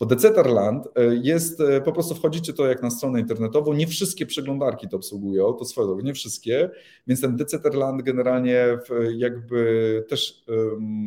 Bo 0.02 0.06
Deceterland 0.06 0.86
e, 0.86 1.14
jest, 1.14 1.60
e, 1.60 1.80
po 1.80 1.92
prostu 1.92 2.14
wchodzicie 2.14 2.52
to 2.52 2.66
jak 2.66 2.82
na 2.82 2.90
stronę 2.90 3.20
internetową, 3.20 3.72
nie 3.72 3.86
wszystkie 3.86 4.26
przeglądarki 4.26 4.88
to 4.88 4.96
obsługują, 4.96 5.52
to 5.52 5.64
swoją 5.64 6.00
nie 6.00 6.14
wszystkie, 6.14 6.70
więc 7.06 7.20
ten 7.20 7.36
Deceterland 7.36 8.02
generalnie 8.02 8.78
jakby 9.16 10.04
też 10.08 10.44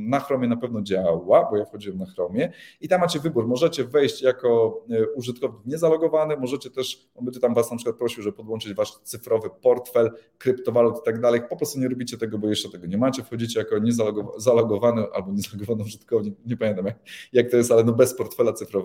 na 0.08 0.20
Chromie 0.20 0.48
na 0.48 0.58
pewno 0.58 0.82
działa, 0.82 1.50
bo 1.52 1.58
ja 1.58 1.66
wchodziłem 1.66 2.00
na 2.00 2.06
Chromie 2.06 2.52
i 2.82 2.88
tam 2.88 3.02
macie 3.02 3.20
wybór, 3.20 3.48
możecie 3.48 3.84
wejść 3.84 4.22
jako 4.22 4.82
e, 4.90 5.08
użytkownik 5.08 5.66
niezalogowany, 5.66 6.38
możecie 6.38 6.70
też, 6.70 7.10
on 7.16 7.26
będzie 7.26 7.40
tam 7.40 7.54
was 7.54 7.72
na 7.72 7.78
przykład 7.78 7.98
prosił, 7.98 8.24
żeby 8.24 8.38
podłączyć 8.38 8.74
wasz 8.74 8.92
cyfrowy 9.04 9.50
portfel, 9.62 10.12
kryptowalut 10.38 10.98
i 10.98 11.06
tak 11.06 11.22
dalej, 11.22 11.42
po 11.50 11.58
prostu 11.58 11.80
nie 11.80 11.90
robicie 11.90 12.18
tego, 12.18 12.38
bo 12.38 12.50
jeszcze 12.50 12.70
tego 12.70 12.88
nie 12.88 12.98
macie, 12.98 13.24
wchodzicie 13.24 13.60
jako 13.60 13.80
niezalogowany 13.80 15.06
albo 15.14 15.32
niezalogowany 15.32 15.84
użytkownik, 15.84 16.36
nie 16.46 16.58
pamiętam 16.58 16.86
jak, 16.86 17.00
jak 17.34 17.52
to 17.52 17.58
jest, 17.58 17.72
ale 17.72 17.84
no 17.84 17.94
bez 17.94 18.14
portfela 18.14 18.54
cyfrowego 18.54 18.85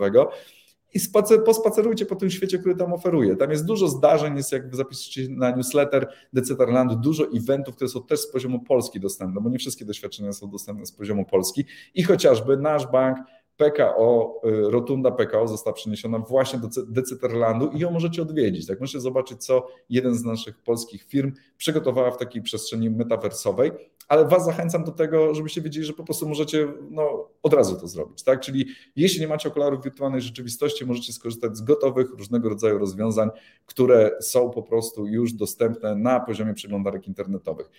i 0.94 1.00
spacer, 1.00 1.44
pospacerujcie 1.44 2.06
po 2.06 2.16
tym 2.16 2.30
świecie, 2.30 2.58
który 2.58 2.76
tam 2.76 2.92
oferuje. 2.92 3.36
Tam 3.36 3.50
jest 3.50 3.64
dużo 3.64 3.88
zdarzeń, 3.88 4.36
jest 4.36 4.52
jak 4.52 4.76
zapiszecie 4.76 5.28
na 5.30 5.50
newsletter 5.50 6.08
Decetarland, 6.32 6.94
dużo 6.94 7.26
eventów, 7.36 7.76
które 7.76 7.88
są 7.88 8.02
też 8.02 8.20
z 8.20 8.32
poziomu 8.32 8.60
Polski 8.60 9.00
dostępne, 9.00 9.40
bo 9.40 9.50
nie 9.50 9.58
wszystkie 9.58 9.84
doświadczenia 9.84 10.32
są 10.32 10.50
dostępne 10.50 10.86
z 10.86 10.92
poziomu 10.92 11.24
Polski 11.24 11.64
i 11.94 12.02
chociażby 12.02 12.56
nasz 12.56 12.86
bank 12.86 13.18
PKO, 13.60 14.40
y, 14.44 14.70
rotunda 14.70 15.10
PKO 15.10 15.48
została 15.48 15.74
przeniesiona 15.74 16.18
właśnie 16.18 16.58
do 16.58 16.68
Deceterlandu 16.88 17.68
i 17.68 17.78
ją 17.78 17.90
możecie 17.90 18.22
odwiedzić. 18.22 18.66
Tak 18.66 18.80
możecie 18.80 19.00
zobaczyć, 19.00 19.44
co 19.44 19.68
jeden 19.90 20.14
z 20.14 20.24
naszych 20.24 20.58
polskich 20.58 21.02
firm 21.02 21.32
przygotowała 21.56 22.10
w 22.10 22.16
takiej 22.16 22.42
przestrzeni 22.42 22.90
metaversowej, 22.90 23.72
ale 24.08 24.24
Was 24.28 24.44
zachęcam 24.44 24.84
do 24.84 24.92
tego, 24.92 25.34
żebyście 25.34 25.60
wiedzieli, 25.60 25.86
że 25.86 25.92
po 25.92 26.04
prostu 26.04 26.28
możecie 26.28 26.68
no, 26.90 27.28
od 27.42 27.54
razu 27.54 27.80
to 27.80 27.88
zrobić. 27.88 28.22
Tak? 28.22 28.40
Czyli 28.40 28.66
jeśli 28.96 29.20
nie 29.20 29.28
macie 29.28 29.48
okularów 29.48 29.84
wirtualnej 29.84 30.20
rzeczywistości, 30.20 30.86
możecie 30.86 31.12
skorzystać 31.12 31.56
z 31.56 31.60
gotowych 31.60 32.10
różnego 32.10 32.48
rodzaju 32.48 32.78
rozwiązań, 32.78 33.30
które 33.66 34.10
są 34.20 34.50
po 34.50 34.62
prostu 34.62 35.06
już 35.06 35.32
dostępne 35.32 35.94
na 35.94 36.20
poziomie 36.20 36.54
przeglądarek 36.54 37.08
internetowych. 37.08 37.70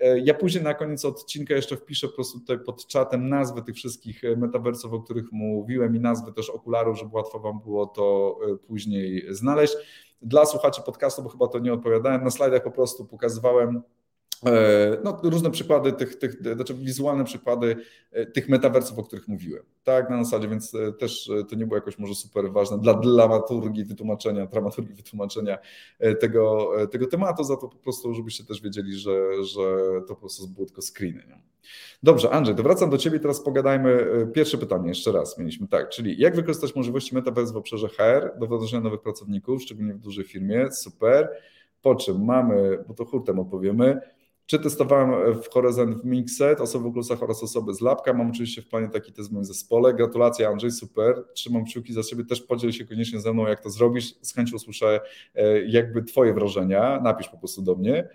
E, 0.00 0.18
ja 0.18 0.34
później 0.34 0.64
na 0.64 0.74
koniec 0.74 1.04
odcinka 1.04 1.54
jeszcze 1.54 1.76
wpiszę 1.76 2.08
po 2.08 2.14
prostu 2.14 2.40
tutaj 2.40 2.58
pod 2.58 2.86
czatem 2.86 3.28
nazwy 3.28 3.62
tych 3.62 3.74
wszystkich 3.74 4.24
e, 4.24 4.36
metaversów, 4.36 4.92
o 4.92 5.00
których 5.00 5.32
mówiłem 5.32 5.96
i 5.96 6.00
nazwy 6.00 6.32
też 6.32 6.50
okularów, 6.50 6.98
żeby 6.98 7.16
łatwo 7.16 7.40
Wam 7.40 7.60
było 7.60 7.86
to 7.86 8.36
e, 8.52 8.56
później 8.56 9.26
znaleźć. 9.30 9.76
Dla 10.22 10.46
słuchaczy 10.46 10.82
podcastu, 10.86 11.22
bo 11.22 11.28
chyba 11.28 11.48
to 11.48 11.58
nie 11.58 11.72
odpowiadałem, 11.72 12.24
na 12.24 12.30
slajdach 12.30 12.62
po 12.62 12.70
prostu 12.70 13.04
pokazywałem 13.04 13.82
no, 15.04 15.20
różne 15.22 15.50
przykłady 15.50 15.92
tych, 15.92 16.16
tych, 16.16 16.32
znaczy 16.54 16.74
wizualne 16.74 17.24
przykłady 17.24 17.76
e, 18.12 18.26
tych 18.26 18.48
metaversów, 18.48 18.98
o 18.98 19.02
których 19.02 19.28
mówiłem. 19.28 19.62
Tak, 19.84 20.10
na 20.10 20.24
zasadzie, 20.24 20.48
więc 20.48 20.74
e, 20.74 20.92
też 20.92 21.30
to 21.48 21.56
nie 21.56 21.66
było 21.66 21.76
jakoś 21.76 21.98
może 21.98 22.14
super 22.14 22.52
ważne 22.52 22.78
dla 22.78 22.94
dramaturgii 22.94 23.84
wytłumaczenia, 23.84 24.46
dramaturgii 24.46 24.94
wytłumaczenia 24.94 25.58
tego, 26.20 26.72
tego 26.90 27.06
tematu, 27.06 27.44
za 27.44 27.56
to 27.56 27.68
po 27.68 27.76
prostu, 27.76 28.14
żebyście 28.14 28.44
też 28.44 28.62
wiedzieli, 28.62 28.94
że, 28.94 29.44
że 29.44 29.60
to 30.00 30.14
po 30.14 30.20
prostu 30.20 30.48
były 30.48 30.66
tylko 30.66 30.82
screeny. 30.82 31.24
Nie? 31.28 31.42
Dobrze, 32.02 32.30
Andrzej, 32.30 32.54
to 32.54 32.62
wracam 32.62 32.90
do 32.90 32.98
Ciebie, 32.98 33.20
teraz 33.20 33.40
pogadajmy. 33.40 34.06
Pierwsze 34.34 34.58
pytanie 34.58 34.88
jeszcze 34.88 35.12
raz 35.12 35.38
mieliśmy, 35.38 35.68
tak, 35.68 35.88
czyli 35.88 36.20
jak 36.20 36.36
wykorzystać 36.36 36.74
możliwości 36.74 37.14
metaverse 37.14 37.52
w 37.52 37.56
obszarze 37.56 37.88
HR 37.88 38.38
do 38.38 38.46
wdrożenia 38.46 38.82
nowych 38.82 39.00
pracowników, 39.00 39.62
szczególnie 39.62 39.94
w 39.94 39.98
dużej 39.98 40.24
firmie, 40.24 40.72
super. 40.72 41.28
Po 41.82 41.94
czym 41.94 42.24
mamy, 42.24 42.84
bo 42.88 42.94
to 42.94 43.04
hurtem 43.04 43.38
opowiemy, 43.38 44.00
czy 44.50 44.58
testowałem 44.58 45.34
w 45.42 45.48
Horizon 45.48 45.94
w 45.94 46.04
Mixed, 46.04 46.60
osoby 46.60 46.84
w 46.84 46.86
Oglusach 46.86 47.22
oraz 47.22 47.42
osoby 47.42 47.74
z 47.74 47.80
Labka. 47.80 48.12
Mam 48.12 48.30
oczywiście 48.30 48.62
w 48.62 48.68
planie 48.68 48.88
taki 48.88 49.12
test 49.12 49.30
w 49.30 49.32
moim 49.32 49.44
zespole. 49.44 49.94
Gratulacje 49.94 50.48
Andrzej, 50.48 50.70
super. 50.70 51.24
Trzymam 51.34 51.64
kciuki 51.64 51.92
za 51.92 52.02
siebie. 52.02 52.24
Też 52.24 52.42
podziel 52.42 52.72
się 52.72 52.84
koniecznie 52.84 53.20
ze 53.20 53.32
mną, 53.32 53.46
jak 53.46 53.60
to 53.60 53.70
zrobisz. 53.70 54.14
Z 54.22 54.34
chęcią 54.34 54.56
usłyszę 54.56 55.00
e, 55.34 55.64
jakby 55.64 56.02
Twoje 56.02 56.34
wrażenia. 56.34 57.00
Napisz 57.02 57.28
po 57.28 57.38
prostu 57.38 57.62
do 57.62 57.74
mnie 57.74 58.08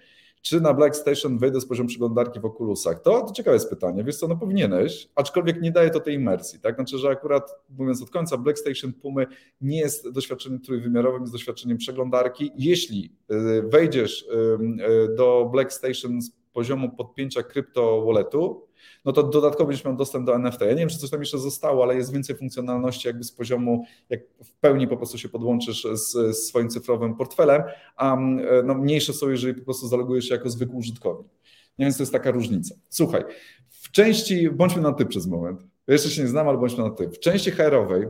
czy 0.45 0.61
na 0.61 0.73
Black 0.73 0.95
Station 0.95 1.37
wejdę 1.37 1.61
z 1.61 1.65
poziomu 1.65 1.89
przeglądarki 1.89 2.39
w 2.39 2.45
Oculusach? 2.45 3.01
To, 3.01 3.21
to 3.21 3.33
ciekawe 3.33 3.55
jest 3.55 3.69
pytanie, 3.69 4.03
wiesz 4.03 4.17
co, 4.17 4.27
no 4.27 4.35
powinieneś, 4.35 5.09
aczkolwiek 5.15 5.61
nie 5.61 5.71
daje 5.71 5.89
to 5.89 5.99
tej 5.99 6.15
imersji, 6.15 6.59
tak? 6.59 6.75
Znaczy, 6.75 6.97
że 6.97 7.09
akurat 7.09 7.55
mówiąc 7.69 8.01
od 8.01 8.09
końca, 8.09 8.37
Black 8.37 8.59
Station 8.59 8.93
Pumy 8.93 9.27
nie 9.61 9.79
jest 9.79 10.09
doświadczeniem 10.09 10.61
trójwymiarowym, 10.61 11.21
jest 11.21 11.33
doświadczeniem 11.33 11.77
przeglądarki. 11.77 12.51
Jeśli 12.57 13.15
y, 13.31 13.61
wejdziesz 13.61 14.21
y, 14.21 15.15
do 15.15 15.49
Black 15.51 15.73
Station 15.73 16.21
z 16.21 16.31
poziomu 16.53 16.89
podpięcia 16.89 17.43
krypto 17.43 18.05
walletu, 18.05 18.64
no 19.05 19.11
to 19.11 19.23
dodatkowo 19.23 19.67
będziesz 19.67 19.85
miał 19.85 19.95
dostęp 19.95 20.25
do 20.25 20.35
NFT. 20.35 20.61
Ja 20.61 20.69
nie 20.69 20.75
wiem, 20.75 20.89
czy 20.89 20.97
coś 20.97 21.09
tam 21.09 21.19
jeszcze 21.19 21.39
zostało, 21.39 21.83
ale 21.83 21.95
jest 21.95 22.13
więcej 22.13 22.35
funkcjonalności 22.35 23.07
jakby 23.07 23.23
z 23.23 23.31
poziomu, 23.31 23.85
jak 24.09 24.21
w 24.43 24.53
pełni 24.53 24.87
po 24.87 24.97
prostu 24.97 25.17
się 25.17 25.29
podłączysz 25.29 25.87
z, 25.93 26.11
z 26.11 26.47
swoim 26.47 26.69
cyfrowym 26.69 27.15
portfelem, 27.15 27.63
a 27.95 28.17
no, 28.63 28.73
mniejsze 28.75 29.13
są, 29.13 29.29
jeżeli 29.29 29.53
po 29.53 29.65
prostu 29.65 29.87
zalogujesz 29.87 30.25
się 30.25 30.33
jako 30.33 30.49
zwykły 30.49 30.75
użytkownik. 30.75 31.31
Nie, 31.79 31.85
więc 31.85 31.97
to 31.97 32.03
jest 32.03 32.13
taka 32.13 32.31
różnica. 32.31 32.75
Słuchaj, 32.89 33.23
w 33.69 33.91
części, 33.91 34.49
bądźmy 34.49 34.81
na 34.81 34.93
ty 34.93 35.05
przez 35.05 35.27
moment, 35.27 35.63
jeszcze 35.87 36.09
się 36.09 36.21
nie 36.21 36.27
znam, 36.27 36.47
ale 36.47 36.57
bądźmy 36.57 36.83
na 36.83 36.89
ty. 36.89 37.09
W 37.09 37.19
części 37.19 37.51
HR-owej 37.51 38.07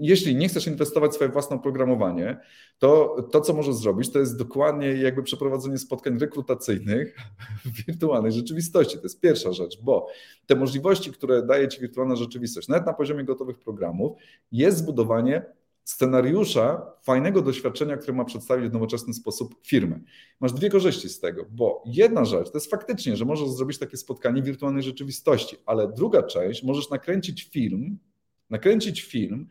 jeśli 0.00 0.36
nie 0.36 0.48
chcesz 0.48 0.66
inwestować 0.66 1.10
w 1.10 1.14
swoje 1.14 1.30
własne 1.30 1.56
oprogramowanie, 1.56 2.40
to 2.78 3.16
to, 3.32 3.40
co 3.40 3.54
możesz 3.54 3.74
zrobić, 3.74 4.12
to 4.12 4.18
jest 4.18 4.38
dokładnie 4.38 4.88
jakby 4.88 5.22
przeprowadzenie 5.22 5.78
spotkań 5.78 6.18
rekrutacyjnych 6.18 7.16
w 7.64 7.86
wirtualnej 7.86 8.32
rzeczywistości. 8.32 8.96
To 8.96 9.02
jest 9.02 9.20
pierwsza 9.20 9.52
rzecz, 9.52 9.82
bo 9.82 10.08
te 10.46 10.56
możliwości, 10.56 11.12
które 11.12 11.42
daje 11.42 11.68
Ci 11.68 11.80
wirtualna 11.80 12.16
rzeczywistość, 12.16 12.68
nawet 12.68 12.86
na 12.86 12.92
poziomie 12.92 13.24
gotowych 13.24 13.58
programów, 13.58 14.18
jest 14.52 14.78
zbudowanie 14.78 15.42
scenariusza 15.84 16.92
fajnego 17.02 17.42
doświadczenia, 17.42 17.96
które 17.96 18.12
ma 18.12 18.24
przedstawić 18.24 18.70
w 18.70 18.72
nowoczesny 18.72 19.14
sposób 19.14 19.54
firmy. 19.62 20.00
Masz 20.40 20.52
dwie 20.52 20.70
korzyści 20.70 21.08
z 21.08 21.20
tego, 21.20 21.46
bo 21.50 21.82
jedna 21.86 22.24
rzecz 22.24 22.50
to 22.50 22.58
jest 22.58 22.70
faktycznie, 22.70 23.16
że 23.16 23.24
możesz 23.24 23.48
zrobić 23.48 23.78
takie 23.78 23.96
spotkanie 23.96 24.42
w 24.42 24.44
wirtualnej 24.44 24.82
rzeczywistości, 24.82 25.56
ale 25.66 25.92
druga 25.92 26.22
część, 26.22 26.62
możesz 26.62 26.90
nakręcić 26.90 27.44
film, 27.44 27.98
nakręcić 28.50 29.02
film 29.02 29.48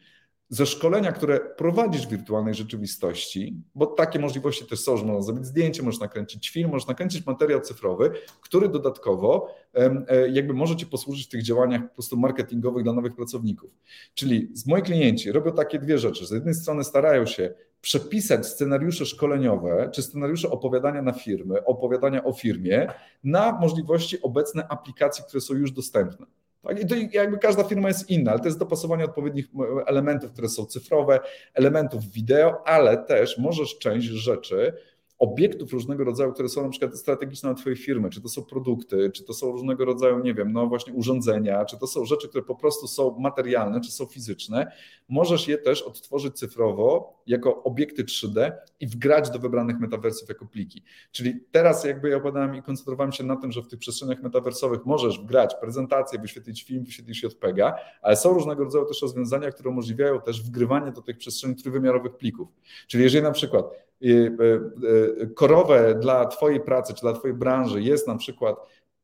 ze 0.50 0.66
szkolenia, 0.66 1.12
które 1.12 1.39
prowadzisz 1.39 2.08
w 2.08 2.10
wirtualnej 2.10 2.54
rzeczywistości, 2.54 3.56
bo 3.76 3.86
takie 3.86 4.20
możliwości 4.20 4.66
też 4.66 4.80
są, 4.80 4.98
że 4.98 5.06
można 5.06 5.22
zrobić 5.22 5.46
zdjęcie, 5.46 5.84
możesz 5.84 6.00
nakręcić 6.00 6.50
film, 6.50 6.70
możesz 6.70 6.88
nakręcić 6.88 7.26
materiał 7.26 7.62
cyfrowy, 7.62 8.12
który 8.41 8.70
dodatkowo 8.70 9.56
e, 9.74 10.30
jakby 10.30 10.54
może 10.54 10.76
Ci 10.76 10.86
posłużyć 10.86 11.26
w 11.26 11.30
tych 11.30 11.43
działaniach 11.43 11.82
po 11.82 11.93
prostu 11.93 12.18
marketingowych 12.18 12.84
dla 12.84 12.93
nowych 12.93 13.16
pracowników. 13.16 13.70
Czyli 14.14 14.52
moi 14.66 14.82
klienci 14.82 15.32
robią 15.32 15.52
takie 15.52 15.80
dwie 15.80 15.98
rzeczy. 15.98 16.26
Z 16.28 16.32
jednej 16.32 16.54
strony 16.54 16.84
starają 16.84 17.26
się 17.26 17.54
przepisać 17.82 18.48
scenariusze 18.48 19.06
szkoleniowe, 19.06 19.89
czy 19.93 20.02
scenariusze 20.02 20.50
opowiadania 20.50 21.02
na 21.02 21.14
firmy, 21.14 21.66
opowiadania 21.66 22.24
o 22.24 22.34
firmie 22.34 22.88
na 23.24 23.52
możliwości 23.52 24.22
obecne 24.22 24.68
aplikacji, 24.68 25.24
które 25.28 25.41
są 25.41 25.54
już 25.54 25.72
dostępne. 25.72 26.26
Tak? 26.68 26.84
I 26.84 26.88
to 26.88 26.95
jakby 27.11 27.38
każda 27.38 27.63
firma 27.63 27.88
jest 27.88 28.09
inna, 28.09 28.32
ale 28.32 28.39
to 28.39 28.45
jest 28.45 28.59
dopasowanie 28.59 29.05
odpowiednich 29.05 29.47
elementów, 29.86 30.32
które 30.32 30.49
są 30.49 30.66
cyfrowe, 30.66 31.20
elementów 31.53 32.11
wideo, 32.11 32.68
ale 32.68 32.97
też 32.97 33.38
możesz 33.38 33.78
część 33.78 34.07
rzeczy 34.07 34.74
obiektów 35.20 35.74
różnego 35.74 36.03
rodzaju, 36.03 36.34
które 36.34 36.49
są 36.49 36.63
na 36.63 36.70
przykład 36.70 36.97
strategiczne 36.97 37.49
dla 37.49 37.61
Twojej 37.61 37.78
firmy, 37.78 38.09
czy 38.09 38.22
to 38.22 38.30
są 38.30 38.43
produkty, 38.43 39.11
czy 39.11 39.24
to 39.24 39.34
są 39.34 39.51
różnego 39.51 39.86
rodzaju, 39.86 40.20
nie 40.20 40.34
wiem, 40.34 40.53
no 40.53 40.68
właśnie 40.68 40.93
urządzenia, 40.93 41.66
czy 41.66 41.78
to 41.78 41.88
są 41.88 42.05
rzeczy, 42.05 42.30
które 42.30 42.43
po 42.43 42.55
prostu 42.55 42.88
są 42.88 43.20
materialne, 43.20 43.82
czy 43.82 43.91
są 43.91 44.05
fizyczne, 44.05 44.72
możesz 45.09 45.47
je 45.47 45.57
też 45.57 45.82
odtworzyć 45.82 46.34
cyfrowo 46.36 47.20
jako 47.28 47.63
obiekty 47.63 48.03
3D 48.03 48.51
i 48.80 48.88
wgrać 48.88 49.30
do 49.30 49.40
wybranych 49.40 49.80
metaversów 49.80 50.30
jako 50.30 50.46
pliki. 50.46 50.84
Czyli 51.12 51.46
teraz 51.52 51.84
jakby 51.84 52.10
ja 52.10 52.18
opowiadałem 52.18 52.56
i 52.56 52.62
koncentrowałem 52.62 53.12
się 53.12 53.24
na 53.24 53.36
tym, 53.36 53.52
że 53.52 53.62
w 53.62 53.68
tych 53.68 53.80
przestrzeniach 53.80 54.24
metaversowych 54.24 54.86
możesz 54.86 55.20
wgrać 55.20 55.56
prezentację, 55.62 56.20
wyświetlić 56.20 56.64
film, 56.64 56.84
wyświetlić 56.84 57.24
JPEGa, 57.24 57.76
ale 58.02 58.16
są 58.16 58.34
różnego 58.34 58.64
rodzaju 58.64 58.86
też 58.86 59.02
rozwiązania, 59.02 59.52
które 59.52 59.70
umożliwiają 59.70 60.22
też 60.22 60.44
wgrywanie 60.44 60.92
do 60.92 61.02
tych 61.02 61.18
przestrzeni 61.18 61.56
trójwymiarowych 61.56 62.18
plików. 62.18 62.48
Czyli 62.88 63.04
jeżeli 63.04 63.24
na 63.24 63.32
przykład 63.32 63.66
Y, 64.02 64.08
y, 64.08 65.22
y, 65.24 65.28
korowe 65.28 65.96
dla 65.96 66.26
Twojej 66.26 66.60
pracy 66.60 66.94
czy 66.94 67.02
dla 67.02 67.14
Twojej 67.14 67.38
branży 67.38 67.82
jest 67.82 68.08
na 68.08 68.16
przykład 68.16 68.56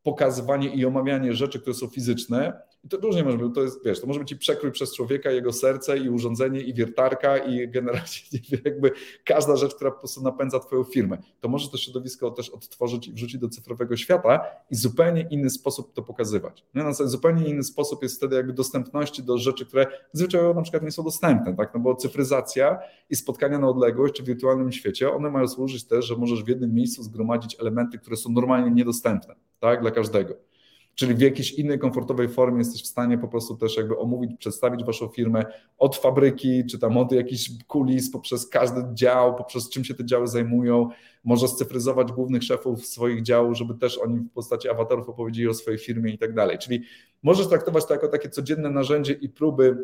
pokazywanie 0.04 0.70
i 0.70 0.86
omawianie 0.86 1.34
rzeczy, 1.34 1.60
które 1.60 1.74
są 1.74 1.88
fizyczne, 1.88 2.62
i 2.84 2.88
to 2.90 2.98
różnie 2.98 3.24
może 3.24 3.38
być, 3.38 3.56
to 3.56 3.62
jest, 3.62 3.86
wiesz, 3.86 4.02
to 4.02 4.08
może 4.08 4.20
być 4.20 4.32
i 4.32 4.36
przekrój 4.36 4.72
przez 4.72 4.96
człowieka, 4.96 5.32
jego 5.32 5.54
serce, 5.54 5.98
i 5.98 6.10
urządzenie, 6.10 6.62
i 6.62 6.74
wiertarka, 6.74 7.38
i 7.38 7.70
generalnie 7.70 8.08
jakby 8.66 8.92
każda 9.26 9.56
rzecz, 9.56 9.76
która 9.76 9.92
po 9.92 10.00
prostu 10.00 10.22
napędza 10.22 10.60
twoją 10.60 10.84
firmę. 10.84 11.18
To 11.40 11.50
może 11.50 11.70
to 11.70 11.78
środowisko 11.78 12.32
też 12.32 12.50
odtworzyć 12.50 13.08
i 13.08 13.14
wrzucić 13.14 13.38
do 13.38 13.50
cyfrowego 13.50 13.98
świata 13.98 14.46
i 14.72 14.76
zupełnie 14.76 15.28
inny 15.30 15.50
sposób 15.50 15.94
to 15.94 16.02
pokazywać. 16.02 16.66
Nie? 16.76 16.84
No, 16.84 16.94
zupełnie 16.94 17.48
inny 17.48 17.64
sposób 17.64 18.04
jest 18.04 18.18
wtedy 18.18 18.36
jakby 18.36 18.54
dostępności 18.54 19.24
do 19.24 19.38
rzeczy, 19.38 19.66
które 19.66 19.88
zwyczajnie 20.14 20.54
na 20.54 20.62
przykład 20.62 20.84
nie 20.84 20.92
są 20.92 21.04
dostępne, 21.04 21.56
tak? 21.56 21.74
No 21.74 21.80
bo 21.80 21.96
cyfryzacja 21.96 22.80
i 23.10 23.16
spotkania 23.16 23.60
na 23.60 23.70
odległość 23.70 24.14
czy 24.14 24.24
w 24.24 24.26
wirtualnym 24.26 24.72
świecie, 24.72 25.12
one 25.12 25.30
mają 25.30 25.48
służyć 25.48 25.84
też, 25.84 26.06
że 26.06 26.16
możesz 26.16 26.44
w 26.44 26.48
jednym 26.48 26.74
miejscu 26.74 27.04
zgromadzić 27.04 27.60
elementy, 27.60 28.00
które 28.00 28.18
są 28.18 28.30
normalnie 28.30 28.72
niedostępne, 28.72 29.36
tak? 29.60 29.82
Dla 29.82 29.92
każdego. 29.92 30.51
Czyli 30.96 31.14
w 31.16 31.22
jakiejś 31.22 31.52
innej 31.52 31.80
komfortowej 31.80 32.30
formie 32.30 32.58
jesteś 32.58 32.84
w 32.84 32.88
stanie 32.88 33.18
po 33.18 33.28
prostu 33.28 33.58
też 33.58 33.78
jakby 33.78 33.98
omówić, 33.98 34.32
przedstawić 34.38 34.84
waszą 34.84 35.08
firmę 35.08 35.46
od 35.78 35.96
fabryki, 35.96 36.66
czy 36.66 36.80
tam 36.80 36.98
od 36.98 37.12
jakichś 37.12 37.52
kulis, 37.68 38.12
poprzez 38.12 38.48
każdy 38.48 38.84
dział, 38.94 39.36
poprzez 39.36 39.70
czym 39.70 39.84
się 39.84 39.94
te 39.94 40.06
działy 40.06 40.28
zajmują. 40.28 40.90
Może 41.24 41.48
scyfryzować 41.48 42.12
głównych 42.12 42.44
szefów 42.44 42.86
swoich 42.86 43.22
działów, 43.22 43.58
żeby 43.58 43.74
też 43.74 43.98
oni 43.98 44.20
w 44.20 44.30
postaci 44.30 44.70
awatarów 44.70 45.10
opowiedzieli 45.10 45.48
o 45.48 45.54
swojej 45.54 45.80
firmie 45.80 46.14
i 46.14 46.18
tak 46.18 46.34
dalej. 46.34 46.58
Czyli 46.58 46.84
możesz 47.24 47.48
traktować 47.48 47.86
to 47.86 47.94
jako 47.94 48.08
takie 48.08 48.30
codzienne 48.30 48.70
narzędzie 48.70 49.14
i 49.14 49.30
próby 49.30 49.78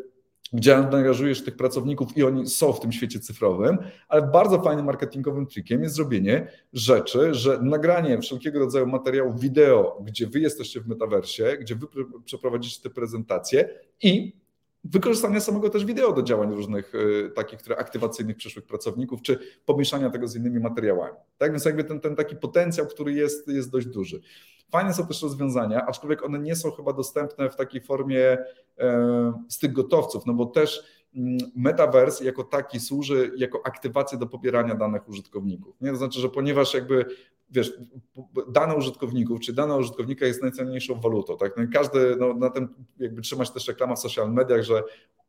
gdzie 0.52 0.76
angażujesz 0.76 1.44
tych 1.44 1.56
pracowników 1.56 2.16
i 2.16 2.22
oni 2.22 2.46
są 2.46 2.72
w 2.72 2.80
tym 2.80 2.92
świecie 2.92 3.20
cyfrowym, 3.20 3.78
ale 4.08 4.22
bardzo 4.22 4.62
fajnym 4.62 4.86
marketingowym 4.86 5.46
trikiem 5.46 5.82
jest 5.82 5.94
zrobienie 5.94 6.50
rzeczy, 6.72 7.34
że 7.34 7.58
nagranie 7.62 8.18
wszelkiego 8.18 8.58
rodzaju 8.58 8.86
materiałów 8.86 9.40
wideo, 9.40 10.02
gdzie 10.04 10.26
wy 10.26 10.40
jesteście 10.40 10.80
w 10.80 10.88
metaversie, 10.88 11.56
gdzie 11.60 11.74
wy 11.74 11.86
przeprowadzicie 12.24 12.82
te 12.82 12.90
prezentacje 12.90 13.68
i 14.02 14.32
wykorzystania 14.84 15.40
samego 15.40 15.70
też 15.70 15.84
wideo 15.84 16.12
do 16.12 16.22
działań 16.22 16.54
różnych 16.54 16.94
y, 16.94 17.30
takich, 17.34 17.58
które 17.58 17.76
aktywacyjnych 17.76 18.36
przyszłych 18.36 18.66
pracowników, 18.66 19.22
czy 19.22 19.38
pomieszania 19.64 20.10
tego 20.10 20.28
z 20.28 20.36
innymi 20.36 20.60
materiałami. 20.60 21.16
Tak 21.38 21.50
więc 21.50 21.64
jakby 21.64 21.84
ten, 21.84 22.00
ten 22.00 22.16
taki 22.16 22.36
potencjał, 22.36 22.86
który 22.86 23.12
jest, 23.12 23.48
jest 23.48 23.70
dość 23.70 23.86
duży. 23.86 24.20
Fajne 24.70 24.94
są 24.94 25.06
też 25.06 25.22
rozwiązania, 25.22 25.86
aczkolwiek 25.86 26.24
one 26.24 26.38
nie 26.38 26.56
są 26.56 26.70
chyba 26.70 26.92
dostępne 26.92 27.50
w 27.50 27.56
takiej 27.56 27.80
formie 27.80 28.38
e, 28.78 29.32
z 29.48 29.58
tych 29.58 29.72
gotowców, 29.72 30.26
no 30.26 30.34
bo 30.34 30.46
też 30.46 30.84
Metaverse 31.56 32.24
jako 32.24 32.44
taki 32.44 32.80
służy 32.80 33.32
jako 33.36 33.60
aktywacja 33.64 34.18
do 34.18 34.26
pobierania 34.26 34.74
danych 34.74 35.08
użytkowników. 35.08 35.80
Nie? 35.80 35.90
To 35.90 35.96
znaczy, 35.96 36.20
że 36.20 36.28
ponieważ 36.28 36.74
jakby 36.74 37.04
wiesz, 37.50 37.72
dane 38.48 38.74
użytkowników, 38.74 39.40
czy 39.40 39.52
dane 39.52 39.76
użytkownika 39.76 40.26
jest 40.26 40.42
najcenniejszą 40.42 41.00
walutą, 41.00 41.36
tak? 41.36 41.56
No 41.56 41.64
każdy, 41.72 42.16
no, 42.16 42.34
na 42.34 42.50
tym 42.50 42.74
jakby 42.98 43.22
trzymać 43.22 43.50
też 43.50 43.68
reklama 43.68 43.94
w 43.94 43.98
social 43.98 44.32
mediach, 44.32 44.62
że 44.62 44.82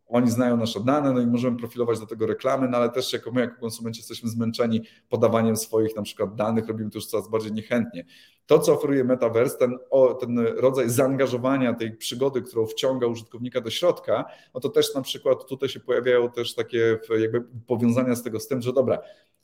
oni 0.10 0.32
znają 0.32 0.58
nasze 0.58 0.80
dane, 0.80 1.14
no 1.14 1.22
i 1.22 1.28
możemy 1.28 1.58
profilować 1.58 2.00
do 2.00 2.06
tego 2.06 2.28
reklamy, 2.28 2.68
no 2.68 2.78
ale 2.78 2.90
też 2.90 3.14
jako 3.14 3.32
my, 3.32 3.42
jako 3.42 3.60
konsumenci 3.60 4.00
jesteśmy 4.00 4.30
zmęczeni 4.30 4.82
podawaniem 5.10 5.58
swoich 5.58 5.96
na 5.96 6.02
przykład 6.02 6.36
danych, 6.36 6.68
robimy 6.68 6.92
to 6.92 6.98
już 6.98 7.06
coraz 7.06 7.30
bardziej 7.30 7.52
niechętnie. 7.52 8.06
To, 8.46 8.60
co 8.60 8.74
oferuje 8.74 9.04
Metaverse, 9.04 9.58
ten, 9.58 9.78
o, 9.90 10.14
ten 10.14 10.40
rodzaj 10.40 10.90
zaangażowania 10.90 11.74
tej 11.74 11.98
przygody, 11.98 12.42
którą 12.42 12.66
wciąga 12.66 13.08
użytkownika 13.08 13.62
do 13.62 13.70
środka, 13.70 14.26
no 14.54 14.60
to 14.60 14.70
też 14.70 14.96
na 14.96 15.02
przykład 15.02 15.46
tutaj 15.48 15.70
się 15.70 15.80
pojawiają 15.80 16.32
też 16.32 16.56
takie 16.56 17.00
jakby 17.20 17.42
powiązania 17.68 18.16
z 18.16 18.24
tego 18.24 18.40
z 18.40 18.48
tym, 18.48 18.62
że 18.62 18.74
dobra, 18.74 19.00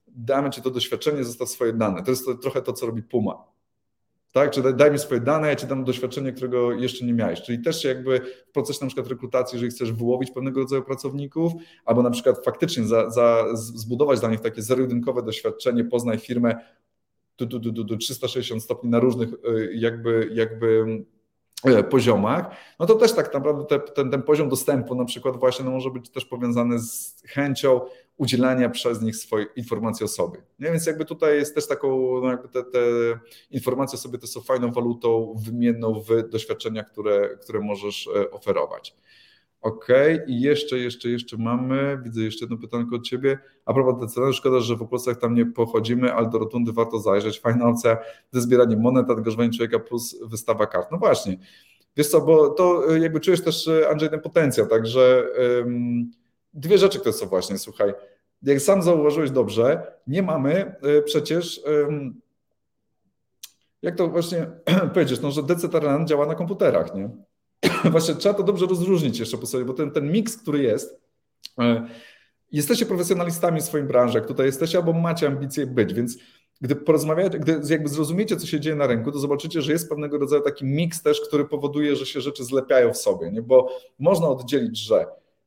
damy 0.08 0.50
Ci 0.50 0.62
to 0.62 0.70
doświadczenie, 0.70 1.24
zostaw 1.24 1.50
swoje 1.50 1.74
dane. 1.74 2.04
To 2.04 2.12
jest 2.12 2.26
to, 2.26 2.36
trochę 2.36 2.62
to, 2.62 2.74
co 2.74 2.86
robi 2.86 3.04
Puma. 3.04 3.55
Tak? 4.36 4.52
Czy 4.52 4.74
daj 4.74 4.92
mi 4.92 5.00
swoje 5.00 5.22
dane, 5.22 5.48
ja 5.48 5.56
ci 5.56 5.68
dam 5.68 5.84
doświadczenie, 5.84 6.32
którego 6.32 6.72
jeszcze 6.72 7.06
nie 7.06 7.14
miałeś. 7.14 7.42
Czyli 7.42 7.60
też 7.60 7.84
jakby 7.84 8.22
w 8.48 8.52
procesie 8.52 8.80
na 8.82 8.88
przykład 8.88 9.08
rekrutacji, 9.08 9.56
jeżeli 9.56 9.72
chcesz 9.72 9.92
wyłowić 9.92 10.32
pewnego 10.32 10.60
rodzaju 10.60 10.84
pracowników, 10.84 11.52
albo 11.86 12.04
na 12.04 12.10
przykład 12.10 12.46
faktycznie 12.46 12.84
za, 12.84 13.10
za, 13.10 13.46
zbudować 13.56 14.20
dla 14.20 14.30
nich 14.30 14.40
takie 14.40 14.62
zero-jedynkowe 14.62 15.24
doświadczenie, 15.24 15.84
poznaj 15.84 16.20
firmę 16.20 16.56
tu, 17.36 17.48
tu, 17.48 17.60
tu, 17.60 17.86
tu, 17.86 17.98
360 17.98 18.64
stopni 18.64 18.90
na 18.90 19.00
różnych 19.00 19.30
y, 19.34 19.72
jakby, 19.74 20.30
jakby 20.34 20.86
E, 21.66 21.84
poziomach, 21.84 22.56
no 22.80 22.86
to 22.86 22.96
też 22.96 23.14
tak 23.14 23.34
naprawdę 23.34 23.66
te, 23.66 23.80
ten, 23.80 24.12
ten 24.12 24.24
poziom 24.24 24.50
dostępu 24.50 24.96
na 24.96 25.06
przykład 25.06 25.38
właśnie 25.38 25.66
no 25.66 25.72
może 25.72 25.90
być 25.90 26.10
też 26.10 26.26
powiązany 26.26 26.80
z 26.80 27.24
chęcią 27.28 27.82
udzielania 28.18 28.70
przez 28.70 29.02
nich 29.02 29.16
swojej 29.16 29.48
informacji 29.56 30.04
o 30.04 30.08
sobie. 30.08 30.38
Nie? 30.60 30.72
Więc 30.72 30.86
jakby 30.86 31.06
tutaj 31.06 31.38
jest 31.38 31.56
też 31.56 31.68
taką, 31.68 32.22
no 32.22 32.30
jakby 32.30 32.50
te, 32.50 32.64
te 32.64 32.80
informacje 33.52 33.98
o 33.98 34.00
sobie 34.00 34.18
to 34.18 34.28
są 34.28 34.42
fajną 34.42 34.72
walutą 34.72 35.36
wymienną 35.46 36.04
w 36.10 36.30
doświadczeniach, 36.30 36.92
które, 36.92 37.38
które 37.42 37.60
możesz 37.60 38.10
e, 38.16 38.32
oferować. 38.32 38.96
OK, 39.62 39.88
i 40.28 40.42
jeszcze, 40.42 40.80
jeszcze, 40.80 41.10
jeszcze 41.10 41.38
mamy, 41.38 42.00
widzę 42.04 42.22
jeszcze 42.22 42.46
jedno 42.46 42.58
pytanko 42.58 42.96
od 42.96 43.04
Ciebie. 43.04 43.40
A 43.66 43.74
propos 43.74 44.12
DCN, 44.12 44.34
szkoda, 44.34 44.60
że 44.60 44.76
w 44.76 44.82
Opolsach 44.82 45.18
tam 45.18 45.36
nie 45.36 45.46
pochodzimy, 45.46 46.14
ale 46.14 46.30
do 46.30 46.38
rotundy 46.38 46.74
warto 46.74 47.00
zajrzeć. 47.00 47.40
Fajna 47.40 47.70
opcja 47.70 47.98
ze 48.32 48.42
zbieraniem 48.42 48.82
monet, 48.82 49.10
angażowanie 49.10 49.50
człowieka 49.50 49.80
plus 49.80 50.16
wystawa 50.24 50.68
kart. 50.68 50.92
No 50.92 50.98
właśnie, 50.98 51.38
wiesz 51.98 52.08
co, 52.08 52.22
bo 52.22 52.50
to 52.50 52.96
y, 52.96 53.00
jakby 53.00 53.20
czujesz 53.20 53.44
też, 53.44 53.68
y, 53.68 53.90
Andrzej, 53.90 54.10
ten 54.10 54.22
potencjał, 54.22 54.68
także 54.68 55.28
dwie 56.56 56.78
rzeczy, 56.78 57.00
które 57.00 57.14
są 57.14 57.26
właśnie, 57.26 57.58
słuchaj, 57.58 57.94
jak 58.42 58.62
sam 58.62 58.82
zauważyłeś 58.82 59.32
dobrze, 59.32 59.92
nie 60.08 60.24
mamy 60.24 60.76
y, 60.98 61.02
przecież... 61.02 61.62
Jak 63.82 63.96
to 63.96 64.08
właśnie 64.08 64.48
powiedzieć, 64.94 65.22
no, 65.22 65.32
że 65.32 65.44
DCTRN 65.44 66.08
działa 66.08 66.26
na 66.26 66.36
komputerach, 66.36 66.96
nie? 66.96 67.10
właśnie 67.92 68.16
trzeba 68.16 68.36
to 68.36 68.44
dobrze 68.44 68.66
rozróżnić 68.66 69.20
jeszcze 69.20 69.38
po 69.38 69.46
sobie, 69.46 69.66
bo 69.66 69.74
ten, 69.74 69.92
ten 69.92 70.12
miks, 70.12 70.38
który 70.38 70.64
jest, 70.64 71.02
e, 71.60 71.88
jesteście 72.52 72.86
profesjonalistami 72.86 73.62
w 73.62 73.64
swoim 73.64 73.88
branży, 73.88 74.18
jak 74.18 74.28
tutaj 74.28 74.46
jesteście, 74.46 74.78
albo 74.78 74.94
macie 74.94 75.28
ambicje 75.28 75.68
być, 75.68 75.94
więc 75.94 76.18
gdy 76.62 76.76
porozmawiacie, 76.76 77.40
gdy 77.40 77.62
jakby 77.70 77.90
zrozumiecie, 77.90 78.38
co 78.38 78.48
się 78.48 78.60
dzieje 78.60 78.76
na 78.76 78.88
rynku, 78.88 79.12
to 79.12 79.20
zobaczycie, 79.20 79.62
że 79.62 79.72
jest 79.72 79.90
pewnego 79.90 80.18
rodzaju 80.18 80.42
taki 80.42 80.66
miks 80.66 81.02
też, 81.02 81.22
który 81.22 81.46
powoduje, 81.46 81.96
że 81.96 82.06
się 82.06 82.22
rzeczy 82.22 82.44
zlepiają 82.44 82.94
w 82.94 82.98
sobie, 82.98 83.32
nie? 83.32 83.42
bo 83.42 83.70
można 84.00 84.28
oddzielić, 84.28 84.78
że 84.78 85.06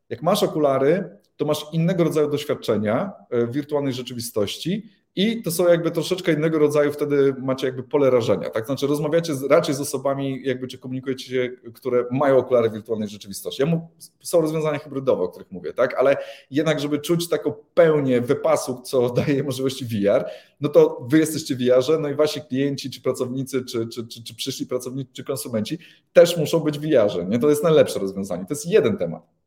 Jak 0.09 0.23
masz 0.23 0.43
okulary, 0.43 1.19
to 1.37 1.45
masz 1.45 1.67
innego 1.73 2.05
rodzaju 2.05 2.31
doświadczenia 2.31 3.13
w 3.31 3.53
wirtualnej 3.53 3.93
rzeczywistości 3.93 4.91
i 5.19 5.43
to 5.43 5.51
są 5.51 5.69
jakby 5.69 5.91
troszeczkę 5.91 6.33
innego 6.33 6.59
rodzaju, 6.59 6.93
wtedy 6.93 7.35
macie 7.39 7.67
jakby 7.67 7.83
pole 7.83 8.11
rażenia, 8.11 8.51
tak? 8.51 8.67
Znaczy 8.67 8.87
rozmawiacie 8.87 9.33
raczej 9.51 9.75
z 9.75 9.81
osobami, 9.81 10.41
jakby 10.45 10.69
czy 10.69 10.79
komunikujecie 10.79 11.25
się, 11.25 11.51
które 11.75 12.05
mają 12.11 12.37
okulary 12.37 12.71
wirtualnej 12.71 13.09
rzeczywistości. 13.09 13.63
Ja 13.63 13.69
mu, 13.69 13.89
są 14.21 14.41
rozwiązania 14.41 14.79
hybrydowe, 14.79 15.23
o 15.23 15.29
których 15.29 15.51
mówię, 15.51 15.73
tak? 15.73 15.95
Ale 15.95 16.17
jednak, 16.51 16.81
żeby 16.81 16.99
czuć 16.99 17.29
taką 17.29 17.55
pełnię 17.75 18.21
wypasu, 18.21 18.83
co 18.85 19.11
daje 19.27 19.43
możliwości 19.43 19.85
VR, 19.85 20.25
no 20.61 20.69
to 20.69 21.07
wy 21.11 21.19
jesteście 21.19 21.57
VR-ze, 21.57 21.99
no 21.99 22.09
i 22.09 22.15
wasi 22.15 22.41
klienci, 22.41 22.91
czy 22.91 23.03
pracownicy, 23.03 23.65
czy, 23.65 23.87
czy, 23.87 24.07
czy, 24.07 24.25
czy 24.25 24.35
przyszli 24.35 24.67
pracownicy, 24.67 25.13
czy 25.13 25.25
konsumenci 25.25 25.79
też 26.13 26.37
muszą 26.37 26.61
być 26.61 26.79
VR-ze, 26.79 27.25
nie? 27.25 27.39
To 27.39 27.51
jest 27.51 27.63
najlepsze 27.63 27.99
rozwiązanie. 27.99 28.47
To 28.47 28.55
jest 28.55 28.67
jeden 28.67 28.97
temat 28.97 29.38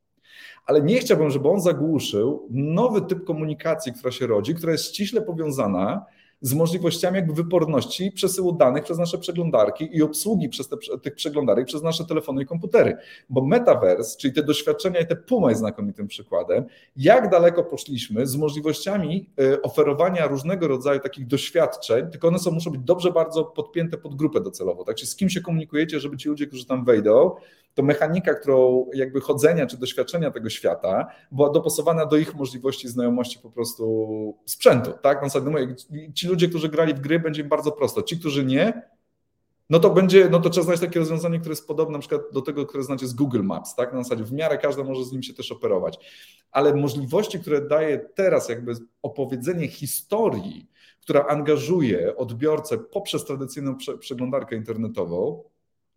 ale 0.66 0.82
nie 0.82 1.00
chciałbym, 1.00 1.30
żeby 1.30 1.50
on 1.50 1.62
zagłuszył 1.62 2.48
nowy 2.52 3.02
typ 3.02 3.24
komunikacji, 3.24 3.94
która 3.94 4.12
się 4.12 4.28
rodzi, 4.28 4.56
która 4.56 4.72
jest 4.72 4.86
ściśle 4.86 5.22
powiązana 5.22 6.06
z 6.42 6.54
możliwościami 6.54 7.16
jakby 7.16 7.34
wyporności 7.34 8.12
przesyłu 8.12 8.52
danych 8.52 8.84
przez 8.84 8.98
nasze 8.98 9.18
przeglądarki 9.18 9.98
i 9.98 10.04
obsługi 10.04 10.50
przez 10.50 10.70
te, 10.70 10.78
tych 11.02 11.16
przeglądarek 11.16 11.66
przez 11.66 11.84
nasze 11.84 12.06
telefony 12.06 12.44
i 12.44 12.46
komputery. 12.46 12.98
Bo 13.30 13.46
metaverse, 13.46 14.18
czyli 14.18 14.34
te 14.34 14.44
doświadczenia 14.44 15.00
i 15.00 15.08
te 15.08 15.16
Puma 15.16 15.50
jest 15.50 15.60
znakomitym 15.60 16.08
przykładem, 16.08 16.66
jak 16.96 17.30
daleko 17.30 17.64
poszliśmy 17.64 18.28
z 18.28 18.36
możliwościami 18.36 19.30
e, 19.40 19.62
oferowania 19.62 20.28
różnego 20.28 20.68
rodzaju 20.68 21.00
takich 21.00 21.28
doświadczeń, 21.28 22.12
tylko 22.12 22.28
one 22.28 22.40
są, 22.40 22.52
muszą 22.52 22.72
być 22.72 22.82
dobrze 22.82 23.12
bardzo 23.12 23.44
podpięte 23.44 23.98
pod 23.98 24.16
grupę 24.16 24.42
docelową. 24.42 24.86
Tak, 24.86 24.96
czyli 24.96 25.08
z 25.08 25.16
kim 25.16 25.30
się 25.30 25.42
komunikujecie, 25.42 26.00
żeby 26.00 26.18
ci 26.18 26.30
ludzie, 26.30 26.48
którzy 26.48 26.66
tam 26.66 26.86
wejdą, 26.86 27.32
to 27.74 27.84
mechanika, 27.84 28.34
którą 28.34 28.86
jakby 28.94 29.22
chodzenia 29.22 29.68
czy 29.68 29.78
doświadczenia 29.78 30.32
tego 30.32 30.50
świata 30.50 31.08
była 31.32 31.50
dopasowana 31.50 32.06
do 32.06 32.18
ich 32.18 32.36
możliwości 32.36 32.88
znajomości 32.88 33.40
po 33.40 33.50
prostu 33.50 34.38
sprzętu, 34.46 34.92
tak? 35.02 35.22
Na 35.22 35.30
zasadzie, 35.30 35.76
ci 36.14 36.28
ludzie, 36.32 36.48
którzy 36.48 36.70
grali 36.70 36.94
w 36.94 37.00
gry, 37.00 37.20
będzie 37.20 37.42
im 37.42 37.50
bardzo 37.50 37.72
prosto. 37.72 38.04
Ci, 38.04 38.20
którzy 38.20 38.46
nie, 38.46 38.82
no 39.72 39.80
to 39.80 39.90
będzie, 39.90 40.30
no 40.30 40.40
to 40.40 40.50
trzeba 40.50 40.64
znaleźć 40.64 40.84
takie 40.84 41.00
rozwiązanie, 41.00 41.40
które 41.40 41.52
jest 41.52 41.68
podobne 41.68 41.94
na 41.94 42.00
przykład 42.00 42.22
do 42.34 42.42
tego, 42.42 42.66
które 42.66 42.84
znacie 42.84 43.08
z 43.08 43.14
Google 43.14 43.44
Maps, 43.44 43.76
tak? 43.76 43.94
Na 43.94 44.04
zasadzie 44.04 44.24
w 44.24 44.34
miarę 44.34 44.58
każdy 44.58 44.84
może 44.84 45.06
z 45.06 45.12
nim 45.12 45.24
się 45.24 45.34
też 45.34 45.52
operować. 45.52 46.00
Ale 46.52 46.76
możliwości, 46.76 47.40
które 47.40 47.62
daje 47.62 48.00
teraz 48.00 48.50
jakby 48.50 48.74
opowiedzenie 49.02 49.68
historii, 49.68 50.70
która 51.02 51.26
angażuje 51.26 52.18
odbiorcę 52.18 52.78
poprzez 52.78 53.26
tradycyjną 53.26 53.76
przeglądarkę 54.00 54.56
internetową, 54.56 55.44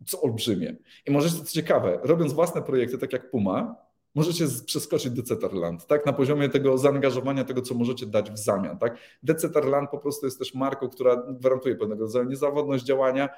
co 0.05 0.21
olbrzymie. 0.21 0.75
I 1.05 1.11
możecie, 1.11 1.35
co 1.35 1.51
ciekawe, 1.51 1.99
robiąc 2.03 2.33
własne 2.33 2.61
projekty, 2.61 2.97
tak 2.97 3.13
jak 3.13 3.29
Puma, 3.31 3.75
możecie 4.15 4.45
przeskoczyć 4.65 5.11
Decetarland, 5.11 5.87
tak? 5.87 6.05
Na 6.05 6.13
poziomie 6.13 6.49
tego 6.49 6.77
zaangażowania, 6.77 7.43
tego, 7.43 7.61
co 7.61 7.75
możecie 7.75 8.05
dać 8.05 8.31
w 8.31 8.37
zamian, 8.37 8.77
tak? 8.77 8.97
Decetarland 9.23 9.89
po 9.89 9.97
prostu 9.97 10.25
jest 10.25 10.39
też 10.39 10.53
marką, 10.53 10.89
która 10.89 11.15
gwarantuje 11.15 11.75
pewnego 11.75 12.01
rodzaju 12.01 12.29
niezawodność 12.29 12.83
działania, 12.83 13.29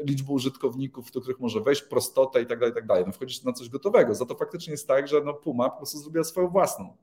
liczbę 0.00 0.32
użytkowników, 0.32 1.10
do 1.10 1.20
których 1.20 1.40
może 1.40 1.60
wejść, 1.60 1.82
prostotę 1.82 2.42
i 2.42 2.46
tak 2.46 2.58
dalej, 2.58 2.74
tak 2.74 2.86
dalej. 2.86 3.04
No 3.06 3.12
wchodzisz 3.12 3.42
na 3.42 3.52
coś 3.52 3.68
gotowego. 3.68 4.14
Za 4.14 4.26
to 4.26 4.34
faktycznie 4.34 4.70
jest 4.70 4.88
tak, 4.88 5.08
że 5.08 5.20
no 5.20 5.34
Puma 5.34 5.70
po 5.70 5.76
prostu 5.76 5.98
zrobiła 5.98 6.24
swoją 6.24 6.48
własną 6.48 6.96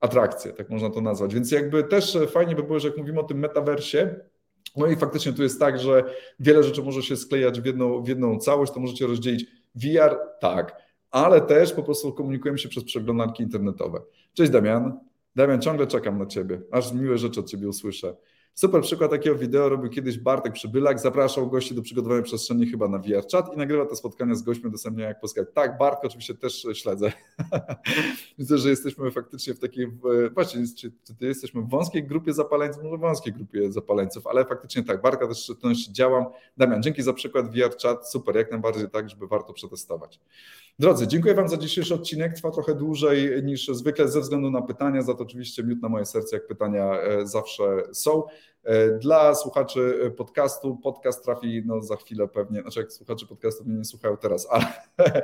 atrakcję, 0.00 0.52
tak 0.52 0.70
można 0.70 0.90
to 0.90 1.00
nazwać. 1.00 1.34
Więc 1.34 1.50
jakby 1.50 1.84
też 1.84 2.18
fajnie 2.30 2.54
by 2.54 2.62
było, 2.62 2.78
że 2.78 2.88
jak 2.88 2.96
mówimy 2.96 3.20
o 3.20 3.24
tym 3.24 3.38
metaversie, 3.38 4.20
no 4.76 4.86
i 4.86 4.96
faktycznie 4.96 5.32
tu 5.32 5.42
jest 5.42 5.60
tak, 5.60 5.78
że 5.78 6.04
wiele 6.40 6.62
rzeczy 6.62 6.82
może 6.82 7.02
się 7.02 7.16
sklejać 7.16 7.60
w 7.60 7.64
jedną, 7.64 8.02
w 8.02 8.08
jedną 8.08 8.38
całość, 8.38 8.72
to 8.72 8.80
możecie 8.80 9.06
rozdzielić 9.06 9.46
VR, 9.74 10.18
tak, 10.40 10.85
ale 11.16 11.40
też 11.40 11.72
po 11.72 11.82
prostu 11.82 12.12
komunikujemy 12.12 12.58
się 12.58 12.68
przez 12.68 12.84
przeglądarki 12.84 13.42
internetowe. 13.42 14.00
Cześć 14.34 14.50
Damian. 14.50 15.00
Damian, 15.36 15.60
ciągle 15.60 15.86
czekam 15.86 16.18
na 16.18 16.26
Ciebie, 16.26 16.60
aż 16.70 16.92
miłe 16.92 17.18
rzeczy 17.18 17.40
od 17.40 17.46
Ciebie 17.46 17.68
usłyszę. 17.68 18.16
Super 18.54 18.82
przykład 18.82 19.10
takiego 19.10 19.36
wideo 19.36 19.68
robił 19.68 19.90
kiedyś 19.90 20.18
Bartek 20.18 20.52
Przybylak, 20.52 21.00
zapraszał 21.00 21.50
gości 21.50 21.74
do 21.74 21.82
przygotowania 21.82 22.22
przestrzeni 22.22 22.66
chyba 22.66 22.88
na 22.88 22.98
VR 22.98 23.26
Chat 23.32 23.54
i 23.54 23.56
nagrywa 23.56 23.86
te 23.86 23.96
spotkania 23.96 24.34
z 24.34 24.42
gośćmi 24.42 24.68
udostępnia 24.68 25.08
jak 25.08 25.20
po 25.20 25.28
Tak, 25.54 25.78
Bartek 25.78 26.04
oczywiście 26.04 26.34
też 26.34 26.66
śledzę. 26.74 27.12
Widzę, 28.38 28.58
że 28.58 28.70
jesteśmy 28.70 29.10
faktycznie 29.10 29.54
w 29.54 29.58
takiej, 29.58 29.92
właśnie, 30.34 30.64
czy, 30.78 30.90
czy 30.90 31.26
jesteśmy 31.26 31.62
w 31.62 31.68
wąskiej 31.68 32.04
grupie 32.04 32.32
zapaleńców, 32.32 32.82
może 32.82 32.98
wąskiej 32.98 33.32
grupie 33.32 33.72
zapaleńców, 33.72 34.26
ale 34.26 34.44
faktycznie 34.44 34.84
tak, 34.84 35.02
Bartka 35.02 35.28
też 35.28 35.38
szczególności 35.38 35.92
działam. 35.92 36.24
Damian, 36.56 36.82
dzięki 36.82 37.02
za 37.02 37.12
przykład 37.12 37.46
VR 37.50 37.76
Chat, 37.82 38.10
super, 38.10 38.36
jak 38.36 38.50
najbardziej 38.50 38.90
tak, 38.90 39.10
żeby 39.10 39.26
warto 39.26 39.52
przetestować. 39.52 40.20
Drodzy, 40.78 41.06
dziękuję 41.06 41.34
Wam 41.34 41.48
za 41.48 41.56
dzisiejszy 41.56 41.94
odcinek. 41.94 42.34
Trwa 42.34 42.50
trochę 42.50 42.74
dłużej 42.74 43.44
niż 43.44 43.68
zwykle 43.68 44.08
ze 44.08 44.20
względu 44.20 44.50
na 44.50 44.62
pytania, 44.62 45.02
za 45.02 45.14
to 45.14 45.22
oczywiście 45.22 45.62
miód 45.62 45.82
na 45.82 45.88
moje 45.88 46.06
serce, 46.06 46.36
jak 46.36 46.46
pytania 46.46 47.00
e, 47.00 47.26
zawsze 47.26 47.82
są. 47.92 48.22
E, 48.66 48.98
dla 48.98 49.34
słuchaczy 49.34 50.12
podcastu, 50.16 50.76
podcast 50.76 51.24
trafi 51.24 51.62
no, 51.66 51.82
za 51.82 51.96
chwilę 51.96 52.28
pewnie, 52.28 52.62
znaczy 52.62 52.80
jak 52.80 52.92
słuchacze 52.92 53.26
podcastu 53.26 53.64
mnie 53.64 53.78
nie 53.78 53.84
słuchają 53.84 54.16
teraz, 54.16 54.48
ale 54.50 54.64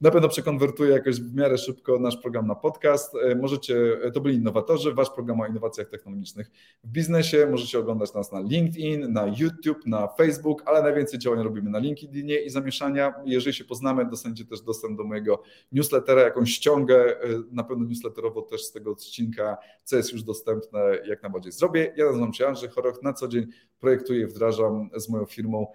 na 0.00 0.10
pewno 0.10 0.28
przekonwertuję 0.28 0.90
jakoś 0.90 1.20
w 1.20 1.34
miarę 1.34 1.58
szybko 1.58 1.98
nasz 1.98 2.16
program 2.16 2.46
na 2.46 2.54
podcast. 2.54 3.14
E, 3.14 3.34
możecie, 3.34 3.98
to 4.14 4.20
byli 4.20 4.36
innowatorzy, 4.36 4.94
wasz 4.94 5.10
program 5.10 5.40
o 5.40 5.46
innowacjach 5.46 5.88
technologicznych 5.88 6.50
w 6.84 6.88
biznesie. 6.88 7.46
Możecie 7.50 7.78
oglądać 7.78 8.14
nas 8.14 8.32
na 8.32 8.40
LinkedIn, 8.40 9.12
na 9.12 9.26
YouTube, 9.26 9.86
na 9.86 10.08
Facebook, 10.08 10.62
ale 10.66 10.82
najwięcej 10.82 11.18
działań 11.18 11.42
robimy 11.42 11.70
na 11.70 11.78
LinkedInie 11.78 12.40
i 12.40 12.50
zamieszania. 12.50 13.14
Jeżeli 13.24 13.56
się 13.56 13.64
poznamy, 13.64 14.04
dostaniecie 14.10 14.44
też 14.44 14.60
dostęp 14.60 14.98
do 14.98 15.04
mojego 15.04 15.42
newslettera, 15.72 16.22
jakąś 16.22 16.50
ściągę, 16.50 16.96
e, 16.96 17.28
na 17.52 17.64
pewno 17.64 17.84
newsletterowo 17.84 18.42
też 18.42 18.64
z 18.64 18.72
tego 18.72 18.90
odcinka, 18.90 19.56
co 19.84 19.96
jest 19.96 20.12
już 20.12 20.22
dostępne, 20.22 20.80
jak 21.06 21.22
najbardziej 21.22 21.52
zrobię. 21.52 21.92
Ja 21.96 22.06
nazywam 22.06 22.34
się 22.34 22.46
Andrzej 22.46 22.68
Na 23.02 23.12
co 23.12 23.28
dzień 23.28 23.46
projektuję 23.80 24.26
wdrażam 24.26 24.90
z 24.96 25.08
moją 25.08 25.24
firmą 25.24 25.66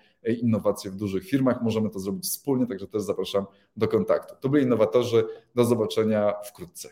innowacje 0.41 0.91
w 0.91 0.95
dużych 0.95 1.23
firmach. 1.23 1.61
Możemy 1.61 1.89
to 1.89 1.99
zrobić 1.99 2.23
wspólnie, 2.23 2.67
także 2.67 2.87
też 2.87 3.01
zapraszam 3.01 3.45
do 3.77 3.87
kontaktu. 3.87 4.35
To 4.41 4.49
byli 4.49 4.63
innowatorzy. 4.63 5.27
Do 5.55 5.65
zobaczenia 5.65 6.33
wkrótce. 6.45 6.89